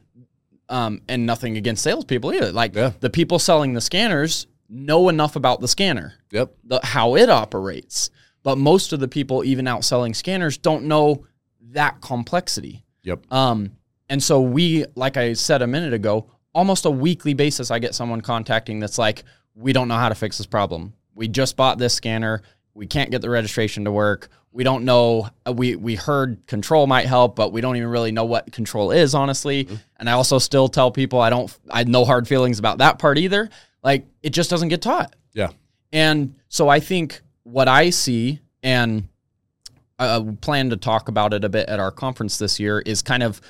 um, 0.69 1.01
and 1.07 1.25
nothing 1.25 1.57
against 1.57 1.83
salespeople 1.83 2.33
either. 2.33 2.51
Like 2.51 2.75
Yeah. 2.75 2.91
the 2.99 3.09
people 3.09 3.39
selling 3.39 3.73
the 3.73 3.81
scanners 3.81 4.47
know 4.69 5.09
enough 5.09 5.35
about 5.35 5.61
the 5.61 5.67
scanner, 5.67 6.13
Yep. 6.31 6.53
the 6.63 6.79
how 6.83 7.15
it 7.15 7.29
operates. 7.29 8.09
But 8.43 8.57
most 8.57 8.93
of 8.93 8.99
the 8.99 9.07
people, 9.07 9.43
even 9.43 9.67
out 9.67 9.83
selling 9.83 10.13
scanners, 10.13 10.57
don't 10.57 10.85
know 10.85 11.25
that 11.71 12.01
complexity. 12.01 12.83
Yep. 13.03 13.31
Um, 13.31 13.71
and 14.09 14.21
so 14.21 14.41
we, 14.41 14.85
like 14.95 15.17
I 15.17 15.33
said 15.33 15.61
a 15.61 15.67
minute 15.67 15.93
ago, 15.93 16.27
almost 16.53 16.85
a 16.85 16.91
weekly 16.91 17.33
basis, 17.33 17.69
I 17.71 17.79
get 17.79 17.95
someone 17.95 18.21
contacting 18.21 18.79
that's 18.79 18.97
like, 18.97 19.23
"We 19.55 19.73
don't 19.73 19.87
know 19.87 19.97
how 19.97 20.09
to 20.09 20.15
fix 20.15 20.37
this 20.37 20.47
problem. 20.47 20.93
We 21.13 21.27
just 21.27 21.55
bought 21.57 21.77
this 21.77 21.93
scanner. 21.93 22.41
We 22.73 22.87
can't 22.87 23.09
get 23.11 23.21
the 23.21 23.29
registration 23.29 23.85
to 23.85 23.91
work. 23.91 24.29
We 24.55 24.63
don't 24.63 24.85
know. 24.85 25.27
uh, 25.45 25.51
We 25.51 25.75
we 25.75 25.95
heard 25.95 26.47
control 26.47 26.87
might 26.87 27.07
help, 27.07 27.35
but 27.35 27.51
we 27.51 27.59
don't 27.59 27.75
even 27.75 27.89
really 27.89 28.13
know 28.13 28.23
what 28.23 28.53
control 28.53 28.91
is, 28.91 29.13
honestly. 29.13 29.67
And 29.97 30.09
I 30.09 30.13
also 30.13 30.39
still 30.39 30.69
tell 30.69 30.91
people 30.91 31.19
I 31.19 31.29
don't. 31.29 31.55
I 31.69 31.79
had 31.79 31.89
no 31.89 32.05
hard 32.05 32.25
feelings 32.25 32.57
about 32.57 32.77
that 32.77 32.97
part 32.97 33.17
either. 33.17 33.49
Like 33.83 34.05
it 34.23 34.29
just 34.29 34.49
doesn't 34.49 34.69
get 34.69 34.81
taught. 34.81 35.13
Yeah. 35.33 35.49
And 35.91 36.35
so 36.47 36.69
I 36.69 36.79
think 36.79 37.19
what 37.43 37.67
I 37.67 37.89
see, 37.89 38.39
and 38.63 39.09
I 39.99 40.25
plan 40.39 40.69
to 40.69 40.77
talk 40.77 41.09
about 41.09 41.33
it 41.33 41.43
a 41.43 41.49
bit 41.49 41.67
at 41.67 41.81
our 41.81 41.91
conference 41.91 42.37
this 42.37 42.57
year, 42.57 42.79
is 42.79 43.01
kind 43.01 43.23
of 43.23 43.41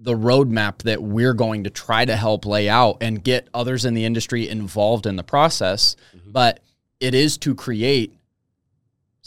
the 0.00 0.14
roadmap 0.14 0.82
that 0.82 1.00
we're 1.00 1.32
going 1.34 1.62
to 1.64 1.70
try 1.70 2.04
to 2.04 2.16
help 2.16 2.44
lay 2.44 2.68
out 2.68 2.98
and 3.00 3.22
get 3.22 3.48
others 3.54 3.84
in 3.84 3.94
the 3.94 4.04
industry 4.04 4.48
involved 4.48 5.06
in 5.06 5.14
the 5.14 5.22
process. 5.22 5.94
But 6.26 6.58
it 6.98 7.14
is 7.14 7.38
to 7.38 7.54
create 7.54 8.17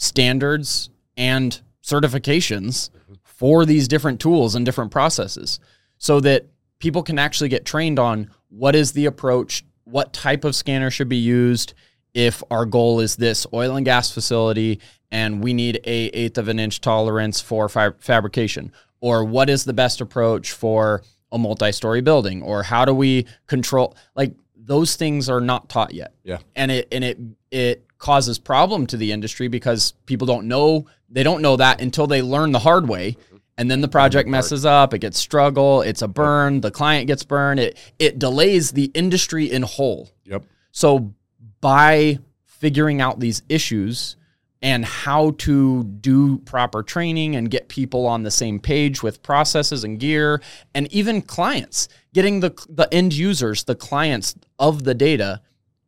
standards 0.02 0.90
and 1.16 1.60
certifications 1.80 2.90
for 3.22 3.64
these 3.64 3.86
different 3.86 4.20
tools 4.20 4.56
and 4.56 4.66
different 4.66 4.90
processes 4.90 5.60
so 5.98 6.18
that 6.18 6.46
people 6.80 7.04
can 7.04 7.20
actually 7.20 7.48
get 7.48 7.64
trained 7.64 8.00
on 8.00 8.28
what 8.48 8.74
is 8.74 8.92
the 8.92 9.06
approach, 9.06 9.64
what 9.84 10.12
type 10.12 10.44
of 10.44 10.56
scanner 10.56 10.90
should 10.90 11.08
be 11.08 11.16
used 11.16 11.74
if 12.14 12.42
our 12.50 12.66
goal 12.66 12.98
is 12.98 13.14
this 13.14 13.46
oil 13.54 13.76
and 13.76 13.84
gas 13.84 14.10
facility 14.10 14.80
and 15.12 15.42
we 15.42 15.54
need 15.54 15.76
a 15.84 16.06
eighth 16.08 16.36
of 16.36 16.48
an 16.48 16.58
inch 16.58 16.80
tolerance 16.80 17.40
for 17.40 17.68
fa- 17.68 17.94
fabrication 18.00 18.72
or 19.00 19.24
what 19.24 19.48
is 19.48 19.64
the 19.64 19.72
best 19.72 20.00
approach 20.00 20.50
for 20.50 21.02
a 21.30 21.38
multi-story 21.38 22.00
building 22.00 22.42
or 22.42 22.64
how 22.64 22.84
do 22.84 22.92
we 22.92 23.24
control 23.46 23.96
like 24.16 24.34
those 24.64 24.96
things 24.96 25.28
are 25.28 25.40
not 25.40 25.68
taught 25.68 25.92
yet 25.94 26.14
Yeah. 26.24 26.38
and 26.54 26.70
it 26.70 26.88
and 26.92 27.02
it 27.04 27.18
it 27.50 27.84
causes 27.98 28.38
problem 28.38 28.86
to 28.88 28.96
the 28.96 29.12
industry 29.12 29.48
because 29.48 29.92
people 30.06 30.26
don't 30.26 30.46
know 30.48 30.86
they 31.08 31.22
don't 31.22 31.42
know 31.42 31.56
that 31.56 31.80
until 31.80 32.06
they 32.06 32.22
learn 32.22 32.52
the 32.52 32.58
hard 32.60 32.88
way 32.88 33.16
and 33.58 33.70
then 33.70 33.80
the 33.80 33.88
project 33.88 34.28
messes 34.28 34.64
up 34.64 34.94
it 34.94 34.98
gets 35.00 35.18
struggle 35.18 35.82
it's 35.82 36.02
a 36.02 36.08
burn 36.08 36.60
the 36.60 36.70
client 36.70 37.06
gets 37.06 37.22
burned 37.24 37.60
it 37.60 37.76
it 37.98 38.18
delays 38.18 38.72
the 38.72 38.90
industry 38.94 39.50
in 39.50 39.62
whole 39.62 40.10
Yep. 40.24 40.44
so 40.72 41.12
by 41.60 42.18
figuring 42.44 43.00
out 43.00 43.18
these 43.20 43.42
issues 43.48 44.16
and 44.62 44.84
how 44.84 45.32
to 45.32 45.82
do 45.84 46.38
proper 46.38 46.82
training 46.82 47.34
and 47.34 47.50
get 47.50 47.68
people 47.68 48.06
on 48.06 48.22
the 48.22 48.30
same 48.30 48.60
page 48.60 49.02
with 49.02 49.22
processes 49.22 49.82
and 49.82 49.98
gear 49.98 50.40
and 50.74 50.90
even 50.92 51.20
clients 51.20 51.88
getting 52.14 52.40
the 52.40 52.50
the 52.68 52.88
end 52.92 53.12
users 53.12 53.64
the 53.64 53.74
clients 53.74 54.36
of 54.58 54.84
the 54.84 54.94
data 54.94 55.40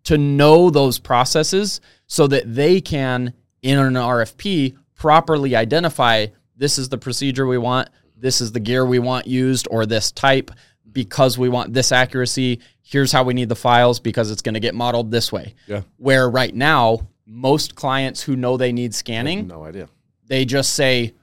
to 0.05 0.19
know 0.19 0.71
those 0.71 0.99
processes 0.99 1.81
so 2.07 2.27
that 2.27 2.55
they 2.55 2.81
can 2.81 3.33
in 3.63 3.79
an 3.79 3.95
RFP 3.95 4.77
properly 4.95 5.57
identify 5.57 6.27
this 6.57 6.79
is 6.79 6.89
the 6.89 6.99
procedure 6.99 7.47
we 7.47 7.59
want. 7.59 7.89
This 8.17 8.41
is 8.41 8.53
the 8.53 8.61
gear 8.61 8.87
we 8.87 8.99
want 8.99 9.27
used 9.27 9.67
or 9.71 9.87
this 9.87 10.13
type 10.13 10.51
because 10.93 11.37
we 11.37 11.49
want 11.49 11.73
this 11.73 11.91
accuracy. 11.91 12.61
Here's 12.83 13.11
how 13.11 13.25
we 13.25 13.35
need 13.35 13.49
the 13.49 13.57
files 13.57 13.99
because 13.99 14.31
it's 14.31 14.43
going 14.43 14.55
to 14.55 14.61
get 14.61 14.75
modeled 14.75 15.11
this 15.11 15.33
way. 15.33 15.55
Yeah. 15.67 15.83
where 15.97 16.29
right 16.29 16.55
now 16.55 17.09
most 17.27 17.75
clients 17.75 18.23
who 18.23 18.37
know 18.37 18.57
they 18.57 18.73
need 18.73 18.95
scanning 18.95 19.47
No 19.47 19.65
idea. 19.65 19.89
they 20.27 20.45
just 20.45 20.75
say 20.75 21.15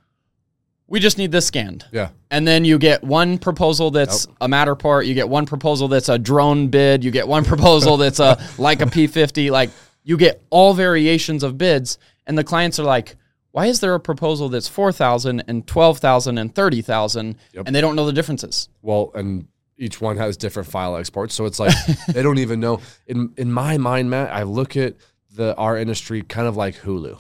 we 0.88 1.00
just 1.00 1.18
need 1.18 1.32
this 1.32 1.46
scanned 1.46 1.86
Yeah. 1.92 2.10
and 2.30 2.48
then 2.48 2.66
you 2.66 2.78
get 2.78 3.04
one 3.04 3.38
proposal 3.38 3.92
that's 3.92 4.28
a 4.42 4.48
Matterport, 4.48 5.06
you 5.06 5.14
get 5.14 5.30
one 5.30 5.46
proposal 5.46 5.88
that's 5.88 6.10
a 6.10 6.18
drone 6.20 6.68
bid, 6.68 7.04
you 7.04 7.12
get 7.12 7.28
one 7.28 7.46
proposal 7.54 7.98
that's 7.98 8.20
a 8.20 8.38
like 8.58 8.82
a 8.82 8.86
P50, 8.86 9.52
like 9.52 9.70
you 10.04 10.18
get 10.18 10.42
all 10.50 10.74
variations 10.74 11.44
of 11.44 11.58
bids 11.58 11.98
and 12.28 12.38
the 12.38 12.44
clients 12.44 12.80
are 12.80 12.84
like, 12.84 13.16
why 13.52 13.68
is 13.68 13.80
there 13.82 13.94
a 13.94 14.00
proposal 14.00 14.50
that's 14.50 14.68
4,000 14.68 15.44
and 15.48 15.68
12,000 15.68 16.38
and 16.38 16.54
30,000 16.56 17.36
Yep. 17.54 17.64
and 17.68 17.76
they 17.76 17.82
don't 17.82 17.96
know 17.96 18.06
the 18.06 18.14
differences? 18.14 18.68
Well, 18.82 19.12
and 19.14 19.48
each 19.78 20.00
one 20.02 20.18
has 20.18 20.38
different 20.38 20.70
file 20.70 20.96
exports, 20.98 21.34
so 21.36 21.46
it's 21.46 21.60
like 21.60 21.74
they 22.08 22.22
don't 22.24 22.38
even 22.40 22.60
know. 22.60 22.82
In 23.08 23.34
in 23.38 23.52
my 23.52 23.78
mind, 23.78 24.10
Matt, 24.10 24.32
I 24.32 24.44
look 24.44 24.76
at 24.78 24.96
the 25.34 25.56
our 25.56 25.78
industry 25.78 26.22
kind 26.22 26.48
of 26.48 26.58
like 26.58 26.76
Hulu, 26.78 27.14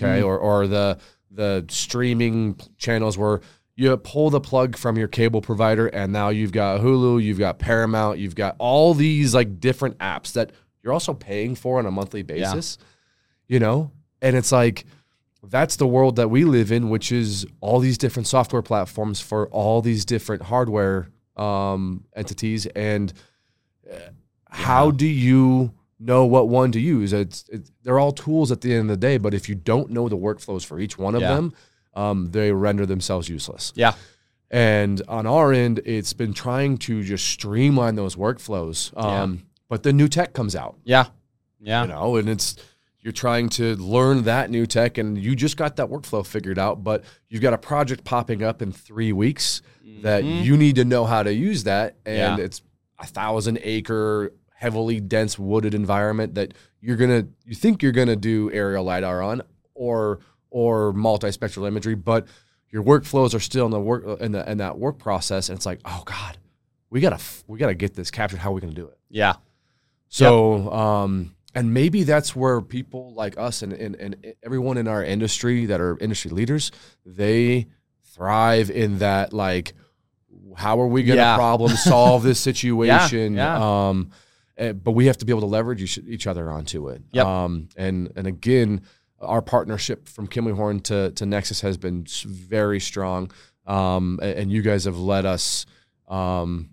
okay, 0.00 0.20
Mhm. 0.20 0.24
or 0.26 0.38
or 0.38 0.66
the 0.66 0.98
the 1.30 1.64
streaming 1.68 2.58
channels 2.76 3.16
where 3.16 3.40
you 3.74 3.96
pull 3.96 4.28
the 4.30 4.40
plug 4.40 4.76
from 4.76 4.98
your 4.98 5.08
cable 5.08 5.40
provider, 5.40 5.86
and 5.86 6.12
now 6.12 6.28
you've 6.28 6.52
got 6.52 6.80
Hulu, 6.80 7.22
you've 7.22 7.38
got 7.38 7.58
Paramount, 7.58 8.18
you've 8.18 8.34
got 8.34 8.54
all 8.58 8.92
these 8.94 9.34
like 9.34 9.58
different 9.60 9.96
apps 9.98 10.32
that 10.34 10.50
you're 10.82 10.92
also 10.92 11.14
paying 11.14 11.54
for 11.54 11.78
on 11.78 11.86
a 11.86 11.90
monthly 11.90 12.22
basis, 12.22 12.76
you 13.48 13.58
know, 13.58 13.90
and 14.20 14.36
it's 14.36 14.52
like 14.52 14.84
that's 15.44 15.76
the 15.76 15.86
world 15.86 16.16
that 16.16 16.28
we 16.30 16.44
live 16.44 16.70
in, 16.70 16.88
which 16.90 17.10
is 17.10 17.46
all 17.60 17.80
these 17.80 17.96
different 17.98 18.26
software 18.26 18.62
platforms 18.62 19.20
for 19.20 19.48
all 19.48 19.80
these 19.82 20.04
different 20.04 20.42
hardware 20.42 21.08
um, 21.36 22.04
entities. 22.14 22.66
And 22.66 23.12
uh, 23.90 23.96
how 24.50 24.90
do 24.90 25.06
you 25.06 25.72
know 26.04 26.24
what 26.26 26.48
one 26.48 26.72
to 26.72 26.80
use? 26.80 27.12
It's, 27.12 27.44
it's 27.50 27.70
they're 27.82 27.98
all 27.98 28.12
tools 28.12 28.50
at 28.52 28.60
the 28.60 28.72
end 28.72 28.82
of 28.82 28.88
the 28.88 28.96
day, 28.96 29.18
but 29.18 29.34
if 29.34 29.48
you 29.48 29.54
don't 29.54 29.90
know 29.90 30.08
the 30.08 30.16
workflows 30.16 30.64
for 30.64 30.78
each 30.80 30.98
one 30.98 31.14
of 31.14 31.20
Yeah. 31.22 31.34
them, 31.34 31.54
um, 31.94 32.30
they 32.32 32.52
render 32.52 32.86
themselves 32.86 33.28
useless. 33.28 33.72
Yeah. 33.76 33.94
And 34.50 35.00
on 35.08 35.26
our 35.26 35.52
end, 35.52 35.80
it's 35.84 36.12
been 36.12 36.34
trying 36.34 36.76
to 36.78 37.02
just 37.02 37.26
streamline 37.26 37.94
those 37.94 38.16
workflows. 38.16 38.96
Um, 39.02 39.44
But 39.68 39.82
the 39.82 39.92
new 39.92 40.08
tech 40.08 40.34
comes 40.34 40.54
out 40.54 40.76
Yeah. 40.84 41.06
Yeah. 41.58 41.82
you 41.82 41.88
know 41.88 42.16
and 42.16 42.28
it's 42.28 42.56
you're 43.00 43.12
trying 43.12 43.48
to 43.50 43.74
learn 43.76 44.24
that 44.24 44.50
new 44.50 44.66
tech 44.66 44.98
and 44.98 45.16
you 45.16 45.34
just 45.34 45.56
got 45.56 45.76
that 45.76 45.88
workflow 45.88 46.24
figured 46.26 46.58
out 46.58 46.84
but 46.84 47.04
you've 47.30 47.40
got 47.40 47.52
a 47.54 47.58
project 47.58 48.04
popping 48.04 48.42
up 48.42 48.60
in 48.62 48.70
three 48.72 49.12
weeks 49.12 49.62
that 50.02 50.24
Mhm. 50.24 50.44
you 50.44 50.56
need 50.56 50.74
to 50.76 50.84
know 50.84 51.04
how 51.06 51.22
to 51.22 51.32
use 51.32 51.64
that 51.64 51.96
and 52.04 52.38
Yeah. 52.38 52.44
it's 52.44 52.60
a 52.98 53.06
thousand 53.06 53.60
acre 53.62 54.32
heavily 54.62 55.00
dense 55.00 55.38
wooded 55.38 55.74
environment 55.74 56.34
that 56.36 56.54
you're 56.80 56.96
gonna 56.96 57.26
you 57.44 57.54
think 57.54 57.82
you're 57.82 57.90
gonna 57.92 58.14
do 58.16 58.48
aerial 58.52 58.84
lidar 58.84 59.20
on 59.20 59.42
or 59.74 60.20
or 60.50 60.92
multispectral 60.92 61.66
imagery 61.66 61.96
but 61.96 62.26
your 62.70 62.82
workflows 62.84 63.34
are 63.34 63.40
still 63.40 63.64
in 63.66 63.72
the 63.72 63.80
work 63.80 64.20
in 64.20 64.30
the 64.32 64.48
in 64.50 64.58
that 64.58 64.78
work 64.78 64.98
process 64.98 65.48
and 65.48 65.56
it's 65.56 65.66
like 65.66 65.80
oh 65.84 66.02
god 66.06 66.38
we 66.90 67.00
gotta 67.00 67.18
we 67.48 67.58
gotta 67.58 67.74
get 67.74 67.94
this 67.94 68.10
captured 68.10 68.38
how 68.38 68.50
are 68.50 68.54
we 68.54 68.60
gonna 68.60 68.72
do 68.72 68.86
it 68.86 68.98
Yeah. 69.10 69.34
so, 70.08 70.72
um, 70.72 71.34
and 71.54 71.74
maybe 71.74 72.04
that's 72.04 72.36
where 72.36 72.60
people 72.60 73.12
like 73.14 73.36
us 73.38 73.62
and, 73.62 73.72
and, 73.72 73.94
and 73.96 74.16
everyone 74.42 74.76
in 74.78 74.86
our 74.88 75.02
industry 75.04 75.66
that 75.66 75.80
are 75.80 75.98
industry 75.98 76.30
leaders, 76.30 76.70
they 77.04 77.66
thrive 78.14 78.70
in 78.70 78.98
that, 78.98 79.32
like, 79.34 79.74
how 80.56 80.80
are 80.80 80.86
we 80.86 81.02
going 81.02 81.16
to 81.18 81.22
Yeah. 81.22 81.36
problem 81.36 81.72
solve 81.72 82.22
this 82.22 82.40
situation? 82.50 83.34
yeah. 83.34 83.88
Um, 83.88 84.10
eh, 84.56 84.72
but 84.72 84.92
we 84.92 85.06
have 85.06 85.16
to 85.18 85.24
be 85.24 85.32
able 85.32 85.40
to 85.40 85.46
leverage 85.46 85.82
each, 85.82 85.98
each 86.06 86.26
other 86.26 86.50
onto 86.50 86.88
it. 86.88 87.02
Yep. 87.12 87.26
Um, 87.26 87.68
and, 87.76 88.12
and 88.16 88.26
again, 88.26 88.82
our 89.20 89.42
partnership 89.42 90.08
from 90.08 90.26
Kimley 90.28 90.54
Horn 90.54 90.80
to, 90.80 91.10
to 91.12 91.26
Nexus 91.26 91.60
has 91.60 91.76
been 91.76 92.04
very 92.24 92.80
strong. 92.80 93.30
Um, 93.66 94.18
and, 94.22 94.50
you 94.50 94.60
guys 94.62 94.84
have 94.86 94.98
let 94.98 95.24
us, 95.24 95.66
um, 96.08 96.70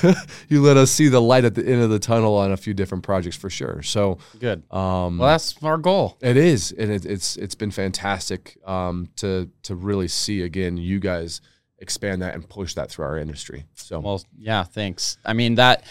you 0.48 0.62
let 0.62 0.76
us 0.76 0.90
see 0.90 1.08
the 1.08 1.20
light 1.20 1.44
at 1.44 1.54
the 1.54 1.66
end 1.66 1.82
of 1.82 1.90
the 1.90 1.98
tunnel 1.98 2.36
on 2.36 2.52
a 2.52 2.56
few 2.56 2.72
different 2.74 3.04
projects 3.04 3.36
for 3.36 3.50
sure. 3.50 3.82
So, 3.82 4.18
Good. 4.38 4.62
um, 4.70 5.18
Well, 5.18 5.28
that's 5.28 5.62
our 5.62 5.78
goal. 5.78 6.16
it 6.20 6.36
is, 6.36 6.72
and 6.72 6.90
it, 6.90 7.04
it's 7.06 7.36
it's 7.36 7.54
been 7.54 7.70
fantastic 7.70 8.58
um, 8.66 9.08
to 9.16 9.50
to 9.62 9.74
really 9.74 10.08
see 10.08 10.42
again 10.42 10.76
you 10.76 10.98
guys 11.00 11.40
expand 11.78 12.20
that 12.20 12.34
and 12.34 12.46
push 12.46 12.74
that 12.74 12.90
through 12.90 13.06
our 13.06 13.16
industry. 13.18 13.64
So, 13.74 14.00
Well, 14.00 14.22
yeah, 14.38 14.64
thanks. 14.64 15.16
I 15.24 15.32
mean 15.32 15.54
that 15.54 15.84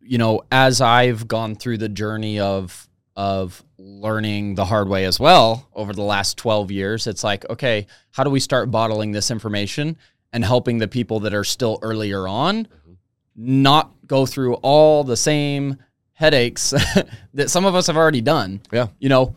you 0.00 0.18
know, 0.18 0.42
as 0.50 0.80
I've 0.80 1.28
gone 1.28 1.54
through 1.54 1.78
the 1.78 1.88
journey 1.88 2.40
of 2.40 2.88
of 3.16 3.62
learning 3.76 4.54
the 4.54 4.64
hard 4.64 4.88
way 4.88 5.04
as 5.04 5.20
well 5.20 5.68
over 5.74 5.92
the 5.92 6.02
last 6.02 6.38
12 6.38 6.70
years, 6.70 7.06
it's 7.06 7.24
like, 7.24 7.48
okay, 7.50 7.86
how 8.12 8.24
do 8.24 8.30
we 8.30 8.40
start 8.40 8.70
bottling 8.70 9.12
this 9.12 9.30
information 9.30 9.96
and 10.32 10.44
helping 10.44 10.78
the 10.78 10.88
people 10.88 11.20
that 11.20 11.34
are 11.34 11.44
still 11.44 11.78
earlier 11.82 12.26
on 12.26 12.64
mm-hmm. 12.64 12.92
not 13.34 13.92
go 14.06 14.24
through 14.26 14.54
all 14.54 15.04
the 15.04 15.16
same 15.16 15.76
headaches 16.12 16.70
that 17.34 17.50
some 17.50 17.64
of 17.64 17.74
us 17.74 17.88
have 17.88 17.96
already 17.96 18.20
done. 18.20 18.60
Yeah. 18.72 18.88
You 18.98 19.08
know, 19.08 19.34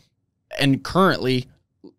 and 0.59 0.83
currently 0.83 1.47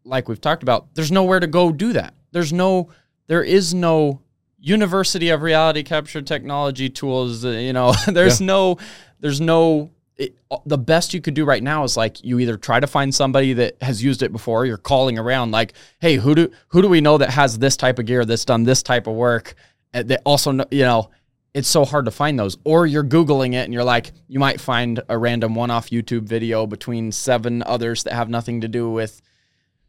like 0.05 0.29
we've 0.29 0.41
talked 0.41 0.63
about, 0.63 0.95
there's 0.95 1.13
nowhere 1.13 1.41
to 1.41 1.47
go 1.47 1.73
do 1.73 1.93
that. 1.95 2.15
There's 2.33 2.53
no 2.53 2.91
there 3.27 3.43
is 3.43 3.73
no 3.73 4.21
University 4.65 5.29
of 5.29 5.43
Reality 5.43 5.83
Capture 5.83 6.23
Technology 6.23 6.89
tools, 6.89 7.45
uh, 7.45 7.51
you 7.51 7.73
know, 7.73 7.93
there's 8.07 8.41
no 8.41 8.79
there's 9.21 9.41
no 9.41 9.91
it, 10.17 10.37
the 10.65 10.79
best 10.79 11.13
you 11.13 11.21
could 11.21 11.35
do 11.35 11.45
right 11.45 11.63
now 11.63 11.85
is 11.85 11.97
like 11.97 12.25
you 12.25 12.39
either 12.39 12.57
try 12.57 12.81
to 12.81 12.87
find 12.87 13.15
somebody 13.15 13.53
that 13.53 13.83
has 13.83 14.03
used 14.03 14.23
it 14.23 14.33
before, 14.33 14.65
you're 14.65 14.79
calling 14.79 15.19
around 15.19 15.51
like, 15.51 15.75
"Hey, 16.01 16.17
who 16.17 16.35
do 16.35 16.51
who 16.69 16.81
do 16.81 16.89
we 16.89 17.03
know 17.03 17.19
that 17.19 17.31
has 17.31 17.59
this 17.59 17.77
type 17.77 17.99
of 17.99 18.07
gear 18.07 18.25
that's 18.25 18.45
done 18.45 18.65
this 18.65 18.83
type 18.83 19.07
of 19.07 19.15
work?" 19.15 19.55
And 19.93 20.09
they 20.09 20.17
also 20.25 20.51
know, 20.53 20.65
you 20.71 20.85
know, 20.85 21.11
it's 21.53 21.69
so 21.69 21.85
hard 21.85 22.07
to 22.07 22.11
find 22.11 22.39
those. 22.39 22.57
Or 22.65 22.87
you're 22.87 23.05
Googling 23.05 23.53
it 23.53 23.65
and 23.65 23.75
you're 23.75 23.85
like, 23.85 24.13
you 24.29 24.41
might 24.41 24.61
find 24.61 25.01
a 25.09 25.19
random 25.19 25.55
one 25.55 25.71
off 25.71 25.91
YouTube 25.91 26.23
video 26.23 26.67
between 26.67 27.13
seven 27.13 27.63
others 27.63 28.05
that 28.05 28.15
have 28.15 28.29
nothing 28.31 28.63
to 28.63 28.69
do 28.69 28.91
with. 28.91 29.21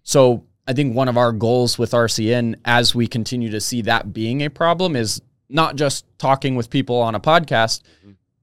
So 0.03 0.45
I 0.68 0.74
think 0.74 0.95
one 0.95 1.07
of 1.07 1.18
our 1.18 1.32
goals 1.32 1.78
with 1.78 1.91
RCN 1.91 2.55
as 2.66 2.95
we 2.95 3.07
continue 3.07 3.51
to 3.51 3.61
see 3.61 3.82
that 3.84 4.13
being 4.13 4.41
a 4.43 4.49
problem 4.49 4.95
is 4.95 5.22
not 5.49 5.76
just 5.76 6.05
talking 6.18 6.55
with 6.55 6.70
people 6.70 6.99
on 6.99 7.13
a 7.13 7.20
podcast, 7.20 7.82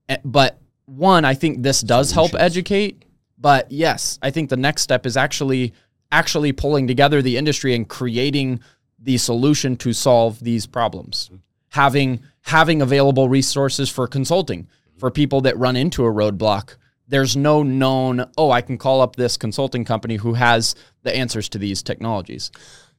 eh, 0.08 0.18
but 0.24 0.58
one, 0.86 1.24
I 1.24 1.34
think 1.34 1.62
this 1.62 1.80
does 1.80 2.12
help 2.12 2.34
educate. 2.34 3.04
But 3.38 3.70
yes, 3.72 4.18
I 4.22 4.30
think 4.30 4.50
the 4.50 4.56
next 4.56 4.82
step 4.82 5.04
is 5.04 5.16
actually 5.16 5.72
actually 6.12 6.52
pulling 6.52 6.86
together 6.86 7.22
the 7.22 7.36
industry 7.36 7.74
and 7.74 7.88
creating 7.88 8.60
the 8.98 9.16
solution 9.18 9.76
to 9.76 9.92
solve 9.92 10.38
these 10.40 10.66
problems. 10.66 11.30
Having 11.70 12.20
having 12.42 12.82
available 12.82 13.28
resources 13.28 13.88
for 13.88 14.06
consulting 14.06 14.68
for 14.98 15.10
people 15.10 15.40
that 15.40 15.58
run 15.58 15.74
into 15.74 16.04
a 16.04 16.12
roadblock. 16.12 16.76
There's 17.12 17.36
no 17.36 17.62
known, 17.62 18.24
oh, 18.38 18.50
I 18.50 18.62
can 18.62 18.78
call 18.78 19.02
up 19.02 19.16
this 19.16 19.36
consulting 19.36 19.84
company 19.84 20.16
who 20.16 20.32
has 20.32 20.74
the 21.02 21.14
answers 21.14 21.46
to 21.50 21.58
these 21.58 21.82
technologies. 21.82 22.50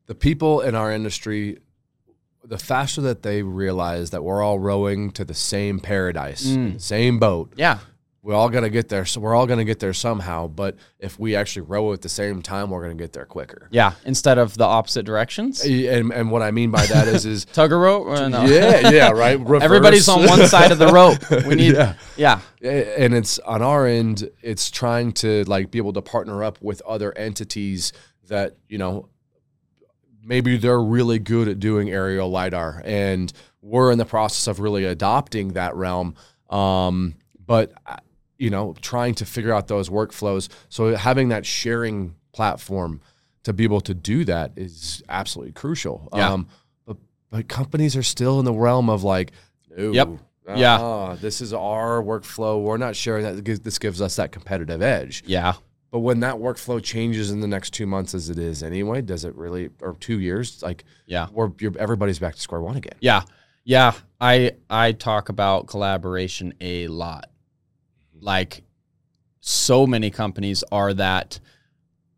the 0.06 0.14
people 0.14 0.60
in 0.62 0.76
our 0.76 0.92
industry, 0.92 1.58
the 2.44 2.58
faster 2.58 3.00
that 3.02 3.24
they 3.24 3.42
realize 3.42 4.10
that 4.10 4.22
we're 4.22 4.44
all 4.44 4.60
rowing 4.60 5.10
to 5.12 5.24
the 5.24 5.34
same 5.34 5.80
paradise, 5.80 6.46
Mm. 6.46 6.80
same 6.80 7.20
boat, 7.20 7.54
Yeah. 7.56 7.80
We 8.26 8.34
all 8.34 8.50
gonna 8.50 8.70
get 8.70 8.88
there. 8.88 9.04
So 9.04 9.20
we're 9.20 9.36
all 9.36 9.46
gonna 9.46 9.66
get 9.66 9.80
there 9.80 9.94
somehow. 9.94 10.48
But 10.48 10.78
if 10.98 11.20
we 11.20 11.36
actually 11.36 11.64
row 11.64 11.92
at 11.92 12.02
the 12.02 12.08
same 12.08 12.42
time, 12.42 12.70
we're 12.70 12.82
gonna 12.82 12.96
get 12.96 13.12
there 13.12 13.26
quicker. 13.26 13.68
Yeah. 13.70 13.94
Instead 14.06 14.38
of 14.38 14.58
the 14.58 14.64
opposite 14.64 15.04
directions. 15.06 15.62
And, 15.66 16.12
and 16.14 16.32
what 16.32 16.42
I 16.42 16.52
mean 16.52 16.72
by 16.72 16.86
that 16.86 17.10
is, 17.10 17.26
is 17.26 17.44
Tug 17.54 17.74
a 17.74 17.76
rope? 17.76 18.08
Uh, 18.08 18.30
no. 18.30 18.46
yeah, 18.46 18.90
yeah, 18.90 19.10
right. 19.12 19.38
Reverse. 19.38 19.62
Everybody's 19.62 20.08
on 20.08 20.26
one 20.26 20.48
side 20.48 20.72
of 20.72 20.80
the 20.80 20.88
rope. 20.88 21.18
We 21.46 21.56
need, 21.56 21.74
Yeah. 21.76 21.96
yeah. 22.16 22.40
And 22.62 23.14
it's 23.14 23.40
on 23.40 23.62
our 23.62 23.86
end 23.86 24.30
it's 24.42 24.72
trying 24.72 25.12
to 25.14 25.44
like 25.44 25.70
be 25.70 25.78
able 25.78 25.94
to 25.94 26.02
partner 26.02 26.44
up 26.46 26.62
with 26.62 26.82
other 26.84 27.16
entities 27.18 27.92
that 28.30 28.56
you 28.70 28.78
know 28.78 29.10
maybe 30.24 30.56
they're 30.56 30.82
really 30.82 31.20
good 31.20 31.50
at 31.50 31.60
doing 31.60 31.90
aerial 31.90 32.30
lidar 32.30 32.82
and 32.86 33.34
we're 33.62 33.92
in 33.92 33.98
the 33.98 34.06
process 34.06 34.48
of 34.48 34.62
really 34.62 34.86
adopting 34.86 35.50
that 35.54 35.76
realm 35.76 36.16
um, 36.50 37.16
but 37.46 37.74
uh, 37.86 37.98
you 38.38 38.50
know 38.50 38.74
trying 38.82 39.14
to 39.16 39.26
figure 39.26 39.54
out 39.54 39.68
those 39.68 39.90
workflows 39.90 40.50
so 40.70 40.96
having 40.96 41.30
that 41.30 41.46
sharing 41.46 42.16
platform 42.34 43.00
to 43.44 43.54
be 43.54 43.64
able 43.64 43.82
to 43.82 43.94
do 43.94 44.24
that 44.26 44.52
is 44.56 45.04
absolutely 45.10 45.52
crucial 45.54 46.10
Yeah. 46.16 46.32
um, 46.32 46.48
but, 46.86 46.98
but 47.30 47.48
companies 47.48 47.96
are 47.96 48.04
still 48.04 48.40
in 48.40 48.46
the 48.46 48.54
realm 48.54 48.90
of 48.90 49.04
like 49.04 49.32
Yep. 49.78 50.10
Yeah. 50.56 50.76
uh-uh, 50.80 51.16
this 51.16 51.42
is 51.42 51.52
our 51.54 52.04
workflow. 52.04 52.62
We're 52.62 52.78
not 52.78 52.96
sharing 52.96 53.24
that. 53.24 53.44
This- 53.46 53.60
This 53.60 53.80
gives 53.80 54.02
us 54.02 54.18
that 54.18 54.32
competitive 54.32 54.82
edge. 54.84 55.24
Yeah. 55.26 55.54
But 55.90 56.00
when 56.00 56.20
that 56.20 56.36
workflow 56.36 56.84
changes 56.84 57.32
in 57.32 57.40
the 57.40 57.48
next 57.48 57.72
two 57.72 57.86
months, 57.88 58.14
as 58.14 58.30
it 58.30 58.38
is 58.38 58.62
anyway, 58.62 59.02
does 59.02 59.26
it 59.26 59.34
really, 59.36 59.70
or 59.82 59.96
two 60.00 60.20
years? 60.20 60.62
Like, 60.62 60.84
Yeah. 61.08 61.28
we're 61.32 61.52
you're, 61.60 61.72
everybody's 61.80 62.20
back 62.20 62.36
to 62.36 62.42
square 62.42 62.62
one 62.62 62.76
again. 62.76 62.98
Yeah. 63.00 63.24
Yeah. 63.64 63.94
I 64.20 64.52
I 64.70 64.92
talk 64.92 65.30
about 65.30 65.68
collaboration 65.68 66.54
a 66.62 66.88
lot. 66.88 67.30
Like 68.24 68.64
so 69.42 69.86
many 69.86 70.10
companies 70.10 70.64
are 70.72 70.94
that 70.94 71.40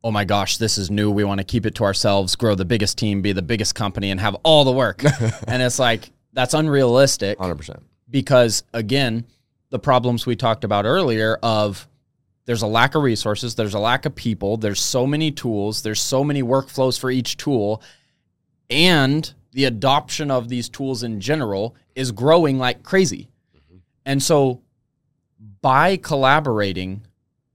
oh 0.06 0.12
my 0.12 0.24
gosh, 0.24 0.58
this 0.58 0.78
is 0.78 0.92
new. 0.92 1.10
We 1.10 1.24
want 1.24 1.40
to 1.40 1.44
keep 1.44 1.66
it 1.66 1.74
to 1.76 1.84
ourselves, 1.84 2.36
grow 2.36 2.54
the 2.54 2.64
biggest 2.64 2.96
team, 2.96 3.24
be 3.24 3.32
the 3.32 3.42
biggest 3.42 3.74
company 3.74 4.12
and 4.12 4.20
have 4.20 4.36
all 4.44 4.64
the 4.64 4.72
work. 4.72 5.04
and 5.48 5.64
it's 5.64 5.80
like 5.80 6.12
that's 6.32 6.54
unrealistic 6.54 7.40
Hundred 7.40 7.56
percent. 7.56 7.82
because 8.10 8.64
again, 8.72 9.26
the 9.72 9.80
problems 9.80 10.28
we 10.28 10.36
talked 10.36 10.64
about 10.64 10.86
earlier 10.86 11.40
of 11.42 11.88
there's 12.46 12.62
a 12.62 12.68
lack 12.68 12.94
of 12.94 13.02
resources, 13.02 13.56
there's 13.56 13.74
a 13.74 13.80
lack 13.80 14.06
of 14.06 14.14
people, 14.14 14.58
there's 14.58 14.80
so 14.80 15.08
many 15.08 15.32
tools, 15.32 15.82
there's 15.82 16.02
so 16.02 16.24
many 16.24 16.44
workflows 16.44 17.00
for 17.00 17.10
each 17.10 17.38
tool, 17.38 17.82
and 18.70 19.34
the 19.54 19.66
adoption 19.66 20.30
of 20.30 20.50
these 20.50 20.70
tools 20.70 21.02
in 21.02 21.20
general 21.20 21.76
is 21.96 22.12
growing 22.12 22.60
like 22.60 22.84
crazy. 22.84 23.30
Mm-hmm. 23.58 23.78
And 24.06 24.22
so 24.22 24.62
by 25.62 25.98
collaborating, 25.98 27.06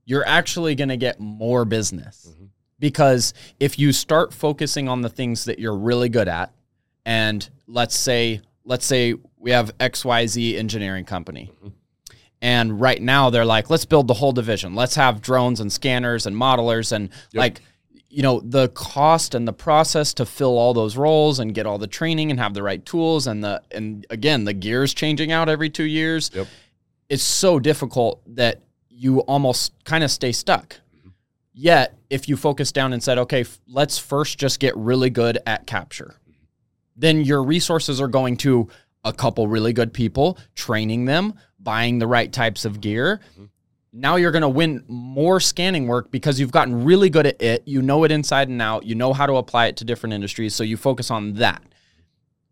you're 0.05 0.27
actually 0.27 0.75
going 0.75 0.89
to 0.89 0.97
get 0.97 1.21
more 1.21 1.65
business. 1.65 2.29
Mm-hmm. 2.31 2.45
Because 2.79 3.35
if 3.59 3.79
you 3.79 3.93
start 3.93 4.33
focusing 4.33 4.89
on 4.89 5.03
the 5.03 5.11
things 5.11 5.45
that 5.45 5.59
you're 5.59 5.77
really 5.77 6.09
good 6.09 6.29
at, 6.29 6.53
and 7.05 7.49
let's 7.67 7.97
say 7.97 8.41
let's 8.65 8.87
say 8.87 9.15
we 9.39 9.51
have 9.51 9.77
XYZ 9.79 10.57
engineering 10.57 11.05
company. 11.05 11.51
Mm-hmm. 11.57 11.69
And 12.43 12.81
right 12.81 13.03
now 13.03 13.29
they're 13.29 13.45
like, 13.45 13.69
let's 13.69 13.85
build 13.85 14.09
the 14.09 14.15
whole 14.15 14.33
division. 14.33 14.75
Let's 14.75 14.95
have 14.95 15.21
drones 15.21 15.61
and 15.61 15.71
scanners 15.71 16.25
and 16.25 16.35
modelers 16.35 16.93
and 16.93 17.11
like 17.35 17.61
you 18.09 18.23
know 18.23 18.41
the 18.41 18.69
cost 18.71 19.35
and 19.35 19.47
the 19.47 19.53
process 19.53 20.15
to 20.15 20.27
fill 20.27 20.57
all 20.57 20.73
those 20.73 20.97
roles 20.97 21.39
and 21.39 21.55
get 21.55 21.67
all 21.67 21.79
the 21.79 21.87
training 21.87 22.31
and 22.31 22.41
have 22.41 22.55
the 22.55 22.63
right 22.63 22.85
tools 22.85 23.27
and 23.27 23.45
the 23.45 23.63
and 23.71 24.07
again 24.11 24.45
the 24.45 24.55
gears 24.55 24.95
changing 24.95 25.33
out 25.33 25.49
every 25.49 25.69
2 25.69 25.85
years. 25.85 26.31
Yep. 26.35 26.47
It's 27.11 27.23
so 27.23 27.59
difficult 27.59 28.23
that 28.37 28.63
you 28.89 29.21
almost 29.21 29.73
kind 29.85 30.03
of 30.03 30.11
stay 30.11 30.33
stuck. 30.33 30.81
Mm-hmm. 30.97 31.09
Yet, 31.53 31.99
if 32.09 32.29
you 32.29 32.37
focus 32.37 32.73
down 32.73 32.93
and 32.93 33.03
said, 33.03 33.19
okay, 33.19 33.43
f- 33.43 33.61
let's 33.69 33.99
first 33.99 34.39
just 34.39 34.61
get 34.61 34.77
really 34.77 35.11
good 35.11 35.39
at 35.45 35.67
capture, 35.67 36.17
mm-hmm. 36.23 36.33
then 36.97 37.21
your 37.23 37.43
resources 37.43 38.01
are 38.01 38.09
going 38.09 38.37
to 38.39 38.69
a 39.05 39.13
couple 39.13 39.49
really 39.49 39.73
good 39.73 39.93
people, 39.93 40.39
training 40.55 41.07
them, 41.07 41.35
buying 41.59 41.99
the 41.99 42.07
right 42.07 42.33
types 42.33 42.65
of 42.65 42.81
gear. 42.81 43.21
Mm-hmm. 43.33 43.45
Now 43.93 44.17
you're 44.17 44.31
going 44.31 44.43
to 44.43 44.49
win 44.49 44.85
more 44.87 45.41
scanning 45.41 45.89
work 45.89 46.13
because 46.13 46.39
you've 46.39 46.53
gotten 46.53 46.85
really 46.85 47.11
good 47.11 47.27
at 47.27 47.43
it. 47.43 47.63
You 47.67 47.83
know 47.83 48.05
it 48.05 48.13
inside 48.13 48.49
and 48.49 48.63
out. 48.63 48.85
You 48.85 48.95
know 48.95 49.13
how 49.13 49.27
to 49.27 49.35
apply 49.35 49.67
it 49.67 49.77
to 49.79 49.85
different 49.85 50.13
industries. 50.13 50.55
So 50.55 50.63
you 50.63 50.77
focus 50.77 51.11
on 51.11 51.35
that. 51.35 51.63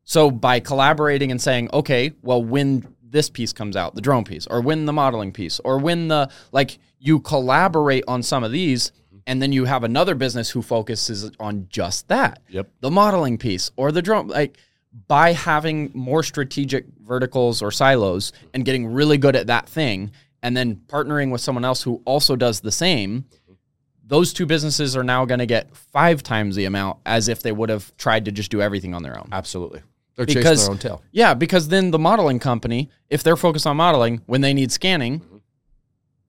So 0.03 0.31
by 0.31 0.59
collaborating 0.59 1.31
and 1.31 1.41
saying, 1.41 1.69
okay, 1.73 2.13
well, 2.23 2.43
when 2.43 2.87
this 3.11 3.31
piece 3.31 3.53
comes 3.53 3.77
out, 3.77 3.95
the 3.95 4.01
drone 4.01 4.25
piece, 4.25 4.47
or 4.47 4.61
when 4.61 4.87
the 4.87 4.93
modeling 4.93 5.33
piece, 5.33 5.61
or 5.61 5.79
when 5.79 6.09
the 6.09 6.31
like, 6.53 6.79
you 6.99 7.21
collaborate 7.21 8.05
on 8.09 8.23
some 8.23 8.45
of 8.45 8.53
these, 8.53 8.91
mm-hmm. 8.91 9.19
and 9.27 9.41
then 9.41 9.53
you 9.53 9.65
have 9.65 9.85
another 9.85 10.15
business 10.15 10.51
who 10.51 10.63
focuses 10.63 11.31
on 11.39 11.67
just 11.71 12.09
that. 12.09 12.43
Yep. 12.49 12.69
The 12.81 12.91
modeling 12.91 13.39
piece 13.39 13.71
or 13.77 13.93
the 13.93 14.03
drone, 14.03 14.29
like 14.29 14.59
by 15.07 15.33
having 15.33 15.91
more 15.95 16.23
strategic 16.23 16.87
verticals 17.07 17.63
or 17.63 17.71
silos 17.71 18.33
and 18.55 18.65
getting 18.65 18.87
really 18.87 19.19
good 19.19 19.37
at 19.37 19.47
that 19.47 19.69
thing, 19.69 20.11
and 20.43 20.57
then 20.57 20.83
partnering 20.87 21.31
with 21.31 21.41
someone 21.41 21.65
else 21.65 21.83
who 21.83 22.03
also 22.05 22.37
does 22.37 22.61
the 22.61 22.73
same. 22.73 23.23
Mm-hmm. 23.23 23.53
Those 24.07 24.33
two 24.33 24.47
businesses 24.47 24.97
are 24.97 25.05
now 25.05 25.25
going 25.25 25.41
to 25.41 25.47
get 25.47 25.77
five 25.77 26.23
times 26.23 26.57
the 26.57 26.65
amount 26.65 26.99
as 27.05 27.29
if 27.29 27.43
they 27.43 27.53
would 27.53 27.69
have 27.69 27.97
tried 27.97 28.25
to 28.25 28.33
just 28.33 28.51
do 28.51 28.63
everything 28.63 28.95
on 28.95 29.03
their 29.03 29.19
own. 29.19 29.29
Absolutely. 29.33 29.83
They're 30.19 30.27
Because- 30.27 30.45
chasing 30.45 30.65
their 30.65 30.71
own 30.73 30.79
tail. 30.79 31.03
Yeah, 31.13 31.33
because 31.35 31.69
then 31.69 31.93
the 31.93 31.99
modeling 31.99 32.41
company, 32.41 32.91
if 33.09 33.23
they're 33.23 33.37
focused 33.37 33.67
on 33.69 33.77
modeling, 33.77 34.21
when 34.27 34.41
they 34.41 34.53
need 34.53 34.73
scanning, 34.73 35.23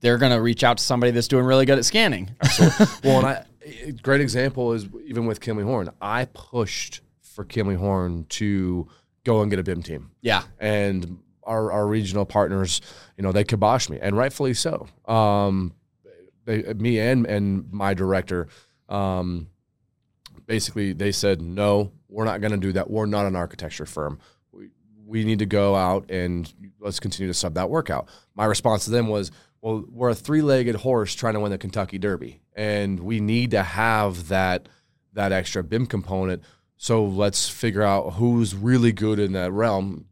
they're 0.02 0.20
going 0.20 0.32
to 0.32 0.40
reach 0.42 0.64
out 0.64 0.78
to 0.78 0.84
somebody 0.84 1.12
that's 1.12 1.28
doing 1.28 1.44
really 1.44 1.66
good 1.66 1.78
at 1.80 1.86
scanning. 1.86 2.36
well, 3.04 3.18
and 3.20 3.26
I, 3.26 3.44
a 3.86 3.92
great 3.94 4.22
example 4.22 4.74
is 4.74 4.88
even 5.06 5.26
with 5.26 5.40
Kimley 5.42 5.64
Horn. 5.64 5.90
I 6.00 6.26
pushed 6.26 7.02
for 7.22 7.44
Kimley 7.44 7.76
Horn 7.78 8.26
to 8.30 8.88
go 9.24 9.42
and 9.42 9.50
get 9.50 9.60
a 9.60 9.64
BIM 9.64 9.82
team. 9.84 10.12
yeah. 10.22 10.44
and 10.60 11.18
our, 11.44 11.72
our 11.72 11.88
regional 11.88 12.26
partners, 12.28 12.80
you 13.18 13.24
know, 13.24 13.32
they 13.32 13.44
kiboshed 13.44 13.90
me, 13.90 13.98
and 14.00 14.16
rightfully 14.16 14.54
so. 14.54 14.88
Um, 15.08 15.74
they, 16.46 16.62
me 16.76 17.00
and 17.00 17.26
and 17.26 17.72
my 17.74 17.96
director, 17.96 18.50
um, 18.88 19.48
basically, 20.50 20.94
they 20.94 21.12
said, 21.12 21.42
no, 21.42 21.92
we're 22.10 22.26
not 22.26 22.42
going 22.42 22.52
to 22.52 22.58
do 22.58 22.72
that. 22.74 22.90
We're 22.90 23.06
not 23.06 23.28
an 23.28 23.36
architecture 23.36 23.86
firm. 23.86 24.20
We 24.52 24.70
we 25.06 25.24
need 25.24 25.40
to 25.40 25.46
go 25.46 25.76
out 25.76 26.10
and 26.10 26.52
let's 26.80 27.00
continue 27.00 27.32
to 27.32 27.38
sub 27.38 27.54
that 27.54 27.70
work 27.70 27.90
out. 27.90 28.10
My 28.36 28.46
response 28.46 28.86
to 28.86 28.92
them 28.92 29.08
was, 29.08 29.32
well, 29.62 29.86
we're 29.90 30.10
a 30.10 30.16
three 30.16 30.42
legged 30.42 30.76
horse 30.76 31.14
trying 31.14 31.36
to 31.36 31.40
win 31.40 31.52
the 31.52 31.58
Kentucky 31.60 32.00
Derby, 32.00 32.42
and 32.56 33.00
we 33.00 33.20
need 33.20 33.52
to 33.52 33.62
have 33.62 34.28
that 34.30 34.68
that 35.14 35.32
extra 35.32 35.64
BIM 35.64 35.86
component. 35.86 36.44
So 36.78 37.06
let's 37.06 37.48
figure 37.48 37.84
out 37.84 38.14
who's 38.14 38.56
really 38.56 38.92
good 38.92 39.20
in 39.20 39.34
that 39.34 39.52
realm 39.52 40.06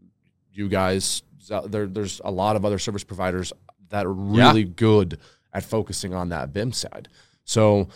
you 0.52 0.68
guys 0.68 1.24
there, 1.66 1.88
there's 1.88 2.22
a 2.24 2.32
lot 2.32 2.56
of 2.56 2.66
other 2.66 2.80
service 2.80 3.04
providers 3.04 3.54
that 3.90 4.06
are 4.06 4.14
really 4.14 4.66
good 4.66 5.18
at 5.54 5.64
focusing 5.64 6.14
on 6.14 6.30
that 6.30 6.54
BIM 6.54 6.74
side. 6.74 7.08
So, 7.46 7.88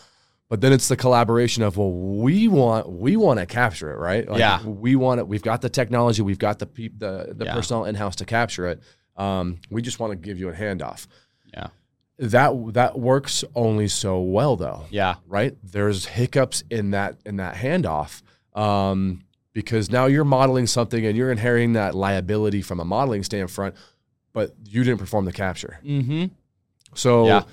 but 0.52 0.60
then 0.60 0.74
it's 0.74 0.90
the 0.90 0.98
collaboration 0.98 1.64
of 1.64 1.78
well, 1.78 1.94
we 1.94 2.50
want 2.50 2.90
we 2.92 3.16
want 3.16 3.40
to 3.40 3.46
capture 3.46 3.90
it, 3.94 3.98
right? 3.98 4.28
Like, 4.30 4.40
Yeah. 4.40 4.62
we 4.66 4.98
want 4.98 5.22
it. 5.22 5.28
We've 5.30 5.42
got 5.42 5.62
the 5.62 5.70
technology, 5.70 6.22
we've 6.22 6.38
got 6.38 6.60
the 6.60 6.66
peop, 6.66 7.00
the 7.00 7.34
the 7.34 7.46
Yeah. 7.46 7.54
personnel 7.54 7.86
in 7.86 7.96
house 7.96 8.18
to 8.18 8.26
capture 8.26 8.68
it. 8.68 8.82
Um, 9.16 9.60
we 9.70 9.82
just 9.82 10.00
want 10.02 10.12
to 10.12 10.18
give 10.18 10.38
you 10.38 10.50
a 10.50 10.54
handoff. 10.54 11.08
Yeah. 11.54 11.68
That 12.20 12.74
that 12.74 13.00
works 13.00 13.46
only 13.56 13.88
so 13.88 14.20
well 14.20 14.58
though 14.58 14.84
Yeah. 14.90 15.16
right? 15.26 15.56
There's 15.64 16.06
hiccups 16.08 16.66
in 16.70 16.92
that 16.92 17.16
in 17.26 17.38
that 17.38 17.56
handoff 17.56 18.22
um, 18.54 19.22
because 19.54 19.90
now 19.90 20.06
you're 20.08 20.26
modeling 20.26 20.68
something 20.68 21.06
and 21.06 21.16
you're 21.18 21.32
inheriting 21.32 21.74
that 21.74 21.96
liability 21.96 22.62
from 22.62 22.82
a 22.82 22.86
modeling 22.86 23.24
standpoint, 23.24 23.76
but 24.34 24.54
you 24.66 24.84
didn't 24.84 25.00
perform 25.00 25.24
the 25.24 25.32
capture. 25.32 25.80
Mm-hmm. 25.86 26.26
So 26.94 27.26
Yeah. 27.28 27.44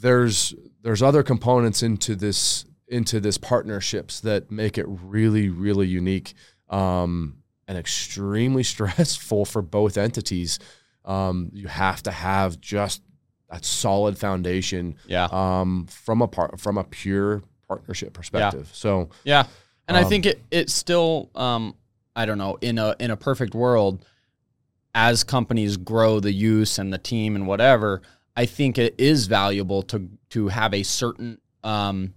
there's 0.00 0.54
there's 0.82 1.02
other 1.02 1.22
components 1.22 1.82
into 1.82 2.14
this 2.16 2.64
into 2.88 3.18
this 3.18 3.36
partnerships 3.38 4.20
that 4.20 4.50
make 4.50 4.78
it 4.78 4.86
really 4.88 5.48
really 5.48 5.86
unique 5.88 6.34
um, 6.70 7.38
and 7.68 7.76
extremely 7.76 8.62
stressful 8.74 9.44
for 9.44 9.62
both 9.62 9.96
entities. 9.96 10.58
Um, 11.04 11.50
you 11.52 11.68
have 11.68 12.02
to 12.04 12.10
have 12.10 12.60
just 12.60 13.02
that 13.50 13.64
solid 13.64 14.18
foundation 14.18 14.96
Yeah. 15.06 15.28
um, 15.30 15.86
from 15.86 16.20
a 16.22 16.26
part 16.28 16.58
from 16.60 16.78
a 16.78 16.84
pure 16.84 17.42
partnership 17.68 18.12
perspective. 18.12 18.70
So 18.72 19.08
Yeah, 19.24 19.46
and 19.88 19.96
I 19.96 20.02
Um, 20.02 20.08
think 20.08 20.26
it 20.26 20.42
it 20.50 20.70
still 20.70 21.30
um 21.34 21.74
I 22.14 22.26
don't 22.26 22.38
know 22.38 22.56
in 22.60 22.78
a 22.78 22.94
in 22.98 23.10
a 23.10 23.16
perfect 23.16 23.54
world, 23.54 24.04
as 24.94 25.22
companies 25.24 25.76
grow 25.76 26.20
the 26.20 26.32
use 26.32 26.78
and 26.78 26.92
the 26.92 26.98
team 26.98 27.36
and 27.36 27.46
whatever, 27.46 28.02
I 28.36 28.46
think 28.46 28.78
it 28.78 28.94
is 28.98 29.26
valuable 29.26 29.82
to 29.84 30.08
to 30.30 30.48
have 30.48 30.74
a 30.74 30.82
certain 30.82 31.38
um 31.64 32.14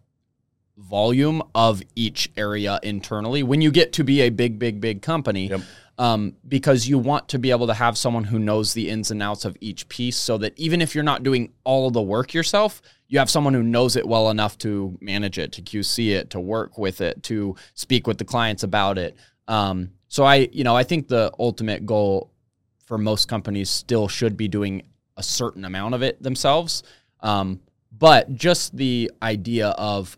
volume 0.77 1.43
of 1.53 1.83
each 1.95 2.31
area 2.37 2.79
internally 2.83 3.43
when 3.43 3.61
you 3.61 3.69
get 3.71 3.93
to 3.93 4.03
be 4.03 4.21
a 4.21 4.29
big 4.29 4.59
big 4.59 4.81
big 4.81 5.01
company. 5.01 5.47
Yep. 5.47 5.61
Um, 5.97 6.37
because 6.47 6.87
you 6.87 6.97
want 6.97 7.27
to 7.27 7.37
be 7.37 7.51
able 7.51 7.67
to 7.67 7.73
have 7.73 7.97
someone 7.97 8.23
who 8.23 8.39
knows 8.39 8.71
the 8.71 8.89
ins 8.89 9.11
and 9.11 9.21
outs 9.21 9.43
of 9.43 9.57
each 9.59 9.89
piece 9.89 10.15
so 10.15 10.37
that 10.37 10.57
even 10.57 10.81
if 10.81 10.95
you're 10.95 11.03
not 11.03 11.23
doing 11.23 11.51
all 11.65 11.87
of 11.87 11.93
the 11.93 12.01
work 12.01 12.33
yourself, 12.33 12.81
you 13.09 13.19
have 13.19 13.29
someone 13.29 13.53
who 13.53 13.63
knows 13.63 13.97
it 13.97 14.07
well 14.07 14.29
enough 14.29 14.57
to 14.59 14.97
manage 15.01 15.37
it, 15.37 15.51
to 15.51 15.61
QC 15.61 16.11
it, 16.11 16.29
to 16.29 16.39
work 16.39 16.77
with 16.77 17.01
it, 17.01 17.21
to 17.23 17.53
speak 17.73 18.07
with 18.07 18.17
the 18.17 18.23
clients 18.23 18.63
about 18.63 18.97
it. 18.97 19.17
Um, 19.49 19.91
so 20.07 20.23
I, 20.23 20.47
you 20.53 20.63
know, 20.63 20.73
I 20.73 20.83
think 20.83 21.09
the 21.09 21.33
ultimate 21.37 21.85
goal 21.85 22.31
for 22.85 22.97
most 22.97 23.27
companies 23.27 23.69
still 23.69 24.07
should 24.07 24.37
be 24.37 24.47
doing 24.47 24.83
a 25.19 25.23
certain 25.23 25.65
amount 25.65 25.93
of 25.93 26.01
it 26.01 26.23
themselves. 26.23 26.81
Um, 27.19 27.59
but 27.91 28.33
just 28.33 28.75
the 28.75 29.11
idea 29.21 29.67
of 29.69 30.17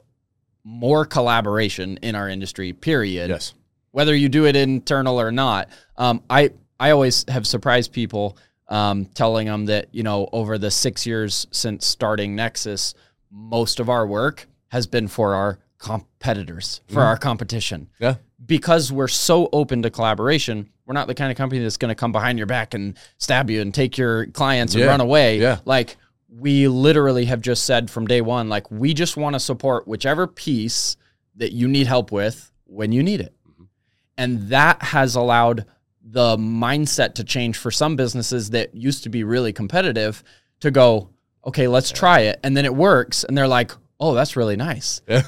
more 0.64 1.06
collaboration 1.06 1.98
in 2.02 2.16
our 2.16 2.30
industry, 2.30 2.72
period 2.72 3.30
yes, 3.30 3.54
whether 3.92 4.16
you 4.16 4.30
do 4.30 4.46
it 4.46 4.56
internal 4.56 5.20
or 5.20 5.32
not. 5.32 5.70
Um, 5.98 6.24
I 6.30 6.52
I 6.80 6.92
always 6.92 7.26
have 7.28 7.48
surprised 7.48 7.92
people 7.92 8.38
um, 8.68 9.06
telling 9.06 9.48
them 9.48 9.66
that 9.66 9.88
you 9.92 10.04
know 10.04 10.30
over 10.32 10.58
the 10.58 10.72
six 10.72 11.06
years 11.06 11.48
since 11.52 11.86
starting 11.86 12.36
Nexus, 12.36 12.94
most 13.32 13.80
of 13.80 13.90
our 13.90 14.06
work 14.06 14.48
has 14.68 14.86
been 14.86 15.08
for 15.08 15.34
our 15.34 15.60
competitors, 15.80 16.82
for 16.88 17.02
our 17.02 17.18
competition, 17.18 17.90
yeah, 18.00 18.16
because 18.46 18.92
we're 18.92 19.08
so 19.08 19.50
open 19.54 19.82
to 19.84 19.90
collaboration. 19.90 20.70
We're 20.86 20.94
not 20.94 21.08
the 21.08 21.16
kind 21.16 21.32
of 21.32 21.38
company 21.38 21.62
that's 21.62 21.78
going 21.78 21.90
to 21.90 21.96
come 21.96 22.12
behind 22.12 22.38
your 22.38 22.48
back 22.48 22.74
and 22.74 22.98
stab 23.18 23.50
you 23.50 23.62
and 23.62 23.74
take 23.74 23.98
your 23.98 24.26
clients 24.28 24.74
and 24.74 24.82
Yeah. 24.84 24.88
run 24.90 25.02
away. 25.02 25.40
Yeah. 25.40 25.60
Like 25.66 25.98
we 26.30 26.68
literally 26.68 27.26
have 27.26 27.42
just 27.42 27.66
said 27.66 27.90
from 27.92 28.08
day 28.08 28.22
one, 28.22 28.50
like 28.50 28.70
we 28.72 28.94
just 28.94 29.18
want 29.18 29.34
to 29.36 29.40
support 29.40 29.88
whichever 29.88 30.28
piece 30.28 30.98
that 31.36 31.52
you 31.52 31.68
need 31.68 31.88
help 31.88 32.12
with 32.12 32.52
when 32.66 32.92
you 32.92 33.04
need 33.04 33.22
it. 33.22 33.34
Mm-hmm. 33.50 33.64
And 34.18 34.50
that 34.50 34.82
has 34.82 35.16
allowed 35.16 35.66
the 36.04 36.36
mindset 36.38 37.14
to 37.16 37.24
change 37.24 37.58
for 37.58 37.70
some 37.72 37.96
businesses 37.96 38.50
that 38.50 38.74
used 38.76 39.04
to 39.04 39.10
be 39.10 39.24
really 39.24 39.54
competitive 39.54 40.24
to 40.62 40.72
go, 40.72 41.10
okay, 41.46 41.68
let's 41.68 41.92
try 41.92 42.22
it. 42.22 42.40
And 42.44 42.56
then 42.58 42.66
it 42.66 42.74
works. 42.76 43.24
And 43.24 43.38
they're 43.38 43.48
like, 43.48 43.72
oh, 44.00 44.14
that's 44.14 44.36
really 44.36 44.56
nice. 44.56 45.02
Yeah. 45.08 45.22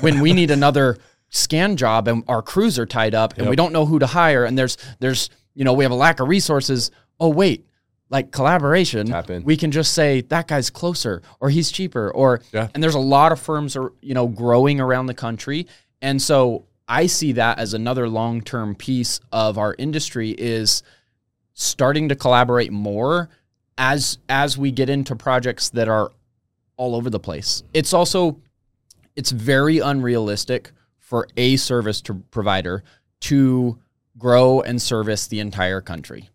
When 0.00 0.20
we 0.20 0.32
need 0.32 0.50
another 0.50 0.98
scan 1.36 1.76
job 1.76 2.08
and 2.08 2.24
our 2.28 2.42
crews 2.42 2.78
are 2.78 2.86
tied 2.86 3.14
up 3.14 3.36
and 3.38 3.48
we 3.50 3.56
don't 3.56 3.72
know 3.72 3.86
who 3.86 3.98
to 3.98 4.06
hire 4.06 4.44
and 4.44 4.56
there's, 4.58 4.76
there's, 4.98 5.30
you 5.54 5.64
know, 5.64 5.72
we 5.72 5.84
have 5.84 5.92
a 5.92 5.96
lack 5.96 6.20
of 6.20 6.28
resources. 6.28 6.90
Oh, 7.20 7.28
wait, 7.28 7.66
like 8.10 8.30
collaboration, 8.30 9.08
we 9.44 9.56
can 9.56 9.70
just 9.70 9.92
say 9.94 10.20
that 10.22 10.48
guy's 10.48 10.70
closer 10.70 11.22
or 11.40 11.50
he's 11.50 11.70
cheaper 11.70 12.10
or 12.10 12.40
Yeah. 12.52 12.68
and 12.74 12.82
there's 12.82 12.94
a 12.94 13.00
lot 13.00 13.32
of 13.32 13.40
firms 13.40 13.74
are 13.76 13.92
you 14.00 14.14
know 14.14 14.28
growing 14.28 14.80
around 14.80 15.06
the 15.06 15.14
country. 15.14 15.66
And 16.02 16.20
so 16.22 16.66
I 16.88 17.06
see 17.06 17.32
that 17.32 17.58
as 17.58 17.74
another 17.74 18.08
long-term 18.08 18.76
piece 18.76 19.18
of 19.32 19.58
our 19.58 19.74
industry 19.78 20.30
is 20.30 20.82
starting 21.54 22.08
to 22.10 22.14
collaborate 22.14 22.70
more 22.70 23.28
as 23.78 24.18
as 24.28 24.56
we 24.56 24.70
get 24.70 24.88
into 24.88 25.16
projects 25.16 25.70
that 25.70 25.88
are 25.88 26.12
all 26.76 26.94
over 26.94 27.10
the 27.10 27.18
place. 27.20 27.62
It's 27.74 27.92
also 27.92 28.40
it's 29.16 29.30
very 29.32 29.78
unrealistic 29.78 30.70
for 31.06 31.28
a 31.36 31.54
service 31.56 32.00
to 32.00 32.14
provider 32.32 32.82
to 33.20 33.78
grow 34.18 34.60
and 34.60 34.82
service 34.82 35.28
the 35.28 35.38
entire 35.38 35.80
country. 35.80 36.28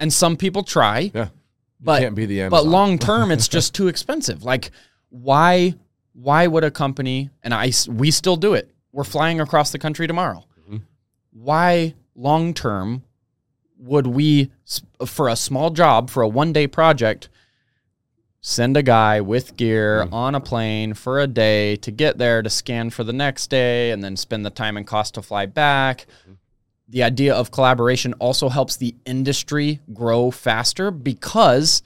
And 0.00 0.12
some 0.12 0.36
people 0.36 0.64
try, 0.64 1.12
Yeah. 1.14 1.26
You 1.26 1.84
but 1.86 2.00
can't 2.00 2.16
be 2.16 2.26
the 2.26 2.48
but 2.48 2.66
long 2.66 2.98
term 2.98 3.30
it's 3.30 3.46
just 3.56 3.72
too 3.72 3.86
expensive. 3.86 4.42
Like 4.42 4.72
why 5.10 5.74
why 6.12 6.48
would 6.48 6.64
a 6.64 6.72
company 6.72 7.30
and 7.44 7.54
I 7.54 7.70
we 7.88 8.10
still 8.10 8.36
do 8.36 8.54
it. 8.54 8.68
We're 8.90 9.04
flying 9.04 9.40
across 9.40 9.70
the 9.70 9.78
country 9.78 10.08
tomorrow. 10.08 10.44
Mhm. 10.68 10.82
Why 11.32 11.94
long 12.16 12.52
term 12.52 13.04
would 13.78 14.08
we 14.08 14.50
for 15.06 15.28
a 15.28 15.36
small 15.36 15.70
job 15.70 16.10
for 16.10 16.22
a 16.22 16.28
one 16.28 16.52
day 16.52 16.66
project 16.66 17.28
send 18.42 18.76
a 18.76 18.82
guy 18.82 19.20
with 19.20 19.56
gear 19.56 20.04
Mm. 20.06 20.12
on 20.12 20.34
a 20.34 20.40
plane 20.40 20.94
for 20.94 21.20
a 21.20 21.26
day 21.26 21.76
to 21.76 21.90
get 21.90 22.16
there 22.18 22.40
to 22.42 22.48
scan 22.50 22.88
for 22.90 23.04
the 23.04 23.12
next 23.12 23.48
day 23.50 23.90
and 23.90 24.02
then 24.02 24.16
spend 24.16 24.46
the 24.46 24.50
time 24.50 24.76
and 24.76 24.86
cost 24.86 25.14
to 25.14 25.22
fly 25.22 25.44
back. 25.46 26.06
Mm-hmm. 26.22 26.32
The 26.88 27.02
idea 27.02 27.34
of 27.34 27.50
collaboration 27.50 28.14
also 28.14 28.48
helps 28.48 28.76
the 28.76 28.94
industry 29.04 29.80
grow 29.92 30.30
faster 30.30 30.90
because 30.90 31.82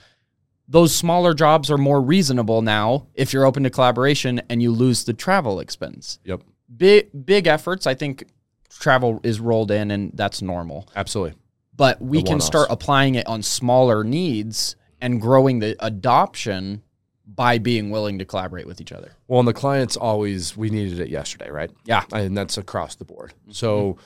those 0.67 0.95
smaller 0.95 1.35
jobs 1.35 1.71
are 1.71 1.77
more 1.77 2.01
reasonable 2.01 2.63
now 2.63 3.07
if 3.15 3.33
you're 3.33 3.45
open 3.45 3.65
to 3.65 3.71
collaboration 3.71 4.41
and 4.49 4.63
you 4.63 4.71
lose 4.71 5.05
the 5.05 5.13
travel 5.13 5.61
expense. 5.61 6.21
Yep. 6.25 6.43
Big 6.75 7.27
big 7.27 7.47
efforts, 7.47 7.87
I 7.87 7.95
think 7.95 8.25
travel 8.71 9.21
is 9.23 9.41
rolled 9.41 9.71
in 9.71 9.91
and 9.91 10.11
that's 10.15 10.41
normal 10.41 10.89
Absolutely. 10.97 11.35
but 11.77 12.01
we 12.01 12.23
can 12.23 12.41
start 12.41 12.67
applying 12.71 13.15
it 13.15 13.27
on 13.27 13.41
smaller 13.43 14.03
needs 14.03 14.75
and 15.05 15.21
growing 15.21 15.59
the 15.59 15.77
adoption 15.85 16.83
by 17.27 17.59
being 17.59 17.91
willing 17.91 18.19
to 18.19 18.25
collaborate 18.25 18.67
with 18.67 18.81
each 18.81 18.91
other. 18.91 19.13
Well, 19.29 19.39
and 19.39 19.47
the 19.47 19.53
clients 19.53 19.97
always 19.97 20.57
we 20.57 20.71
needed 20.71 20.99
it 20.99 21.11
yesterday, 21.11 21.51
right? 21.51 21.71
Yeah. 21.85 22.05
and 22.13 22.35
that's 22.37 22.57
across 22.57 22.95
the 22.95 23.05
board. 23.05 23.35
Mm-hmm. 23.43 23.53
So 23.53 23.99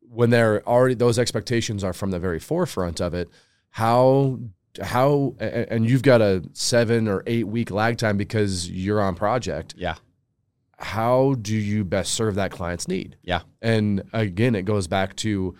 when 0.00 0.28
they're 0.28 0.62
already 0.68 0.94
those 0.94 1.18
expectations 1.18 1.82
are 1.82 1.94
from 1.94 2.10
the 2.10 2.18
very 2.18 2.38
forefront 2.38 3.00
of 3.00 3.14
it, 3.14 3.30
how 3.70 4.38
how 4.82 5.34
and 5.38 5.88
you've 5.88 6.02
got 6.02 6.20
a 6.20 6.42
seven 6.52 7.08
or 7.08 7.22
eight 7.26 7.48
week 7.48 7.70
lag 7.70 7.96
time 7.96 8.18
because 8.18 8.70
you're 8.70 9.00
on 9.00 9.14
project. 9.14 9.74
Yeah. 9.78 9.94
How 10.76 11.36
do 11.40 11.56
you 11.56 11.84
best 11.84 12.12
serve 12.12 12.34
that 12.34 12.50
client's 12.50 12.86
need? 12.86 13.16
Yeah. 13.22 13.42
And 13.62 14.02
again, 14.12 14.54
it 14.54 14.66
goes 14.66 14.88
back 14.88 15.16
to 15.16 15.54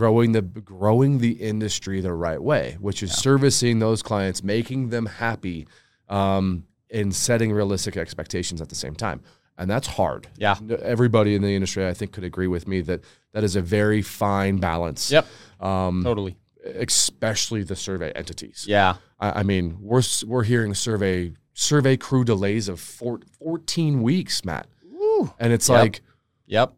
growing 0.00 0.32
the 0.32 0.40
growing 0.40 1.18
the 1.18 1.32
industry 1.32 2.00
the 2.00 2.12
right 2.14 2.42
way, 2.42 2.74
which 2.80 3.02
is 3.02 3.12
servicing 3.12 3.80
those 3.80 4.02
clients, 4.02 4.42
making 4.42 4.88
them 4.88 5.04
happy, 5.04 5.66
um, 6.08 6.64
and 6.90 7.14
setting 7.14 7.52
realistic 7.52 7.98
expectations 7.98 8.62
at 8.62 8.70
the 8.70 8.74
same 8.74 8.94
time. 8.94 9.20
And 9.58 9.70
that's 9.70 9.86
hard. 9.86 10.26
Yeah. 10.38 10.56
Everybody 10.80 11.34
in 11.34 11.42
the 11.42 11.54
industry, 11.54 11.86
I 11.86 11.92
think, 11.92 12.12
could 12.12 12.24
agree 12.24 12.46
with 12.46 12.66
me 12.66 12.80
that 12.80 13.04
that 13.34 13.44
is 13.44 13.56
a 13.56 13.60
very 13.60 14.00
fine 14.00 14.56
balance. 14.56 15.10
Yep. 15.12 15.26
Um, 15.60 16.00
Totally. 16.02 16.34
especially 16.64 17.62
the 17.62 17.76
survey 17.76 18.10
entities. 18.12 18.64
Yeah. 18.66 18.94
I, 19.18 19.40
I 19.40 19.42
mean, 19.42 19.76
we're 19.82 20.02
we're 20.26 20.44
hearing 20.44 20.72
survey 20.72 21.34
survey 21.52 21.98
crew 21.98 22.24
delays 22.24 22.68
of 22.70 22.80
four, 22.80 23.20
14 23.38 24.00
weeks, 24.02 24.46
Matt. 24.46 24.66
Woo. 24.82 25.30
And 25.38 25.52
it's 25.52 25.68
Yep. 25.68 25.78
like, 25.78 26.00
Yep. 26.46 26.72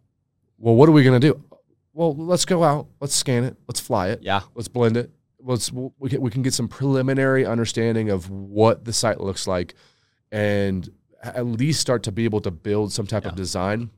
well, 0.58 0.74
what 0.74 0.88
are 0.88 0.92
we 0.92 1.04
gonna 1.04 1.20
do? 1.20 1.40
Well, 1.94 2.14
let's 2.14 2.44
go 2.44 2.64
out, 2.64 2.86
let's 3.00 3.14
scan 3.14 3.44
it, 3.44 3.56
let's 3.68 3.80
fly 3.80 4.08
it, 4.08 4.20
Yeah. 4.22 4.40
let's 4.54 4.68
blend 4.68 4.96
it. 4.96 5.10
Let's 5.44 5.70
we 5.72 6.08
can, 6.08 6.20
we 6.20 6.30
can 6.30 6.42
get 6.42 6.54
some 6.54 6.68
preliminary 6.68 7.44
understanding 7.44 8.10
of 8.10 8.30
what 8.30 8.84
the 8.84 8.92
site 8.92 9.20
looks 9.20 9.46
like, 9.46 9.74
and 10.30 10.88
at 11.22 11.44
least 11.46 11.80
start 11.80 12.04
to 12.04 12.12
be 12.12 12.24
able 12.24 12.40
to 12.42 12.50
build 12.50 12.92
some 12.92 13.06
type 13.06 13.24
of 13.26 13.34
design, 13.34 13.90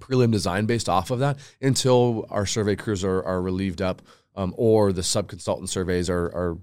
prelim 0.00 0.30
design 0.32 0.66
based 0.66 0.88
off 0.88 1.10
of 1.10 1.20
that 1.20 1.38
until 1.62 2.26
our 2.30 2.46
survey 2.46 2.74
crews 2.76 3.04
are, 3.04 3.22
are 3.24 3.40
relieved 3.40 3.80
up, 3.80 4.02
um, 4.36 4.52
or 4.56 4.92
the 4.92 5.02
sub 5.02 5.28
consultant 5.28 5.70
surveys 5.70 6.10
are 6.10 6.26
are 6.34 6.58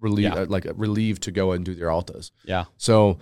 relieved 0.00 0.34
Yeah. 0.34 0.42
uh, 0.42 0.46
like 0.48 0.66
relieved 0.76 1.22
to 1.24 1.30
go 1.32 1.52
and 1.52 1.64
do 1.64 1.74
their 1.74 1.88
ALTAs. 1.90 2.30
Yeah. 2.44 2.64
So, 2.76 3.18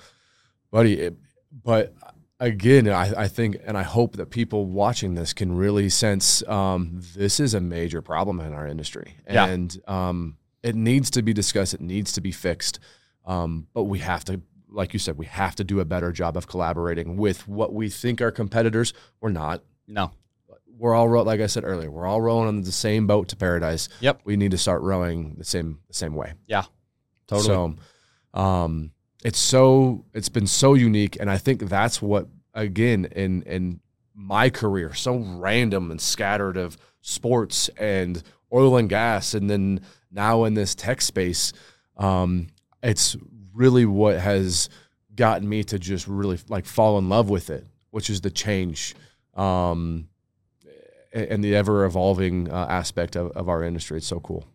buddy, 0.73 0.95
it, 1.01 1.17
but 1.64 1.95
again, 2.41 2.89
I, 2.89 3.22
I 3.22 3.28
think 3.28 3.57
and 3.64 3.76
I 3.76 3.82
hope 3.82 4.16
that 4.16 4.30
people 4.30 4.66
watching 4.66 5.14
this 5.14 5.32
can 5.32 5.57
really 5.57 5.89
sense 5.89 6.47
um, 6.49 7.01
this 7.16 7.41
is 7.41 7.55
a 7.55 7.61
major 7.61 8.03
problem 8.03 8.41
in 8.41 8.53
our 8.53 8.66
industry, 8.66 9.16
Yeah. 9.28 9.47
and 9.47 9.76
um, 9.87 10.37
it 10.62 10.74
needs 10.74 11.11
to 11.12 11.22
be 11.22 11.32
discussed. 11.32 11.74
It 11.74 11.80
needs 11.80 12.12
to 12.12 12.20
be 12.20 12.32
fixed, 12.32 12.78
um, 13.24 13.66
but 13.74 13.84
we 13.84 13.99
have 14.01 14.24
to. 14.26 14.41
Like 14.68 14.93
you 14.93 14.99
said, 14.99 15.16
we 15.16 15.26
have 15.26 15.55
to 15.57 15.64
do 15.64 15.80
a 15.80 15.84
better 15.87 16.12
job 16.12 16.37
of 16.37 16.49
collaborating 16.49 17.16
with 17.16 17.49
what 17.49 17.72
we 17.72 17.89
think 17.89 18.20
are 18.20 18.30
competitors. 18.30 18.93
We're 19.20 19.30
not. 19.30 19.62
No. 19.87 20.11
We're 20.78 20.95
all 20.95 21.09
like 21.24 21.41
I 21.41 21.47
said 21.47 21.64
earlier. 21.64 21.91
We're 21.91 22.05
all 22.07 22.20
rowing 22.20 22.49
on 22.49 22.61
the 22.61 22.72
same 22.72 23.07
boat 23.07 23.28
to 23.28 23.37
paradise. 23.37 23.89
Yep. 24.01 24.20
We 24.24 24.37
need 24.37 24.51
to 24.51 24.59
start 24.59 24.82
rowing 24.82 25.37
the 25.39 25.45
same 25.45 25.78
the 25.89 25.95
same 25.95 26.14
way. 26.14 26.34
Yeah. 26.47 26.64
Totally. 27.28 27.47
So, 28.34 28.39
um, 28.39 28.91
it's 29.27 29.41
so 29.41 30.05
it's 30.14 30.29
been 30.29 30.47
so 30.47 30.74
unique, 30.74 31.16
and 31.18 31.29
I 31.29 31.37
think 31.37 31.62
that's 31.62 32.01
what 32.01 32.29
again 32.55 33.07
in 33.07 33.43
in 33.43 33.81
my 34.14 34.49
career 34.51 34.95
so 34.95 35.16
random 35.16 35.91
and 35.91 36.01
scattered 36.01 36.57
of 36.57 36.79
sports 37.01 37.68
and 37.77 38.22
oil 38.53 38.77
and 38.77 38.89
gas, 38.89 39.35
and 39.35 39.51
then 39.51 39.81
now 40.12 40.45
in 40.45 40.55
this 40.55 40.77
tech 40.77 41.01
space, 41.01 41.53
um, 41.97 42.47
it's 42.85 43.16
really 43.53 43.85
what 43.85 44.16
has 44.20 44.68
gotten 45.16 45.49
me 45.49 45.64
to 45.64 45.77
just 45.77 46.07
really 46.07 46.39
like 46.49 46.64
fall 46.64 46.97
in 46.97 47.09
love 47.09 47.29
with 47.29 47.51
it, 47.51 47.66
which 47.91 48.09
is 48.09 48.20
the 48.20 48.31
change. 48.31 48.95
Um, 49.35 50.09
and 51.12 51.43
the 51.43 51.57
ever 51.57 51.85
evolving 51.85 52.51
uh, 52.51 52.66
aspect 52.68 53.16
of, 53.16 53.33
of 53.33 53.49
our 53.49 53.64
industry. 53.64 53.97
It's 53.97 54.07
so 54.07 54.20
cool. 54.20 54.47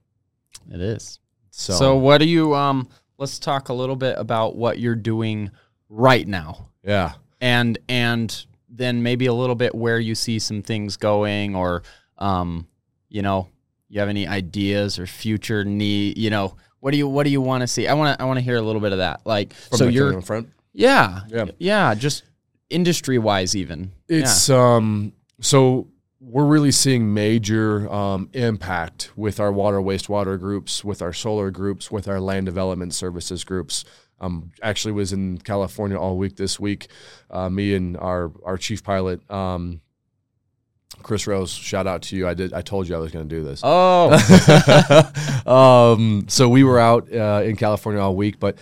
it 0.72 0.80
is. 0.80 1.20
So, 1.50 1.74
So, 1.74 1.96
what 1.98 2.20
do 2.20 2.26
you 2.26 2.56
um 2.56 2.88
let's 3.22 3.38
talk 3.38 3.70
a 3.70 3.74
little 3.74 3.96
bit 3.96 4.16
about 4.18 4.56
what 4.56 4.80
you're 4.80 4.96
doing 4.96 5.52
right 5.90 6.28
now. 6.28 6.70
yeah. 6.84 7.14
And 7.40 7.78
and 7.88 8.46
then 8.68 9.04
maybe 9.04 9.28
a 9.28 9.34
little 9.34 9.56
bit 9.56 9.74
where 9.76 10.00
you 10.00 10.16
see 10.16 10.40
some 10.40 10.62
things 10.62 10.98
going 10.98 11.56
or 11.56 11.84
um 12.18 12.68
you 13.10 13.22
know, 13.22 13.48
you 13.90 14.00
have 14.00 14.10
any 14.10 14.28
ideas 14.28 14.98
or 14.98 15.06
future 15.06 15.64
need, 15.66 16.18
you 16.18 16.30
know, 16.30 16.56
what 16.80 16.92
do 16.92 16.98
you 16.98 17.08
what 17.08 17.24
do 17.24 17.30
you 17.30 17.42
want 17.42 17.62
to 17.62 17.68
see? 17.68 17.88
I 17.88 17.94
want 17.94 18.18
to 18.18 18.24
I 18.24 18.26
want 18.26 18.38
to 18.38 18.44
hear 18.44 18.58
a 18.58 18.62
little 18.62 18.82
bit 18.82 18.92
of 18.92 18.98
that. 19.00 19.22
Like 19.26 19.54
From 19.54 19.78
so 19.78 19.88
you're 19.88 20.14
in 20.14 20.22
front. 20.22 20.50
yeah. 20.74 21.22
Yeah. 21.30 21.46
Yeah, 21.60 21.94
just 21.94 22.24
industry 22.70 23.20
wise 23.20 23.56
even. 23.56 23.92
It's 24.08 24.50
um 24.50 25.14
so 25.42 25.88
we're 26.22 26.46
really 26.46 26.72
seeing 26.72 27.14
major 27.14 27.92
um, 27.92 28.30
impact 28.34 29.12
with 29.16 29.40
our 29.40 29.52
water 29.52 29.80
wastewater 29.80 30.40
groups, 30.40 30.84
with 30.84 31.02
our 31.02 31.14
solar 31.14 31.50
groups, 31.50 31.90
with 31.90 32.08
our 32.08 32.20
land 32.20 32.46
development 32.46 32.94
services 32.94 33.44
groups. 33.44 33.84
Um, 34.20 34.52
actually, 34.62 34.92
was 34.92 35.14
in 35.14 35.40
California 35.40 35.98
all 35.98 36.18
week 36.18 36.36
this 36.36 36.60
week. 36.60 36.90
Uh, 37.32 37.50
me 37.50 37.74
and 37.74 37.98
our 37.98 38.32
our 38.46 38.56
chief 38.56 38.84
pilot, 38.84 39.30
um, 39.32 39.82
Chris 41.02 41.26
Rose. 41.26 41.52
Shout 41.52 41.88
out 41.88 42.04
to 42.04 42.16
you. 42.16 42.28
I 42.28 42.36
did. 42.36 42.54
I 42.54 42.62
told 42.62 42.88
you 42.88 42.96
I 42.96 43.00
was 43.00 43.12
going 43.12 43.28
to 43.28 43.36
do 43.36 43.44
this. 43.44 43.62
Oh. 43.64 44.12
um, 45.98 46.26
so 46.28 46.48
we 46.48 46.64
were 46.64 46.80
out 46.80 47.12
uh, 47.12 47.42
in 47.44 47.56
California 47.56 48.00
all 48.00 48.16
week, 48.16 48.40
but 48.40 48.60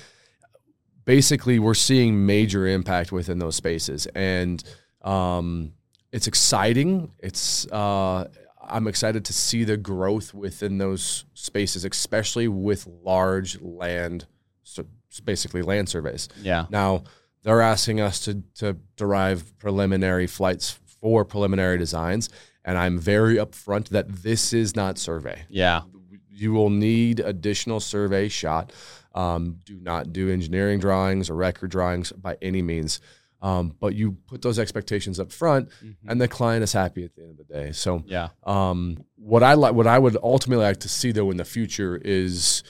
basically 1.03 1.59
we're 1.59 1.73
seeing 1.73 2.25
major 2.25 2.65
impact 2.65 3.11
within 3.11 3.37
those 3.39 3.57
spaces, 3.57 4.07
and 4.15 4.63
um, 5.01 5.73
it's 6.11 6.27
exciting. 6.27 7.11
It's 7.19 7.67
uh, 7.71 8.27
I'm 8.61 8.87
excited 8.87 9.25
to 9.25 9.33
see 9.33 9.63
the 9.63 9.77
growth 9.77 10.33
within 10.33 10.77
those 10.77 11.25
spaces, 11.33 11.85
especially 11.85 12.47
with 12.47 12.87
large 13.03 13.59
land, 13.61 14.25
so 14.63 14.85
basically 15.23 15.61
land 15.61 15.89
surveys. 15.89 16.29
yeah. 16.41 16.65
Now 16.69 17.03
they're 17.43 17.61
asking 17.61 17.99
us 18.01 18.19
to 18.25 18.43
to 18.55 18.77
derive 18.95 19.57
preliminary 19.59 20.27
flights 20.27 20.79
for 21.01 21.23
preliminary 21.25 21.77
designs, 21.77 22.29
and 22.65 22.77
I'm 22.77 22.99
very 22.99 23.35
upfront 23.35 23.89
that 23.89 24.07
this 24.23 24.51
is 24.53 24.75
not 24.75 24.97
survey 24.97 25.43
Yeah. 25.49 25.81
you 26.29 26.51
will 26.53 26.69
need 26.69 27.19
additional 27.21 27.79
survey 27.79 28.27
shot. 28.29 28.71
Um, 29.15 29.59
do 29.65 29.79
not 29.81 30.13
do 30.13 30.29
engineering 30.29 30.79
drawings 30.79 31.29
or 31.29 31.35
record 31.35 31.71
drawings 31.71 32.11
by 32.11 32.37
any 32.41 32.61
means. 32.61 32.99
Um, 33.41 33.73
but 33.79 33.95
you 33.95 34.17
put 34.27 34.41
those 34.41 34.59
expectations 34.59 35.19
up 35.19 35.31
front, 35.31 35.69
and 36.07 36.19
the 36.19 36.27
client 36.27 36.61
is 36.63 36.73
happy 36.73 37.05
at 37.05 37.15
the 37.15 37.21
end 37.23 37.39
of 37.39 37.47
the 37.47 37.53
day. 37.53 37.71
So, 37.71 38.03
Yeah. 38.05 38.29
um, 38.43 38.97
what 39.15 39.43
I 39.43 39.53
like, 39.53 39.73
what 39.73 39.87
I 39.87 39.97
would 39.97 40.17
ultimately 40.21 40.65
like 40.65 40.81
to 40.81 40.89
see 40.89 41.11
though 41.13 41.31
in 41.31 41.37
the 41.37 41.45
future 41.45 41.95
is 42.03 42.63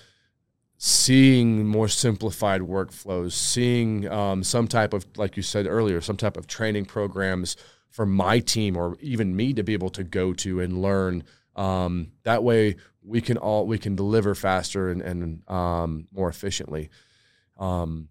seeing 0.78 1.67
more 1.67 1.88
simplified 1.88 2.61
workflows, 2.61 3.34
seeing 3.34 4.07
um, 4.09 4.43
some 4.43 4.67
type 4.67 4.93
of, 4.93 5.05
like 5.17 5.36
you 5.36 5.43
said 5.43 5.65
earlier, 5.67 5.99
some 6.01 6.15
type 6.17 6.38
of 6.38 6.47
training 6.47 6.86
programs 6.86 7.57
for 7.89 8.05
my 8.05 8.39
team 8.39 8.78
or 8.78 8.95
even 9.01 9.36
me 9.36 9.51
to 9.53 9.63
be 9.63 9.74
able 9.74 9.89
to 9.89 10.03
go 10.03 10.34
to 10.34 10.61
and 10.61 10.82
learn. 10.82 11.24
Um, 11.55 12.11
that 12.24 12.43
way, 12.43 12.76
we 13.03 13.22
can 13.22 13.38
all 13.38 13.65
we 13.65 13.78
can 13.78 13.95
deliver 13.95 14.36
faster 14.36 14.89
and, 14.91 15.01
and 15.01 15.49
um, 15.49 16.07
more 16.13 16.30
efficiently. 16.30 16.89
Um, 17.57 18.09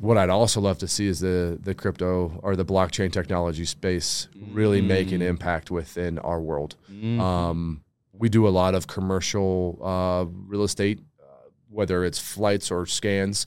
what 0.00 0.16
I'd 0.16 0.30
also 0.30 0.60
love 0.60 0.78
to 0.78 0.88
see 0.88 1.06
is 1.06 1.20
the 1.20 1.58
the 1.62 1.74
crypto 1.74 2.40
or 2.42 2.56
the 2.56 2.64
blockchain 2.64 3.12
technology 3.12 3.64
space 3.66 4.28
really 4.50 4.80
make 4.80 5.12
an 5.12 5.22
impact 5.22 5.70
within 5.70 6.18
our 6.18 6.40
world. 6.40 6.76
Um, 7.18 7.82
we 8.12 8.28
do 8.28 8.46
a 8.46 8.50
lot 8.50 8.74
of 8.74 8.86
commercial 8.86 9.78
uh, 9.82 10.24
real 10.46 10.62
estate, 10.64 11.00
uh, 11.22 11.24
whether 11.68 12.04
it's 12.04 12.18
flights 12.18 12.70
or 12.70 12.86
scans, 12.86 13.46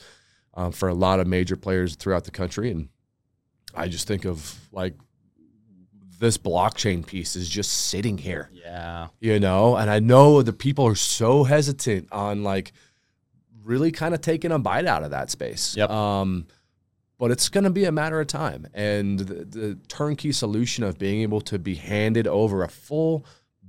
um, 0.54 0.72
for 0.72 0.90
a 0.90 0.94
lot 0.94 1.20
of 1.20 1.28
major 1.28 1.56
players 1.56 1.96
throughout 1.96 2.24
the 2.24 2.32
country. 2.32 2.72
And 2.72 2.90
I 3.76 3.88
just 3.88 4.08
think 4.08 4.26
of 4.26 4.60
like 4.72 4.96
this 6.20 6.38
blockchain 6.38 7.06
piece 7.06 7.36
is 7.36 7.50
just 7.50 7.72
sitting 7.90 8.18
here, 8.18 8.50
Yeah. 8.54 9.08
you 9.20 9.40
know. 9.40 9.76
And 9.76 9.90
I 9.90 10.00
know 10.00 10.42
the 10.42 10.54
people 10.54 10.86
are 10.88 10.96
so 10.96 11.44
hesitant 11.44 12.08
on 12.12 12.44
like 12.44 12.72
really 13.64 13.92
kind 13.92 14.14
of 14.14 14.22
taking 14.22 14.52
a 14.52 14.60
bite 14.60 14.86
out 14.86 15.04
of 15.04 15.12
that 15.12 15.30
space. 15.30 15.76
Yep. 15.78 15.90
Um, 15.90 16.48
but 17.18 17.32
it's 17.32 17.50
going 17.50 17.64
to 17.64 17.70
be 17.70 17.86
a 17.86 17.92
matter 17.92 18.20
of 18.20 18.28
time. 18.28 18.68
And 18.74 19.20
the, 19.20 19.46
the 19.46 19.76
turnkey 19.88 20.32
solution 20.32 20.84
of 20.84 20.98
being 20.98 21.22
able 21.22 21.42
to 21.42 21.58
be 21.60 21.76
handed 21.76 22.28
over 22.28 22.64
a 22.64 22.68
full 22.68 23.26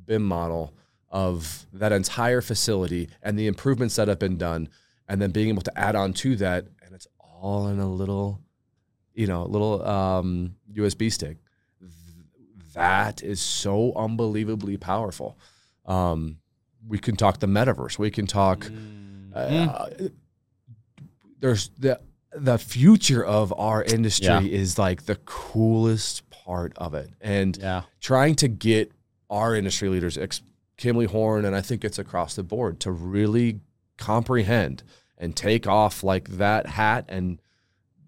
BIM 0.07 0.25
model 0.25 0.75
of 1.09 1.67
that 1.73 1.93
entire 1.93 2.41
facility 2.41 3.09
and 3.23 3.39
the 3.39 3.47
improvements 3.47 3.95
that 3.97 4.09
have 4.09 4.19
been 4.19 4.37
done, 4.37 4.69
and 5.09 5.23
then 5.23 5.31
being 5.31 5.49
able 5.51 5.63
to 5.63 5.79
add 5.79 5.95
on 5.95 6.13
to 6.15 6.35
that, 6.37 6.67
and 6.85 6.95
it's 6.95 7.07
all 7.19 7.69
in 7.69 7.79
a 7.79 7.89
little, 7.89 8.41
you 9.13 9.27
know, 9.27 9.45
little 9.45 9.87
um, 9.87 10.57
USB 10.73 11.13
stick. 11.13 11.37
That 12.75 13.23
is 13.23 13.41
so 13.41 13.93
unbelievably 13.95 14.79
powerful. 14.79 15.39
Um, 15.87 16.39
we 16.89 16.99
can 16.99 17.15
talk 17.15 17.39
the 17.39 17.47
metaverse. 17.47 17.99
We 17.99 18.11
can 18.11 18.27
talk. 18.27 18.69
Uh, 19.35 19.89
there's 21.41 21.70
the 21.78 22.01
the 22.37 22.59
future 22.59 23.24
of 23.24 23.53
our 23.57 23.82
industry 23.85 24.26
Yeah. 24.26 24.41
is 24.41 24.76
like 24.76 25.05
the 25.05 25.14
coolest 25.24 26.28
part 26.30 26.72
of 26.76 26.93
it, 26.95 27.11
and 27.20 27.57
Yeah. 27.57 27.82
trying 28.01 28.35
to 28.37 28.49
get 28.49 28.91
our 29.30 29.55
industry 29.55 29.89
leaders, 29.89 30.18
ex- 30.18 30.43
Kimley 30.76 31.07
Horn, 31.07 31.45
and 31.45 31.55
I 31.55 31.61
think 31.61 31.85
it's 31.85 31.99
across 31.99 32.35
the 32.35 32.43
board, 32.43 32.80
to 32.80 32.91
really 32.91 33.61
comprehend 33.99 34.82
and 35.16 35.37
take 35.37 35.68
off 35.68 36.03
like 36.03 36.28
that 36.39 36.66
hat 36.66 37.05
and 37.09 37.41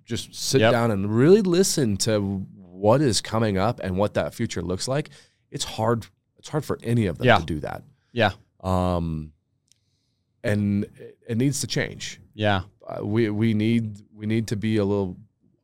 just 0.04 0.34
sit 0.34 0.60
Yep. 0.60 0.72
down 0.72 0.90
and 0.90 1.16
really 1.16 1.40
listen 1.42 1.96
to 1.98 2.20
what 2.56 3.00
is 3.00 3.20
coming 3.20 3.56
up 3.56 3.78
and 3.80 3.96
what 3.96 4.14
that 4.14 4.34
future 4.34 4.60
looks 4.62 4.88
like. 4.88 5.10
It's 5.52 5.64
hard. 5.64 6.06
It's 6.36 6.48
hard 6.48 6.64
for 6.64 6.80
any 6.82 7.06
of 7.06 7.18
them 7.18 7.28
Yeah. 7.28 7.38
to 7.38 7.44
do 7.44 7.60
that. 7.60 7.84
Yeah. 8.12 8.32
Um, 8.60 9.32
and 10.48 10.84
it- 11.28 11.36
needs 11.36 11.60
to 11.60 11.66
change 11.66 12.20
Yeah. 12.34 12.62
uh, 12.86 13.04
we 13.04 13.30
we 13.30 13.54
need 13.54 14.00
we 14.14 14.26
need 14.26 14.46
to 14.48 14.56
be 14.56 14.76
a 14.78 14.84
little. 14.84 15.16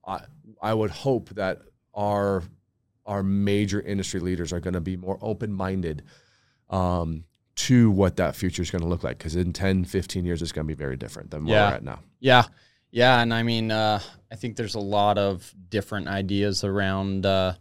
I 0.06 0.20
I 0.60 0.74
would 0.74 0.90
hope 0.90 1.30
that 1.30 1.62
our 1.94 2.42
our 3.06 3.22
major 3.22 3.80
industry 3.80 4.20
leaders 4.20 4.52
are 4.52 4.60
going 4.60 4.74
to 4.74 4.80
be 4.80 4.96
more 4.96 5.18
open 5.20 5.52
minded 5.52 6.02
um, 6.70 7.24
to 7.54 7.90
what 7.90 8.16
that 8.16 8.34
future 8.36 8.62
is 8.62 8.70
going 8.70 8.82
to 8.82 8.88
look 8.88 9.02
like 9.02 9.18
because 9.18 9.36
in 9.36 9.52
10, 9.52 9.84
15 9.84 10.24
years 10.24 10.40
it's 10.40 10.52
going 10.52 10.66
to 10.66 10.74
be 10.74 10.78
very 10.78 10.96
different 10.96 11.30
than 11.30 11.44
where 11.44 11.56
Yeah. 11.56 11.68
we're 11.70 11.74
at 11.76 11.84
now. 11.84 11.98
Yeah. 12.20 12.44
Yeah. 12.92 13.20
And 13.20 13.34
I 13.34 13.42
mean, 13.42 13.70
uh, 13.70 14.00
I 14.30 14.36
think 14.36 14.56
there's 14.56 14.76
a 14.76 14.80
lot 14.80 15.18
of 15.18 15.52
different 15.68 16.08
ideas 16.08 16.62
around 16.64 17.26
uh, 17.26 17.54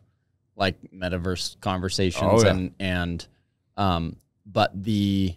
like 0.56 0.78
metaverse 0.94 1.60
conversations 1.60 2.24
Oh, 2.32 2.44
yeah. 2.44 2.52
and, 2.52 2.74
and, 2.80 3.28
um, 3.78 4.16
but 4.46 4.72
the, 4.84 5.36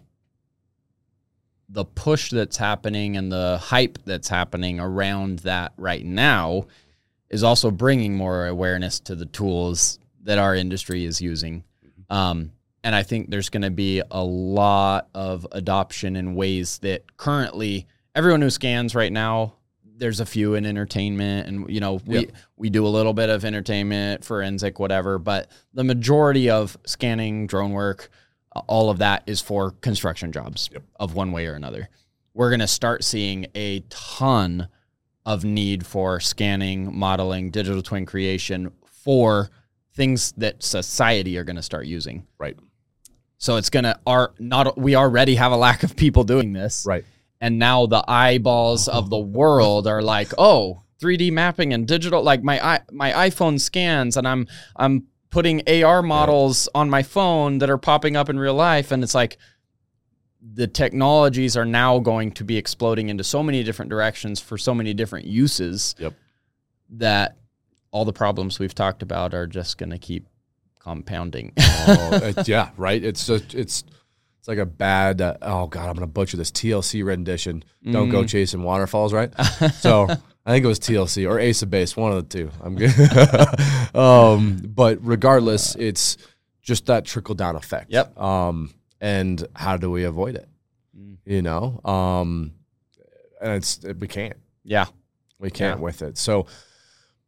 the 1.69 1.85
push 1.85 2.29
that's 2.31 2.57
happening 2.57 3.17
and 3.17 3.31
the 3.31 3.57
hype 3.61 3.97
that's 4.05 4.27
happening 4.27 4.79
around 4.79 5.39
that 5.39 5.73
right 5.77 6.05
now 6.05 6.67
is 7.29 7.43
also 7.43 7.71
bringing 7.71 8.15
more 8.15 8.45
awareness 8.47 8.99
to 9.01 9.15
the 9.15 9.25
tools 9.25 9.99
that 10.23 10.37
our 10.37 10.55
industry 10.55 11.05
is 11.05 11.21
using. 11.21 11.63
Um, 12.09 12.51
and 12.83 12.93
I 12.93 13.01
think 13.01 13.31
there's 13.31 13.49
going 13.49 13.63
to 13.63 13.71
be 13.71 14.01
a 14.11 14.23
lot 14.23 15.09
of 15.15 15.47
adoption 15.51 16.15
in 16.15 16.35
ways 16.35 16.77
that 16.79 17.17
currently 17.17 17.87
everyone 18.13 18.41
who 18.41 18.51
scans 18.51 18.93
right 18.93 19.11
now, 19.11 19.55
there's 19.97 20.19
a 20.19 20.25
few 20.25 20.55
in 20.55 20.65
entertainment, 20.65 21.47
and 21.47 21.69
you 21.69 21.79
know 21.79 22.01
we 22.05 22.19
Yep. 22.19 22.31
we 22.57 22.69
do 22.69 22.85
a 22.85 22.89
little 22.89 23.13
bit 23.13 23.29
of 23.29 23.45
entertainment, 23.45 24.25
forensic, 24.25 24.77
whatever. 24.77 25.17
But 25.17 25.49
the 25.73 25.83
majority 25.85 26.49
of 26.49 26.77
scanning, 26.85 27.47
drone 27.47 27.71
work, 27.71 28.09
all 28.67 28.89
of 28.89 28.99
that 28.99 29.23
is 29.27 29.41
for 29.41 29.71
construction 29.71 30.31
jobs 30.31 30.69
of 30.99 31.13
one 31.13 31.31
way 31.31 31.47
or 31.47 31.53
another. 31.53 31.89
We're 32.33 32.49
going 32.49 32.59
to 32.59 32.67
start 32.67 33.03
seeing 33.03 33.47
a 33.55 33.81
ton 33.89 34.67
of 35.25 35.43
need 35.43 35.85
for 35.85 36.19
scanning, 36.19 36.97
modeling, 36.97 37.49
digital 37.49 37.81
twin 37.81 38.05
creation 38.05 38.71
for 38.85 39.49
things 39.93 40.33
that 40.37 40.61
society 40.61 41.37
are 41.37 41.43
going 41.43 41.55
to 41.55 41.61
start 41.61 41.85
using. 41.85 42.27
Right. 42.37 42.57
So 43.37 43.57
it's 43.57 43.69
going 43.69 43.83
to 43.83 43.99
are 44.05 44.33
not 44.39 44.77
we 44.77 44.95
already 44.95 45.35
have 45.35 45.51
a 45.51 45.57
lack 45.57 45.83
of 45.83 45.95
people 45.95 46.23
doing 46.23 46.53
this. 46.53 46.85
Right. 46.85 47.05
And 47.41 47.59
now 47.59 47.85
the 47.85 48.03
eyeballs 48.07 48.87
of 48.87 49.09
the 49.09 49.19
world 49.19 49.87
are 49.87 50.01
like, 50.01 50.33
"Oh, 50.37 50.83
3D 51.01 51.31
mapping 51.31 51.73
and 51.73 51.87
digital 51.87 52.23
like 52.23 52.43
my 52.43 52.65
i 52.65 52.79
my 52.91 53.11
iPhone 53.11 53.59
scans 53.59 54.17
and 54.17 54.27
I'm 54.27 54.47
I'm 54.75 55.07
putting 55.35 55.61
AR 55.83 56.01
models 56.01 56.69
on 56.73 56.89
my 56.89 57.03
phone 57.03 57.57
that 57.57 57.69
are 57.69 57.77
popping 57.77 58.15
up 58.15 58.29
in 58.29 58.39
real 58.39 58.53
life 58.53 58.89
and 58.93 59.03
it's 59.03 59.13
like 59.13 59.37
the 60.41 60.65
technologies 60.65 61.57
are 61.57 61.65
now 61.65 61.99
going 61.99 62.31
to 62.31 62.45
be 62.45 62.55
exploding 62.55 63.09
into 63.09 63.21
so 63.21 63.43
many 63.43 63.61
different 63.61 63.89
directions 63.89 64.39
for 64.39 64.57
so 64.57 64.73
many 64.73 64.93
different 64.93 65.25
uses 65.25 65.93
Yep. 65.99 66.13
that 66.91 67.37
all 67.91 68.05
the 68.05 68.13
problems 68.13 68.59
we've 68.59 68.73
talked 68.73 69.01
about 69.03 69.33
are 69.33 69.45
just 69.45 69.77
going 69.77 69.89
to 69.89 69.97
keep 69.97 70.25
compounding. 70.79 71.51
Oh, 71.59 72.09
it- 72.37 72.47
yeah. 72.47 72.69
Right. 72.77 73.03
It's 73.03 73.27
just, 73.27 73.53
it's 73.55 73.83
it's 74.39 74.47
like 74.47 74.59
a 74.59 74.65
bad. 74.65 75.19
Uh, 75.19 75.35
oh 75.41 75.67
God, 75.67 75.89
I'm 75.89 75.95
gonna 75.95 76.07
butcher 76.07 76.37
this 76.37 76.51
TLC 76.51 77.03
rendition. 77.03 77.63
Don't 77.83 78.09
go 78.09 78.23
chasing 78.23 78.63
waterfalls. 78.63 79.11
Right. 79.11 79.33
So 79.79 80.07
I 80.45 80.51
think 80.51 80.63
it 80.65 80.67
was 80.67 80.79
TLC 80.79 81.27
or 81.27 81.39
Ace 81.39 81.61
of 81.63 81.69
Base, 81.71 81.97
one 81.97 82.11
of 82.11 82.29
the 82.29 82.37
two. 82.37 82.51
I'm 82.61 82.75
good. 82.75 82.93
um, 83.95 84.61
but 84.63 84.99
regardless, 85.01 85.75
it's 85.75 86.17
just 86.61 86.85
that 86.85 87.05
trickle 87.05 87.33
down 87.35 87.55
effect. 87.55 87.91
Yep. 87.91 88.19
Um, 88.19 88.73
and 89.01 89.45
how 89.55 89.77
do 89.77 89.89
we 89.89 90.03
avoid 90.03 90.35
it? 90.35 90.47
Mm. 90.97 91.17
You 91.25 91.41
know. 91.41 91.81
Um, 91.83 92.53
and 93.41 93.53
it's 93.53 93.79
we 93.99 94.07
can't. 94.07 94.35
yeah. 94.63 94.85
We 95.39 95.49
can't 95.51 95.79
Yeah. 95.79 95.83
with 95.83 96.01
it. 96.01 96.17
So, 96.17 96.45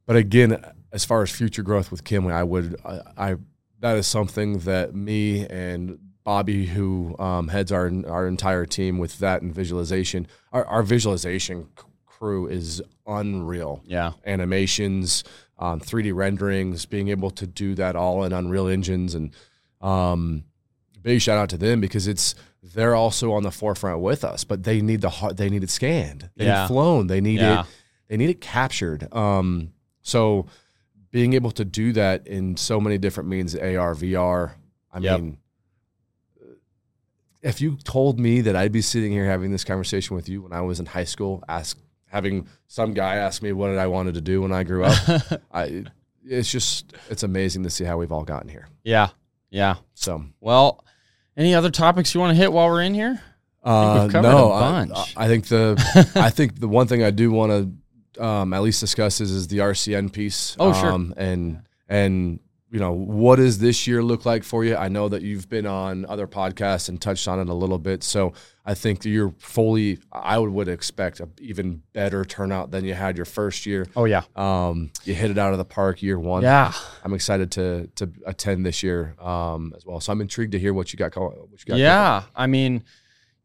but 0.05 0.15
again, 0.15 0.63
as 0.93 1.03
far 1.03 1.21
as 1.23 1.29
future 1.29 1.61
growth 1.63 1.91
with 1.91 2.03
Kimley, 2.05 2.31
I 2.31 2.43
would, 2.43 2.79
I, 2.85 2.99
I 3.17 3.35
that 3.79 3.97
is 3.97 4.07
something 4.07 4.59
that 4.59 4.95
me 4.95 5.45
and 5.47 5.99
Bobby, 6.23 6.65
who 6.67 7.15
um, 7.19 7.49
heads 7.49 7.71
our 7.71 7.91
our 8.07 8.27
entire 8.27 8.65
team 8.65 8.97
with 8.97 9.19
that 9.19 9.41
and 9.41 9.53
visualization, 9.53 10.25
our, 10.53 10.65
our 10.65 10.83
visualization 10.83 11.67
crew 12.17 12.47
is 12.47 12.81
unreal. 13.05 13.81
Yeah. 13.85 14.11
Animations, 14.25 15.23
um, 15.59 15.79
3D 15.79 16.13
renderings, 16.13 16.85
being 16.85 17.09
able 17.09 17.31
to 17.31 17.45
do 17.47 17.75
that 17.75 17.95
all 17.95 18.23
in 18.23 18.33
Unreal 18.33 18.67
engines, 18.67 19.13
and 19.15 19.31
um, 19.81 20.43
big 21.01 21.21
shout 21.21 21.37
out 21.37 21.49
to 21.49 21.57
them 21.57 21.79
because 21.81 22.07
it's 22.07 22.35
they're 22.63 22.95
also 22.95 23.31
on 23.33 23.43
the 23.43 23.51
forefront 23.51 24.01
with 24.01 24.23
us, 24.25 24.43
but 24.43 24.63
they 24.63 24.81
need 24.81 25.01
the 25.01 25.09
har- 25.09 25.33
they 25.33 25.49
need 25.49 25.63
it 25.63 25.69
scanned, 25.69 26.29
they 26.35 26.45
need 26.45 26.49
Yeah. 26.49 26.65
it 26.65 26.67
flown, 26.67 27.07
they 27.07 27.21
need 27.21 27.39
Yeah. 27.39 27.61
it 27.61 27.67
they 28.09 28.17
need 28.17 28.29
it 28.29 28.39
captured. 28.41 29.11
Um, 29.13 29.73
so 30.01 30.45
being 31.11 31.33
able 31.33 31.51
to 31.51 31.65
do 31.65 31.91
that 31.93 32.25
in 32.25 32.55
so 32.57 32.79
many 32.79 32.97
different 32.97 33.27
means, 33.29 33.53
AR, 33.55 33.93
VR. 33.95 34.55
I 34.93 34.99
Yep. 34.99 35.19
mean, 35.21 35.37
if 37.41 37.61
you 37.61 37.77
told 37.83 38.19
me 38.19 38.41
that 38.41 38.55
I'd 38.55 38.71
be 38.71 38.81
sitting 38.81 39.11
here 39.11 39.25
having 39.25 39.51
this 39.51 39.63
conversation 39.63 40.15
with 40.15 40.27
you 40.27 40.41
when 40.41 40.53
I 40.53 40.61
was 40.61 40.79
in 40.79 40.85
high 40.87 41.03
school, 41.03 41.43
ask 41.47 41.77
having 42.07 42.47
some 42.67 42.93
guy 42.93 43.15
ask 43.15 43.41
me 43.41 43.51
what 43.51 43.67
did 43.69 43.77
I 43.77 43.87
wanted 43.87 44.15
to 44.15 44.21
do 44.21 44.41
when 44.41 44.51
I 44.51 44.63
grew 44.63 44.83
up, 44.85 44.97
I 45.51 45.83
it's 46.25 46.51
just 46.51 46.93
it's 47.09 47.23
amazing 47.23 47.63
to 47.63 47.69
see 47.69 47.83
how 47.83 47.97
we've 47.97 48.11
all 48.11 48.23
gotten 48.23 48.49
here. 48.49 48.67
Yeah. 48.83 49.09
Yeah. 49.49 49.75
So 49.93 50.23
Well, 50.41 50.83
any 51.35 51.53
other 51.55 51.69
topics 51.69 52.13
you 52.13 52.19
want 52.19 52.31
to 52.31 52.35
hit 52.35 52.51
while 52.51 52.67
we're 52.67 52.81
in 52.81 52.93
here? 52.93 53.21
Uh, 53.63 54.03
we've 54.11 54.13
no, 54.21 54.51
a 54.51 54.53
I- 54.53 54.59
bunch. 54.85 55.13
I, 55.17 55.27
think 55.27 55.47
the 55.47 56.11
I 56.15 56.29
think 56.29 56.59
the 56.59 56.67
one 56.67 56.87
thing 56.87 57.03
I 57.03 57.11
do 57.11 57.31
want 57.31 57.51
to 58.17 58.23
um, 58.23 58.53
at 58.53 58.61
least 58.63 58.79
discuss 58.79 59.21
is, 59.21 59.31
is 59.31 59.47
the 59.47 59.59
RCN 59.59 60.11
piece. 60.11 60.55
Oh, 60.59 60.73
sure. 60.73 60.91
um, 60.91 61.13
and 61.17 61.61
and 61.87 62.39
you 62.69 62.79
know, 62.79 62.91
what 62.91 63.37
does 63.37 63.59
this 63.59 63.87
year 63.87 64.03
look 64.03 64.25
like 64.25 64.43
for 64.43 64.65
you? 64.65 64.75
I 64.75 64.89
know 64.89 65.07
that 65.07 65.21
you've 65.21 65.47
been 65.47 65.65
on 65.65 66.05
other 66.05 66.27
podcasts 66.27 66.89
and 66.89 66.99
touched 66.99 67.27
on 67.27 67.39
it 67.39 67.47
a 67.47 67.53
little 67.53 67.77
bit. 67.77 68.03
So 68.03 68.33
I 68.65 68.73
think 68.73 69.01
that 69.03 69.09
you're 69.09 69.33
fully, 69.37 69.99
I 70.11 70.37
would, 70.37 70.49
would 70.49 70.67
expect 70.67 71.21
a 71.21 71.29
even 71.39 71.81
better 71.93 72.25
turnout 72.25 72.71
than 72.71 72.83
you 72.83 72.93
had 72.93 73.15
your 73.15 73.25
first 73.25 73.65
year. 73.65 73.87
Oh 73.95 74.03
yeah. 74.03 74.23
Um, 74.35 74.91
you 75.05 75.13
hit 75.13 75.31
it 75.31 75.37
out 75.37 75.53
of 75.53 75.59
the 75.59 75.65
park 75.65 76.01
year 76.01 76.19
one. 76.19 76.43
Yeah. 76.43 76.73
I'm 77.05 77.13
excited 77.13 77.51
to 77.51 77.87
to 77.95 78.11
attend 78.25 78.65
this 78.65 78.83
year 78.83 79.15
um, 79.21 79.73
as 79.77 79.85
well. 79.85 80.01
So 80.01 80.11
I'm 80.11 80.19
intrigued 80.19 80.51
to 80.51 80.59
hear 80.59 80.73
what 80.73 80.91
you 80.91 80.97
got. 80.97 81.15
What 81.15 81.35
you 81.51 81.65
got 81.65 81.77
yeah. 81.77 82.23
I 82.35 82.47
mean, 82.47 82.83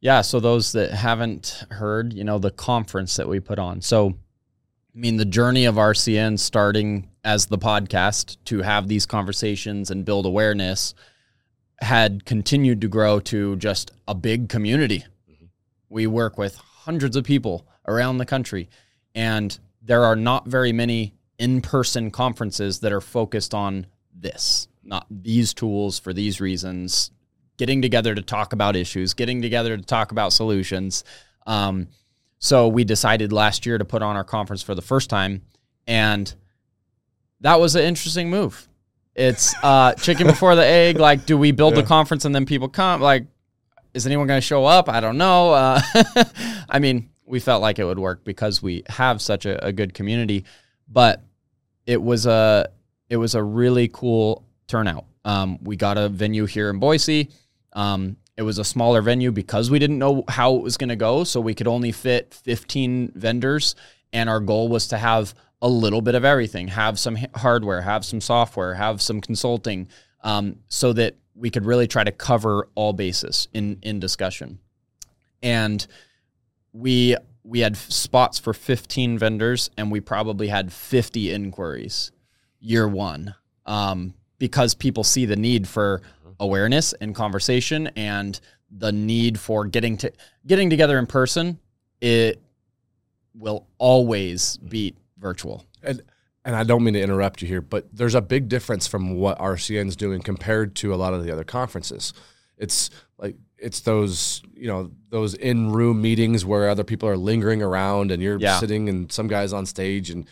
yeah. 0.00 0.22
So 0.22 0.40
those 0.40 0.72
that 0.72 0.90
haven't 0.90 1.62
heard, 1.70 2.12
you 2.12 2.24
know, 2.24 2.40
the 2.40 2.50
conference 2.50 3.14
that 3.16 3.28
we 3.28 3.38
put 3.38 3.60
on. 3.60 3.82
So, 3.82 4.08
I 4.08 4.98
mean, 4.98 5.16
the 5.16 5.24
journey 5.24 5.66
of 5.66 5.76
RCN 5.76 6.40
starting 6.40 7.08
as 7.24 7.46
the 7.46 7.58
podcast 7.58 8.36
to 8.46 8.62
have 8.62 8.88
these 8.88 9.06
conversations 9.06 9.90
and 9.90 10.04
build 10.04 10.26
awareness 10.26 10.94
had 11.80 12.24
continued 12.24 12.80
to 12.80 12.88
grow 12.88 13.20
to 13.20 13.56
just 13.56 13.90
a 14.06 14.14
big 14.14 14.48
community. 14.48 15.04
We 15.88 16.06
work 16.06 16.38
with 16.38 16.56
hundreds 16.56 17.16
of 17.16 17.24
people 17.24 17.66
around 17.86 18.18
the 18.18 18.26
country, 18.26 18.68
and 19.14 19.58
there 19.82 20.04
are 20.04 20.16
not 20.16 20.46
very 20.46 20.72
many 20.72 21.14
in 21.38 21.60
person 21.60 22.10
conferences 22.10 22.80
that 22.80 22.92
are 22.92 23.00
focused 23.00 23.52
on 23.52 23.86
this, 24.14 24.68
not 24.84 25.06
these 25.10 25.52
tools 25.52 25.98
for 25.98 26.12
these 26.12 26.40
reasons, 26.40 27.10
getting 27.56 27.82
together 27.82 28.14
to 28.14 28.22
talk 28.22 28.52
about 28.52 28.76
issues, 28.76 29.14
getting 29.14 29.42
together 29.42 29.76
to 29.76 29.82
talk 29.82 30.12
about 30.12 30.32
solutions. 30.32 31.04
Um, 31.46 31.88
so 32.38 32.68
we 32.68 32.84
decided 32.84 33.32
last 33.32 33.66
year 33.66 33.78
to 33.78 33.84
put 33.84 34.02
on 34.02 34.16
our 34.16 34.24
conference 34.24 34.62
for 34.62 34.74
the 34.74 34.82
first 34.82 35.10
time, 35.10 35.42
and 35.86 36.32
that 37.42 37.60
was 37.60 37.76
an 37.76 37.82
interesting 37.84 38.30
move. 38.30 38.68
It's 39.14 39.54
uh, 39.62 39.92
chicken 39.94 40.26
before 40.26 40.54
the 40.56 40.64
egg. 40.64 40.98
Like, 40.98 41.26
do 41.26 41.36
we 41.36 41.52
build 41.52 41.74
Yeah. 41.74 41.82
the 41.82 41.86
conference 41.86 42.24
and 42.24 42.34
then 42.34 42.46
people 42.46 42.68
come? 42.68 43.00
Like, 43.02 43.26
is 43.92 44.06
anyone 44.06 44.26
going 44.26 44.38
to 44.40 44.46
show 44.46 44.64
up? 44.64 44.88
I 44.88 45.00
don't 45.00 45.18
know. 45.18 45.52
Uh, 45.52 45.80
I 46.68 46.78
mean, 46.78 47.10
we 47.26 47.38
felt 47.40 47.60
like 47.60 47.78
it 47.78 47.84
would 47.84 47.98
work 47.98 48.24
because 48.24 48.62
we 48.62 48.84
have 48.88 49.20
such 49.20 49.44
a, 49.44 49.62
a 49.66 49.70
good 49.72 49.92
community, 49.92 50.44
but 50.88 51.22
it 51.86 52.00
was 52.02 52.24
a 52.26 52.70
it 53.10 53.16
was 53.18 53.34
a 53.34 53.42
really 53.42 53.88
cool 53.88 54.44
turnout. 54.66 55.04
Um, 55.24 55.58
we 55.62 55.76
got 55.76 55.98
a 55.98 56.08
venue 56.08 56.46
here 56.46 56.70
in 56.70 56.78
Boise. 56.78 57.28
Um, 57.74 58.16
it 58.36 58.42
was 58.42 58.58
a 58.58 58.64
smaller 58.64 59.02
venue 59.02 59.30
because 59.30 59.70
we 59.70 59.78
didn't 59.78 59.98
know 59.98 60.24
how 60.28 60.56
it 60.56 60.62
was 60.62 60.78
going 60.78 60.88
to 60.88 60.96
go, 60.96 61.22
so 61.24 61.40
we 61.40 61.54
could 61.54 61.68
only 61.68 61.92
fit 61.92 62.32
15 62.44 63.12
vendors, 63.14 63.74
and 64.12 64.30
our 64.30 64.40
goal 64.40 64.68
was 64.68 64.88
to 64.88 64.96
have 64.98 65.34
a 65.62 65.68
little 65.68 66.02
bit 66.02 66.14
of 66.14 66.24
everything: 66.24 66.68
have 66.68 66.98
some 66.98 67.16
hardware, 67.36 67.80
have 67.80 68.04
some 68.04 68.20
software, 68.20 68.74
have 68.74 69.00
some 69.00 69.22
consulting, 69.22 69.88
um, 70.22 70.56
so 70.68 70.92
that 70.92 71.16
we 71.34 71.48
could 71.48 71.64
really 71.64 71.86
try 71.86 72.04
to 72.04 72.12
cover 72.12 72.68
all 72.74 72.92
bases 72.92 73.48
in 73.54 73.78
in 73.82 73.98
discussion. 73.98 74.58
And 75.42 75.86
we 76.74 77.16
we 77.44 77.60
had 77.60 77.76
spots 77.76 78.38
for 78.38 78.52
15 78.52 79.18
vendors, 79.18 79.70
and 79.76 79.90
we 79.90 80.00
probably 80.00 80.48
had 80.48 80.72
50 80.72 81.32
inquiries 81.32 82.12
year 82.60 82.86
one 82.86 83.34
um, 83.66 84.14
because 84.38 84.74
people 84.74 85.04
see 85.04 85.26
the 85.26 85.36
need 85.36 85.66
for 85.66 86.02
awareness 86.38 86.92
and 86.94 87.14
conversation 87.14 87.88
and 87.96 88.40
the 88.70 88.92
need 88.92 89.38
for 89.38 89.64
getting 89.64 89.96
to 89.98 90.10
getting 90.46 90.70
together 90.70 90.98
in 90.98 91.06
person 91.06 91.58
it 92.00 92.40
will 93.34 93.66
always 93.78 94.56
beat 94.56 94.96
virtual 95.22 95.64
And 95.82 96.02
and 96.44 96.56
I 96.56 96.64
don't 96.64 96.82
mean 96.82 96.94
to 96.94 97.00
interrupt 97.00 97.40
you 97.40 97.46
here, 97.46 97.60
but 97.60 97.86
there's 97.96 98.16
a 98.16 98.20
big 98.20 98.48
difference 98.48 98.88
from 98.88 99.14
what 99.14 99.38
RCN's 99.38 99.94
doing 99.94 100.20
compared 100.20 100.74
to 100.76 100.92
a 100.92 100.96
lot 100.96 101.14
of 101.14 101.22
the 101.22 101.30
other 101.30 101.44
conferences. 101.44 102.12
It's 102.58 102.90
like 103.16 103.36
it's 103.58 103.80
those 103.80 104.42
you 104.54 104.66
know 104.66 104.90
those 105.08 105.34
in 105.34 105.70
room 105.70 106.02
meetings 106.02 106.44
where 106.44 106.68
other 106.68 106.82
people 106.84 107.08
are 107.08 107.16
lingering 107.16 107.62
around 107.62 108.10
and 108.10 108.20
you're 108.20 108.38
Yeah. 108.40 108.58
sitting 108.58 108.88
and 108.88 109.10
some 109.12 109.28
guys 109.28 109.52
on 109.52 109.66
stage 109.66 110.10
and 110.10 110.28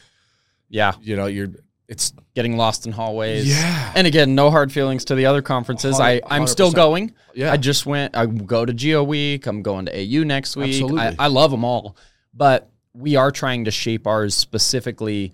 yeah 0.69 0.93
you 1.01 1.15
know 1.17 1.27
you're 1.27 1.51
it's 1.89 2.13
getting 2.35 2.57
lost 2.57 2.87
in 2.87 2.93
hallways 2.93 3.47
Yeah. 3.49 3.93
and 3.95 4.07
again 4.07 4.35
no 4.35 4.51
hard 4.51 4.73
feelings 4.73 5.05
to 5.07 5.15
the 5.17 5.27
other 5.27 5.43
conferences 5.43 5.99
i 6.01 6.21
i'm 6.29 6.47
still 6.49 6.71
going 6.73 7.15
yeah 7.35 7.53
I 7.53 7.57
just 7.57 7.87
went. 7.87 8.17
I 8.17 8.27
go 8.27 8.65
to 8.65 8.73
Geo 8.73 9.03
Week. 9.05 9.47
I'm 9.47 9.63
going 9.63 9.87
to 9.87 9.93
AU 9.93 10.25
next 10.25 10.57
week. 10.57 10.83
I, 10.99 11.15
I 11.19 11.27
love 11.29 11.51
them 11.53 11.65
all, 11.65 11.97
but 12.35 12.70
we 12.95 13.17
are 13.17 13.31
trying 13.31 13.65
to 13.65 13.71
shape 13.71 14.07
ours 14.07 14.35
specifically 14.35 15.33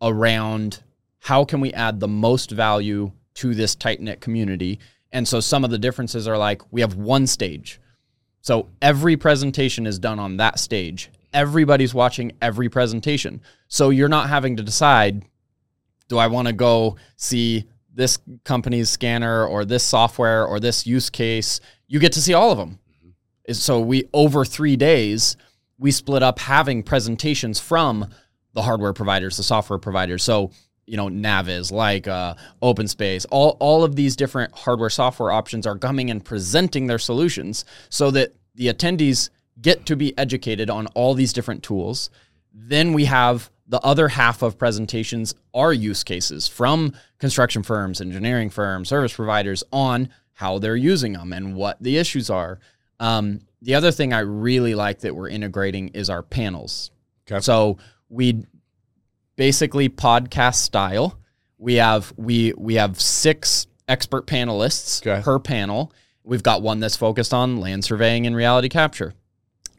around 0.00 0.82
how 1.20 1.44
can 1.44 1.60
we 1.60 1.72
add 1.72 2.00
the 2.00 2.08
most 2.08 2.50
value 2.50 3.12
to 3.34 3.54
this 3.54 3.74
tight 3.74 4.00
knit 4.00 4.20
community. 4.20 4.78
And 5.12 5.26
so 5.26 5.40
some 5.40 5.64
of 5.64 5.70
the 5.70 5.78
differences 5.78 6.26
are 6.26 6.38
like 6.38 6.62
we 6.72 6.80
have 6.80 6.94
one 6.94 7.26
stage, 7.26 7.80
so 8.42 8.68
every 8.80 9.16
presentation 9.16 9.86
is 9.86 9.98
done 9.98 10.18
on 10.18 10.38
that 10.38 10.58
stage. 10.58 11.10
Everybody's 11.32 11.94
watching 11.94 12.32
every 12.40 12.68
presentation, 12.68 13.42
so 13.68 13.90
you're 13.90 14.08
not 14.08 14.28
having 14.28 14.56
to 14.56 14.62
decide 14.62 15.24
do 16.08 16.18
I 16.18 16.26
want 16.26 16.48
to 16.48 16.52
go 16.52 16.96
see 17.16 17.66
this 17.94 18.18
company's 18.44 18.90
scanner 18.90 19.46
or 19.46 19.64
this 19.64 19.84
software 19.84 20.44
or 20.44 20.58
this 20.58 20.86
use 20.86 21.08
case? 21.08 21.60
You 21.86 22.00
get 22.00 22.12
to 22.14 22.20
see 22.20 22.34
all 22.34 22.50
of 22.50 22.58
them. 22.58 22.80
Mm-hmm. 23.06 23.52
So 23.52 23.80
we 23.80 24.08
over 24.12 24.44
three 24.44 24.76
days 24.76 25.36
we 25.80 25.90
split 25.90 26.22
up 26.22 26.38
having 26.38 26.82
presentations 26.84 27.58
from 27.58 28.08
the 28.52 28.62
hardware 28.62 28.92
providers, 28.92 29.36
the 29.36 29.42
software 29.42 29.78
providers. 29.78 30.22
So 30.22 30.52
you 30.86 30.96
know 30.96 31.08
NavVis, 31.08 31.72
like 31.72 32.06
uh, 32.06 32.34
OpenSpace, 32.62 33.24
all 33.30 33.56
all 33.60 33.82
of 33.82 33.96
these 33.96 34.16
different 34.16 34.52
hardware 34.54 34.90
software 34.90 35.30
options 35.30 35.66
are 35.66 35.78
coming 35.78 36.10
and 36.10 36.24
presenting 36.24 36.86
their 36.86 36.98
solutions 36.98 37.64
so 37.88 38.10
that 38.10 38.34
the 38.56 38.66
attendees 38.66 39.30
get 39.60 39.86
to 39.86 39.96
be 39.96 40.16
educated 40.18 40.68
on 40.68 40.86
all 40.88 41.14
these 41.14 41.32
different 41.32 41.62
tools. 41.62 42.10
Then 42.52 42.92
we 42.92 43.04
have 43.04 43.50
the 43.68 43.80
other 43.80 44.08
half 44.08 44.42
of 44.42 44.58
presentations 44.58 45.34
are 45.54 45.72
use 45.72 46.02
cases 46.02 46.48
from 46.48 46.92
construction 47.18 47.62
firms, 47.62 48.00
engineering 48.00 48.50
firms, 48.50 48.88
service 48.88 49.14
providers 49.14 49.62
on 49.72 50.08
how 50.32 50.58
they're 50.58 50.74
using 50.74 51.12
them 51.12 51.32
and 51.32 51.54
what 51.54 51.80
the 51.80 51.98
issues 51.98 52.28
are. 52.28 52.58
Um, 53.00 53.40
the 53.62 53.74
other 53.74 53.90
thing 53.90 54.12
I 54.12 54.20
really 54.20 54.74
like 54.76 55.00
that 55.00 55.16
we're 55.16 55.28
integrating 55.28 55.88
is 55.88 56.08
our 56.08 56.22
panels. 56.22 56.90
Okay. 57.30 57.40
So 57.40 57.78
we 58.08 58.44
basically 59.36 59.88
podcast 59.88 60.56
style. 60.56 61.18
We 61.58 61.74
have 61.74 62.12
we 62.16 62.52
we 62.56 62.74
have 62.74 63.00
six 63.00 63.66
expert 63.88 64.26
panelists 64.26 65.04
Okay. 65.06 65.22
per 65.22 65.38
panel. 65.38 65.92
We've 66.22 66.42
got 66.42 66.62
one 66.62 66.80
that's 66.80 66.96
focused 66.96 67.34
on 67.34 67.58
land 67.58 67.84
surveying 67.84 68.26
and 68.26 68.36
reality 68.36 68.68
capture. 68.68 69.14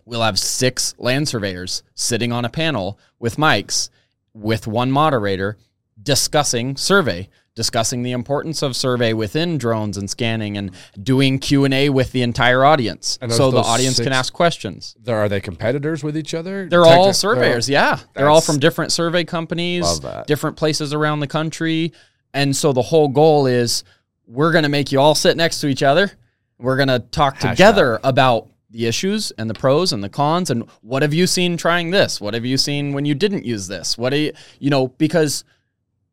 We'll 0.05 0.23
have 0.23 0.37
six 0.39 0.95
land 0.97 1.27
surveyors 1.27 1.83
sitting 1.95 2.31
on 2.31 2.43
a 2.43 2.49
panel 2.49 2.99
with 3.19 3.37
mics 3.37 3.89
with 4.33 4.67
one 4.67 4.91
moderator 4.91 5.57
discussing 6.01 6.75
survey, 6.75 7.29
discussing 7.55 8.01
the 8.01 8.11
importance 8.11 8.61
of 8.61 8.75
survey 8.75 9.13
within 9.13 9.57
drones 9.57 9.97
and 9.97 10.09
scanning 10.09 10.57
and 10.57 10.71
doing 11.03 11.37
Q&A 11.37 11.89
with 11.89 12.11
the 12.13 12.21
entire 12.21 12.63
audience 12.63 13.19
so 13.29 13.51
the 13.51 13.57
audience 13.57 13.99
can 13.99 14.13
ask 14.13 14.31
questions. 14.31 14.95
there 15.01 15.17
are 15.17 15.27
they 15.27 15.41
competitors 15.41 16.03
with 16.03 16.15
each 16.15 16.33
other 16.33 16.69
They're 16.69 16.85
all 16.85 17.13
surveyors, 17.13 17.69
oh, 17.69 17.73
yeah. 17.73 17.99
They're 18.13 18.29
all 18.29 18.41
from 18.41 18.59
different 18.59 18.91
survey 18.91 19.25
companies, 19.25 19.99
different 20.27 20.55
places 20.55 20.93
around 20.93 21.19
the 21.19 21.27
country. 21.27 21.91
And 22.33 22.55
so 22.55 22.71
the 22.71 22.81
whole 22.81 23.09
goal 23.09 23.47
is 23.47 23.83
we're 24.25 24.53
going 24.53 24.63
to 24.63 24.69
make 24.69 24.91
you 24.91 24.99
all 24.99 25.15
sit 25.15 25.35
next 25.35 25.59
to 25.61 25.67
each 25.67 25.83
other. 25.83 26.09
We're 26.57 26.77
going 26.77 26.87
to 26.87 26.99
talk 26.99 27.37
Hashtag. 27.37 27.51
together 27.51 27.99
about 28.03 28.47
the 28.69 28.85
issues 28.85 29.31
and 29.31 29.49
the 29.49 29.53
pros 29.53 29.91
and 29.91 30.01
the 30.01 30.09
cons 30.09 30.49
and 30.49 30.63
what 30.81 31.01
have 31.01 31.13
you 31.13 31.27
seen 31.27 31.57
trying 31.57 31.91
this? 31.91 32.21
What 32.21 32.33
have 32.33 32.45
you 32.45 32.57
seen 32.57 32.93
when 32.93 33.03
you 33.03 33.13
didn't 33.13 33.43
use 33.43 33.67
this? 33.67 33.97
What 33.97 34.11
do 34.11 34.17
you, 34.17 34.31
you 34.59 34.69
know, 34.69 34.87
because 34.87 35.43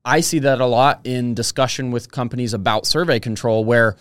I 0.08 0.20
see 0.20 0.38
that 0.38 0.62
a 0.62 0.66
lot 0.66 1.00
in 1.04 1.34
discussion 1.34 1.90
with 1.90 2.10
companies 2.10 2.54
about 2.54 2.86
survey 2.86 3.20
control 3.20 3.62
where 3.62 3.96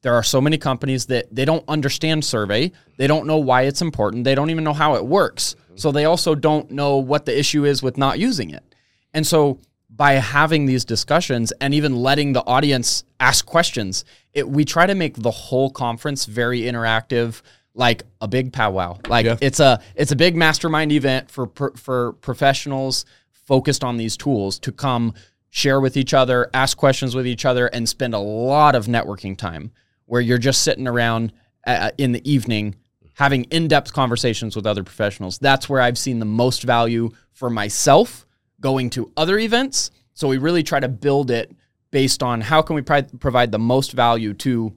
there 0.00 0.14
are 0.14 0.22
so 0.22 0.40
many 0.40 0.56
companies 0.56 1.06
that 1.06 1.34
they 1.34 1.44
don't 1.44 1.64
understand 1.68 2.24
survey. 2.24 2.72
They 2.96 3.06
don't 3.06 3.26
know 3.26 3.36
why 3.36 3.62
it's 3.62 3.82
important. 3.82 4.24
They 4.24 4.34
don't 4.34 4.48
even 4.48 4.64
know 4.64 4.72
how 4.72 4.94
it 4.94 5.04
works. 5.04 5.54
Mm-hmm. 5.54 5.76
So 5.76 5.92
they 5.92 6.06
also 6.06 6.34
don't 6.34 6.70
know 6.70 6.96
what 6.96 7.26
the 7.26 7.38
issue 7.38 7.66
is 7.66 7.82
with 7.82 7.98
not 7.98 8.18
using 8.18 8.50
it. 8.50 8.64
And 9.12 9.26
so 9.26 9.60
by 9.90 10.12
having 10.12 10.64
these 10.64 10.84
discussions 10.84 11.52
and 11.60 11.74
even 11.74 11.94
letting 11.94 12.32
the 12.32 12.44
audience 12.46 13.04
ask 13.20 13.44
questions, 13.44 14.06
it, 14.32 14.48
we 14.48 14.64
try 14.64 14.86
to 14.86 14.94
make 14.94 15.14
the 15.16 15.30
whole 15.30 15.70
conference 15.70 16.24
very 16.24 16.62
interactive, 16.62 17.42
like 17.74 18.02
a 18.22 18.28
big 18.28 18.50
powwow. 18.50 18.98
Like 19.08 19.26
Yeah. 19.26 19.36
it's 19.42 19.60
a 19.60 19.80
it's 19.94 20.10
a 20.10 20.16
big 20.16 20.36
mastermind 20.36 20.90
event 20.90 21.30
for 21.30 21.50
for 21.76 22.14
professionals 22.14 23.04
focused 23.30 23.84
on 23.84 23.98
these 23.98 24.16
tools 24.16 24.58
to 24.60 24.72
come 24.72 25.12
share 25.54 25.80
with 25.80 25.96
each 25.96 26.12
other, 26.12 26.50
ask 26.52 26.76
questions 26.76 27.14
with 27.14 27.28
each 27.28 27.44
other, 27.44 27.68
and 27.68 27.88
spend 27.88 28.12
a 28.12 28.18
lot 28.18 28.74
of 28.74 28.86
networking 28.86 29.38
time 29.38 29.70
where 30.04 30.20
you're 30.20 30.36
just 30.36 30.62
sitting 30.62 30.88
around 30.88 31.32
uh, 31.64 31.92
in 31.96 32.10
the 32.10 32.28
evening 32.28 32.74
having 33.14 33.44
in-depth 33.44 33.92
conversations 33.92 34.56
with 34.56 34.66
other 34.66 34.82
professionals. 34.82 35.38
That's 35.38 35.68
where 35.68 35.80
I've 35.80 35.96
seen 35.96 36.18
the 36.18 36.24
most 36.24 36.64
value 36.64 37.10
for 37.30 37.48
myself 37.48 38.26
going 38.60 38.90
to 38.90 39.12
other 39.16 39.38
events. 39.38 39.92
So 40.14 40.26
we 40.26 40.38
really 40.38 40.64
try 40.64 40.80
to 40.80 40.88
build 40.88 41.30
it 41.30 41.54
based 41.92 42.24
on 42.24 42.40
how 42.40 42.60
can 42.60 42.74
we 42.74 42.82
provide 42.82 43.52
the 43.52 43.58
most 43.60 43.92
value 43.92 44.34
to 44.34 44.74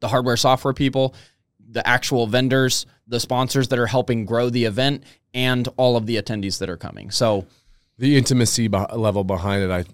the 0.00 0.08
hardware 0.08 0.36
software 0.36 0.74
people, 0.74 1.14
the 1.70 1.86
actual 1.88 2.26
vendors, 2.26 2.84
the 3.06 3.18
sponsors 3.18 3.68
that 3.68 3.78
are 3.78 3.86
helping 3.86 4.26
grow 4.26 4.50
the 4.50 4.66
event, 4.66 5.04
and 5.32 5.66
all 5.78 5.96
of 5.96 6.04
the 6.04 6.16
attendees 6.16 6.58
that 6.58 6.68
are 6.68 6.76
coming. 6.76 7.10
So 7.10 7.46
the 7.98 8.16
intimacy 8.16 8.68
beh- 8.68 8.96
level 8.96 9.24
behind 9.24 9.62
it, 9.62 9.70
I 9.70 9.84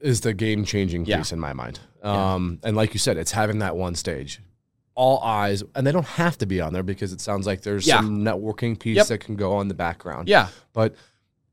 is 0.00 0.20
the 0.20 0.32
game 0.32 0.64
changing 0.64 1.04
Yeah. 1.06 1.18
piece 1.18 1.32
in 1.32 1.40
my 1.40 1.52
mind. 1.52 1.80
Um, 2.02 2.60
and 2.62 2.76
like 2.76 2.94
you 2.94 3.00
said, 3.00 3.16
it's 3.16 3.32
having 3.32 3.58
that 3.58 3.76
one 3.76 3.96
stage, 3.96 4.40
all 4.94 5.20
eyes, 5.24 5.64
and 5.74 5.84
they 5.86 5.90
don't 5.90 6.06
have 6.06 6.38
to 6.38 6.46
be 6.46 6.60
on 6.60 6.72
there 6.72 6.84
because 6.84 7.12
it 7.12 7.20
sounds 7.20 7.46
like 7.46 7.62
there's 7.62 7.86
Yeah. 7.86 7.96
some 7.96 8.20
networking 8.20 8.78
piece 8.78 8.96
Yep. 8.98 9.06
that 9.08 9.18
can 9.18 9.34
go 9.34 9.54
on 9.56 9.66
the 9.68 9.74
background. 9.74 10.28
yeah, 10.28 10.48
but 10.72 10.94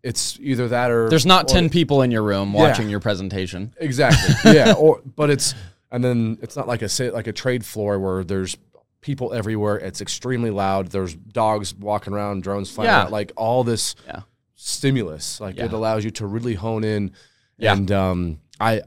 it's 0.04 0.38
either 0.40 0.68
that 0.68 0.92
or 0.92 1.10
there's 1.10 1.26
not 1.26 1.46
or- 1.50 1.54
ten 1.56 1.70
people 1.72 2.04
in 2.04 2.12
your 2.12 2.22
room 2.22 2.54
Yeah. 2.54 2.60
watching 2.62 2.88
your 2.90 3.00
presentation. 3.00 3.74
Exactly. 3.78 4.36
yeah. 4.54 4.74
Or 4.74 5.02
but 5.16 5.32
it's 5.32 5.56
and 5.92 6.04
then 6.04 6.38
it's 6.44 6.56
not 6.56 6.68
like 6.68 6.84
a 6.84 6.90
sa- 6.90 7.06
like 7.12 7.26
a 7.26 7.34
trade 7.34 7.66
floor 7.66 7.98
where 7.98 8.24
there's 8.24 8.56
people 9.02 9.34
everywhere. 9.34 9.78
It's 9.78 10.02
extremely 10.02 10.52
loud. 10.52 10.88
There's 10.92 11.16
dogs 11.16 11.74
walking 11.74 12.14
around, 12.14 12.44
drones 12.44 12.70
flying 12.70 12.90
Yeah. 12.90 13.02
out, 13.04 13.12
like 13.12 13.32
all 13.36 13.64
this 13.64 13.96
Yeah. 14.06 14.22
Stimulus. 14.56 15.40
Like 15.40 15.58
it 15.58 15.74
allows 15.74 16.04
you 16.04 16.12
to 16.12 16.26
really 16.26 16.56
hone 16.56 16.84
in. 16.84 17.12
Yeah. 17.58 17.74
And 17.74 17.92
um, 17.92 18.40
I 18.60 18.82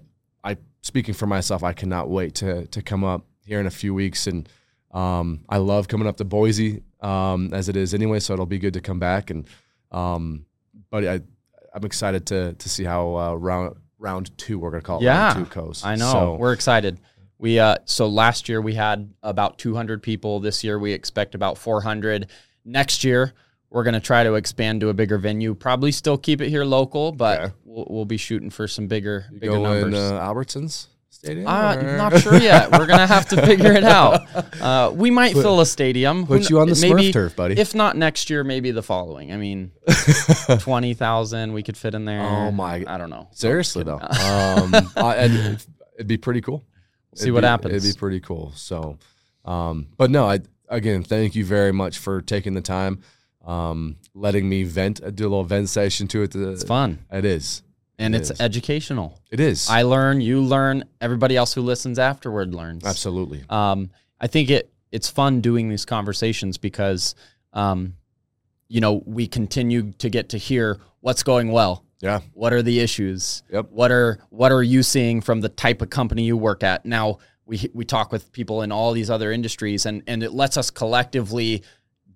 I 0.44 0.56
speaking 0.82 1.14
for 1.14 1.26
myself, 1.26 1.62
I 1.62 1.72
cannot 1.72 2.08
wait 2.08 2.34
to 2.36 2.66
to 2.66 2.82
come 2.82 3.04
up 3.04 3.26
here 3.44 3.60
in 3.60 3.66
a 3.66 3.70
few 3.70 3.94
weeks 3.94 4.26
and 4.26 4.48
um, 4.90 5.40
I 5.48 5.58
love 5.58 5.88
coming 5.88 6.08
up 6.08 6.16
to 6.16 6.24
Boise 6.24 6.82
um, 7.00 7.52
as 7.52 7.68
it 7.68 7.76
is 7.76 7.94
anyway, 7.94 8.20
so 8.20 8.32
it'll 8.32 8.46
be 8.46 8.58
good 8.58 8.74
to 8.74 8.80
come 8.80 8.98
back 8.98 9.30
and 9.30 9.46
um, 9.92 10.46
but 10.90 11.06
I 11.06 11.20
I'm 11.74 11.84
excited 11.84 12.26
to 12.26 12.54
to 12.54 12.68
see 12.68 12.84
how 12.84 13.16
uh, 13.16 13.34
round 13.34 13.76
round 13.98 14.36
two 14.38 14.58
we're 14.58 14.70
gonna 14.70 14.82
call 14.82 15.00
it 15.00 15.04
Yeah, 15.04 15.34
round 15.34 15.46
two 15.46 15.50
coast. 15.50 15.84
I 15.84 15.94
know. 15.94 16.12
So, 16.12 16.34
We're 16.36 16.52
excited. 16.52 17.00
We 17.38 17.58
uh 17.58 17.76
so 17.84 18.08
last 18.08 18.48
year 18.48 18.60
we 18.60 18.74
had 18.74 19.12
about 19.22 19.58
200 19.58 20.02
people. 20.02 20.40
This 20.40 20.64
year 20.64 20.78
we 20.78 20.92
expect 20.92 21.34
about 21.34 21.56
400. 21.56 22.28
Next 22.64 23.04
year 23.04 23.32
we're 23.70 23.84
going 23.84 23.94
to 23.94 24.00
try 24.00 24.24
to 24.24 24.34
expand 24.34 24.80
to 24.80 24.88
a 24.88 24.94
bigger 24.94 25.18
venue. 25.18 25.54
Probably 25.54 25.92
still 25.92 26.16
keep 26.18 26.40
it 26.40 26.48
here 26.48 26.64
local, 26.64 27.12
but 27.12 27.40
Okay. 27.40 27.52
we'll, 27.64 27.86
we'll 27.90 28.04
be 28.04 28.16
shooting 28.16 28.50
for 28.50 28.66
some 28.68 28.86
bigger 28.86 29.26
you 29.32 29.38
bigger 29.40 29.58
numbers. 29.58 29.94
in 29.94 29.94
uh, 29.94 30.20
Albertsons 30.20 30.86
Stadium. 31.10 31.46
uh, 31.48 31.74
or- 31.76 31.96
not 31.96 32.18
sure 32.20 32.36
yet. 32.38 32.70
We're 32.70 32.86
gonna 32.86 33.06
have 33.06 33.28
to 33.30 33.44
figure 33.44 33.72
it 33.72 33.84
out. 33.84 34.22
Uh, 34.60 34.90
we 34.92 35.10
might 35.10 35.34
Put- 35.34 35.42
fill 35.42 35.60
a 35.60 35.66
stadium. 35.66 36.24
Who 36.26 36.38
Put 36.38 36.50
you 36.50 36.58
on 36.60 36.68
the 36.68 36.78
maybe, 36.80 37.10
Smurf 37.10 37.12
turf, 37.12 37.36
buddy. 37.36 37.58
If 37.60 37.74
not 37.76 37.96
next 37.96 38.28
year, 38.28 38.42
maybe 38.42 38.70
the 38.72 38.82
following. 38.82 39.32
I 39.32 39.36
mean, 39.36 39.70
twenty 40.58 40.94
thousand 40.94 41.52
we 41.52 41.62
could 41.62 41.76
fit 41.76 41.94
in 41.94 42.04
there. 42.04 42.20
Oh 42.22 42.50
my- 42.50 42.84
I 42.86 42.98
don't 42.98 43.10
know. 43.10 43.28
Seriously 43.32 43.84
though, 43.84 43.98
um, 44.00 44.74
it'd 45.96 46.06
be 46.06 46.16
pretty 46.16 46.40
cool. 46.40 46.64
See 47.14 47.24
It'd 47.24 47.34
what 47.34 47.42
be- 47.42 47.46
happens. 47.46 47.74
It'd 47.84 47.94
be 47.96 47.98
pretty 47.98 48.20
cool. 48.20 48.52
So, 48.54 48.98
um, 49.44 49.86
but 49.96 50.10
no, 50.10 50.28
I 50.28 50.40
again 50.68 51.02
thank 51.02 51.34
you 51.34 51.44
very 51.44 51.72
much 51.72 51.98
for 51.98 52.20
taking 52.20 52.54
the 52.54 52.60
time, 52.60 53.00
um, 53.49 53.96
letting 54.14 54.49
me 54.49 54.62
vent, 54.64 55.01
do 55.16 55.24
a 55.24 55.30
little 55.30 55.44
vent 55.44 55.68
session 55.68 56.07
to 56.09 56.22
it. 56.22 56.32
To, 56.32 56.51
It's 56.51 56.64
fun 56.64 56.99
It 57.11 57.24
is. 57.24 57.62
and 57.99 58.14
It 58.14 58.18
it's 58.18 58.30
is. 58.30 58.40
educational. 58.40 59.18
It 59.30 59.40
is. 59.40 59.68
I 59.70 59.82
learn, 59.82 60.20
you 60.20 60.40
learn, 60.42 60.84
everybody 61.01 61.36
else 61.36 61.55
who 61.55 61.62
listens 61.62 61.99
afterward 61.99 62.55
learns. 62.55 62.84
Absolutely. 62.84 63.44
Um, 63.49 63.90
I 64.20 64.26
think 64.26 64.51
it 64.51 64.70
it's 64.92 65.09
fun 65.11 65.40
doing 65.40 65.68
these 65.68 65.84
conversations 65.84 66.57
because, 66.59 67.14
um, 67.53 67.94
you 68.68 68.80
know, 68.80 69.03
we 69.07 69.26
continue 69.26 69.92
to 69.92 70.09
get 70.11 70.30
to 70.30 70.38
hear 70.38 70.78
what's 71.01 71.22
going 71.22 71.51
well. 71.51 71.84
Yeah. 72.01 72.20
What 72.32 72.53
are 72.53 72.62
the 72.62 72.80
issues? 72.80 73.42
Yep. 73.53 73.66
What 73.70 73.90
are 73.90 74.18
what 74.30 74.53
are 74.53 74.62
you 74.62 74.82
seeing 74.82 75.20
from 75.20 75.40
the 75.40 75.49
type 75.49 75.82
of 75.82 75.90
company 75.90 76.24
you 76.24 76.36
work 76.36 76.62
at? 76.62 76.84
Now 76.86 77.18
we 77.44 77.70
we 77.74 77.84
talk 77.84 78.12
with 78.12 78.30
people 78.32 78.62
in 78.62 78.70
all 78.72 78.92
these 78.92 79.11
other 79.11 79.32
industries, 79.32 79.84
and 79.86 80.03
and 80.07 80.22
it 80.22 80.32
lets 80.32 80.57
us 80.57 80.70
collectively 80.70 81.62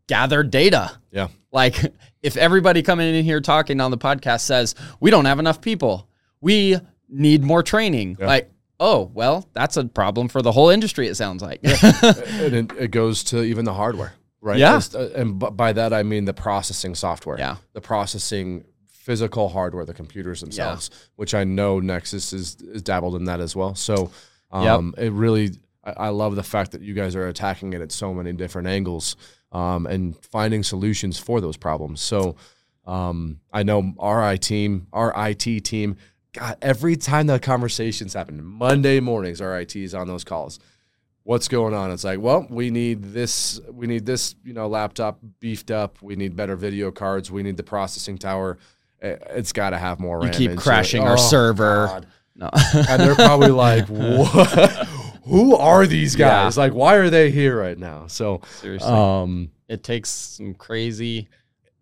gather 0.08 0.42
data. 0.42 0.98
Yeah. 1.10 1.28
Like 1.50 1.76
if 2.22 2.36
everybody 2.36 2.82
coming 2.82 3.14
in 3.14 3.24
here 3.24 3.40
talking 3.40 3.80
on 3.80 3.90
the 3.90 3.98
podcast 3.98 4.40
says 4.40 4.74
we 5.00 5.10
don't 5.10 5.24
have 5.24 5.38
enough 5.38 5.60
people, 5.60 6.08
we 6.40 6.76
need 7.08 7.42
more 7.42 7.62
training. 7.62 8.16
Yeah. 8.18 8.26
Like 8.26 8.50
oh 8.80 9.10
well, 9.14 9.48
that's 9.52 9.76
a 9.76 9.84
problem 9.84 10.28
for 10.28 10.42
the 10.42 10.52
whole 10.52 10.70
industry. 10.70 11.06
It 11.06 11.14
sounds 11.14 11.42
like. 11.42 11.60
and 11.62 12.72
it, 12.72 12.90
goes 12.90 13.24
to 13.24 13.42
even 13.42 13.64
the 13.64 13.74
hardware, 13.74 14.14
right? 14.40 14.58
Yeah. 14.58 14.72
Just, 14.72 14.94
uh, 14.94 15.08
and 15.14 15.38
b- 15.38 15.50
by 15.52 15.72
that 15.72 15.92
I 15.92 16.02
mean 16.02 16.24
the 16.24 16.34
processing 16.34 16.94
software. 16.94 17.38
Yeah. 17.38 17.56
The 17.74 17.80
processing 17.80 18.64
physical 19.02 19.48
hardware, 19.48 19.84
the 19.84 19.92
computers 19.94 20.40
themselves, 20.40 20.88
which 21.16 21.34
I 21.34 21.42
know 21.42 21.80
Nexus 21.80 22.32
is, 22.32 22.56
is 22.60 22.82
dabbled 22.82 23.16
in 23.16 23.24
that 23.24 23.40
as 23.40 23.56
well. 23.56 23.74
So, 23.74 24.12
um, 24.52 24.94
it 24.96 25.12
really, 25.12 25.50
I, 25.82 25.92
I 25.92 26.08
love 26.10 26.36
the 26.36 26.44
fact 26.44 26.70
that 26.70 26.82
you 26.82 26.94
guys 26.94 27.16
are 27.16 27.26
attacking 27.26 27.72
it 27.72 27.80
at 27.80 27.90
so 27.90 28.14
many 28.14 28.32
different 28.32 28.68
angles, 28.68 29.16
um, 29.52 29.86
and 29.86 30.16
finding 30.24 30.62
solutions 30.62 31.18
for 31.18 31.40
those 31.40 31.56
problems. 31.56 32.00
So, 32.00 32.36
um, 32.86 33.38
I 33.52 33.62
know 33.62 33.94
our 33.98 34.32
IT 34.32 34.42
team, 34.42 34.88
our 34.92 35.12
IT 35.28 35.60
team, 35.64 35.96
God, 36.32 36.56
every 36.62 36.96
time 36.96 37.26
the 37.28 37.38
conversations 37.38 38.14
happen, 38.14 38.42
Monday 38.44 38.98
mornings, 38.98 39.40
our 39.40 39.60
IT 39.60 39.76
is 39.76 39.94
on 39.94 40.08
those 40.08 40.24
calls 40.24 40.58
what's 41.24 41.46
going 41.46 41.72
on 41.72 41.92
it's 41.92 42.02
like 42.02 42.18
well 42.18 42.44
we 42.50 42.68
need 42.68 43.00
this 43.00 43.60
we 43.70 43.86
need 43.86 44.04
this 44.04 44.34
you 44.44 44.52
know 44.52 44.66
laptop 44.66 45.20
beefed 45.38 45.70
up 45.70 46.02
we 46.02 46.16
need 46.16 46.34
better 46.34 46.56
video 46.56 46.90
cards 46.90 47.30
we 47.30 47.44
need 47.44 47.56
the 47.56 47.62
processing 47.62 48.18
tower 48.18 48.58
it's 49.00 49.52
got 49.52 49.70
to 49.70 49.78
have 49.78 50.00
more 50.00 50.16
you 50.18 50.24
RAM 50.24 50.32
keep 50.32 50.56
crashing 50.56 51.00
our 51.00 51.12
Oh, 51.12 51.16
server. 51.16 51.86
God. 51.86 52.06
No. 52.34 52.50
and 52.88 53.00
they're 53.00 53.14
probably 53.14 53.50
like 53.50 53.86
what 53.88 54.88
who 55.24 55.56
are 55.56 55.86
these 55.86 56.16
Yeah. 56.16 56.28
guys 56.44 56.56
like 56.58 56.72
why 56.72 56.94
are 56.96 57.10
they 57.10 57.30
here 57.30 57.58
right 57.58 57.78
now 57.78 58.06
so 58.06 58.40
Seriously. 58.60 58.88
um 58.90 59.50
it 59.68 59.82
takes 59.82 60.10
some 60.10 60.54
crazy 60.54 61.28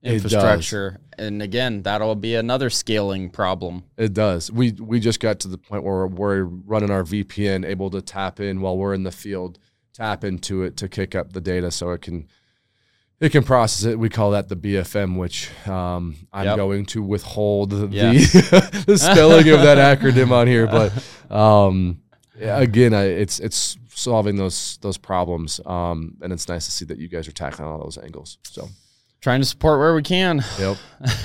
infrastructure. 0.03 0.99
And 1.19 1.43
again, 1.43 1.83
that'll 1.83 2.15
be 2.15 2.35
another 2.35 2.71
scaling 2.71 3.31
problem. 3.31 3.85
It 3.99 4.15
does. 4.15 4.51
We 4.51 4.73
we 4.73 5.01
just 5.01 5.21
got 5.21 5.41
to 5.41 5.49
the 5.49 5.59
point 5.59 5.85
where 5.85 6.07
we're 6.07 6.45
running 6.45 6.91
our 6.91 7.03
VPN, 7.03 7.67
able 7.67 7.91
to 7.91 8.01
tap 8.01 8.41
in 8.41 8.61
while 8.61 8.79
we're 8.79 8.95
in 8.95 9.03
the 9.03 9.11
field, 9.13 9.59
tap 9.93 10.25
into 10.25 10.63
it 10.63 10.77
to 10.79 10.89
kick 10.89 11.15
up 11.15 11.33
the 11.33 11.41
data 11.41 11.71
so 11.71 11.91
it 11.91 12.01
can 12.03 12.27
it 13.21 13.31
can 13.33 13.43
process 13.43 13.85
it. 13.85 13.99
We 13.99 14.09
call 14.09 14.31
that 14.31 14.49
the 14.49 14.57
BFM, 14.57 15.19
which 15.19 15.51
um, 15.69 16.17
I'm 16.33 16.47
Yep. 16.47 16.57
going 16.57 16.87
to 16.87 17.03
withhold 17.03 17.69
the, 17.71 17.87
the 18.87 18.97
spelling 18.97 19.49
of 19.51 19.61
that 19.61 19.77
acronym 19.99 20.31
on 20.31 20.47
here, 20.47 20.67
but 20.67 20.91
um, 21.31 22.01
yeah, 22.10 22.10
again, 22.41 22.95
I, 22.95 23.05
it's 23.05 23.41
it's 23.41 23.77
solving 23.89 24.37
those 24.37 24.79
those 24.81 24.97
problems, 24.97 25.61
um, 25.67 26.17
and 26.23 26.33
it's 26.33 26.49
nice 26.49 26.65
to 26.67 26.71
see 26.71 26.85
that 26.87 26.99
you 26.99 27.09
guys 27.09 27.29
are 27.29 27.33
tackling 27.33 27.69
all 27.69 27.83
those 27.83 27.99
angles. 27.99 28.39
So. 28.43 28.69
Trying 29.21 29.43
to 29.43 29.47
support 29.47 29.79
where 29.81 29.95
we 29.95 30.03
can. 30.03 30.43
Yep. 30.59 30.79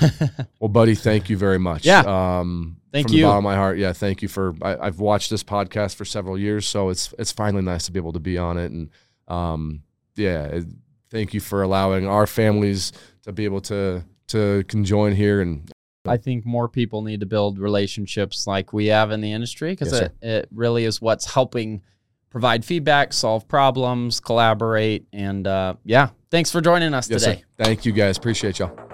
well, 0.60 0.68
buddy, 0.68 0.94
thank 0.94 1.30
you 1.30 1.38
very 1.38 1.58
much. 1.58 1.86
Yeah. 1.86 2.00
Um, 2.00 2.76
Thank 2.92 3.08
from 3.08 3.16
you. 3.16 3.22
the 3.22 3.28
bottom 3.28 3.38
of 3.38 3.44
my 3.44 3.56
heart. 3.56 3.78
Yeah. 3.78 3.94
Thank 3.94 4.20
you 4.20 4.28
for. 4.28 4.54
I, 4.60 4.76
I've 4.76 5.00
watched 5.00 5.30
this 5.30 5.42
podcast 5.42 5.94
for 5.94 6.04
several 6.04 6.38
years, 6.38 6.68
so 6.68 6.90
it's 6.90 7.14
it's 7.18 7.32
finally 7.32 7.62
nice 7.62 7.86
to 7.86 7.92
be 7.92 7.98
able 7.98 8.12
to 8.12 8.20
be 8.20 8.36
on 8.36 8.58
it. 8.58 8.70
And 8.70 8.90
um, 9.28 9.82
yeah, 10.14 10.44
it, 10.44 10.66
thank 11.10 11.32
you 11.32 11.40
for 11.40 11.62
allowing 11.62 12.06
our 12.06 12.26
families 12.26 12.92
to 13.22 13.32
be 13.32 13.44
able 13.44 13.62
to 13.62 14.04
to 14.28 14.64
conjoin 14.68 15.14
here. 15.14 15.40
And 15.40 15.70
I 16.08 16.16
think 16.16 16.44
more 16.44 16.68
people 16.68 17.02
need 17.02 17.20
to 17.20 17.26
build 17.26 17.58
relationships 17.58 18.46
like 18.46 18.72
we 18.72 18.86
have 18.86 19.10
in 19.10 19.20
the 19.20 19.32
industry 19.32 19.72
because 19.72 19.92
Yes, 19.92 20.02
it, 20.02 20.14
it 20.20 20.48
really 20.52 20.84
is 20.84 21.00
what's 21.00 21.32
helping 21.32 21.82
provide 22.30 22.64
feedback, 22.64 23.12
solve 23.12 23.48
problems, 23.48 24.20
collaborate. 24.20 25.06
And 25.12 25.46
uh, 25.46 25.74
yeah, 25.84 26.10
thanks 26.30 26.50
for 26.50 26.60
joining 26.60 26.94
us 26.94 27.08
yes, 27.08 27.22
today. 27.22 27.36
sir. 27.40 27.64
Thank 27.64 27.84
you 27.84 27.92
guys. 27.92 28.18
Appreciate 28.18 28.58
y'all. 28.58 28.85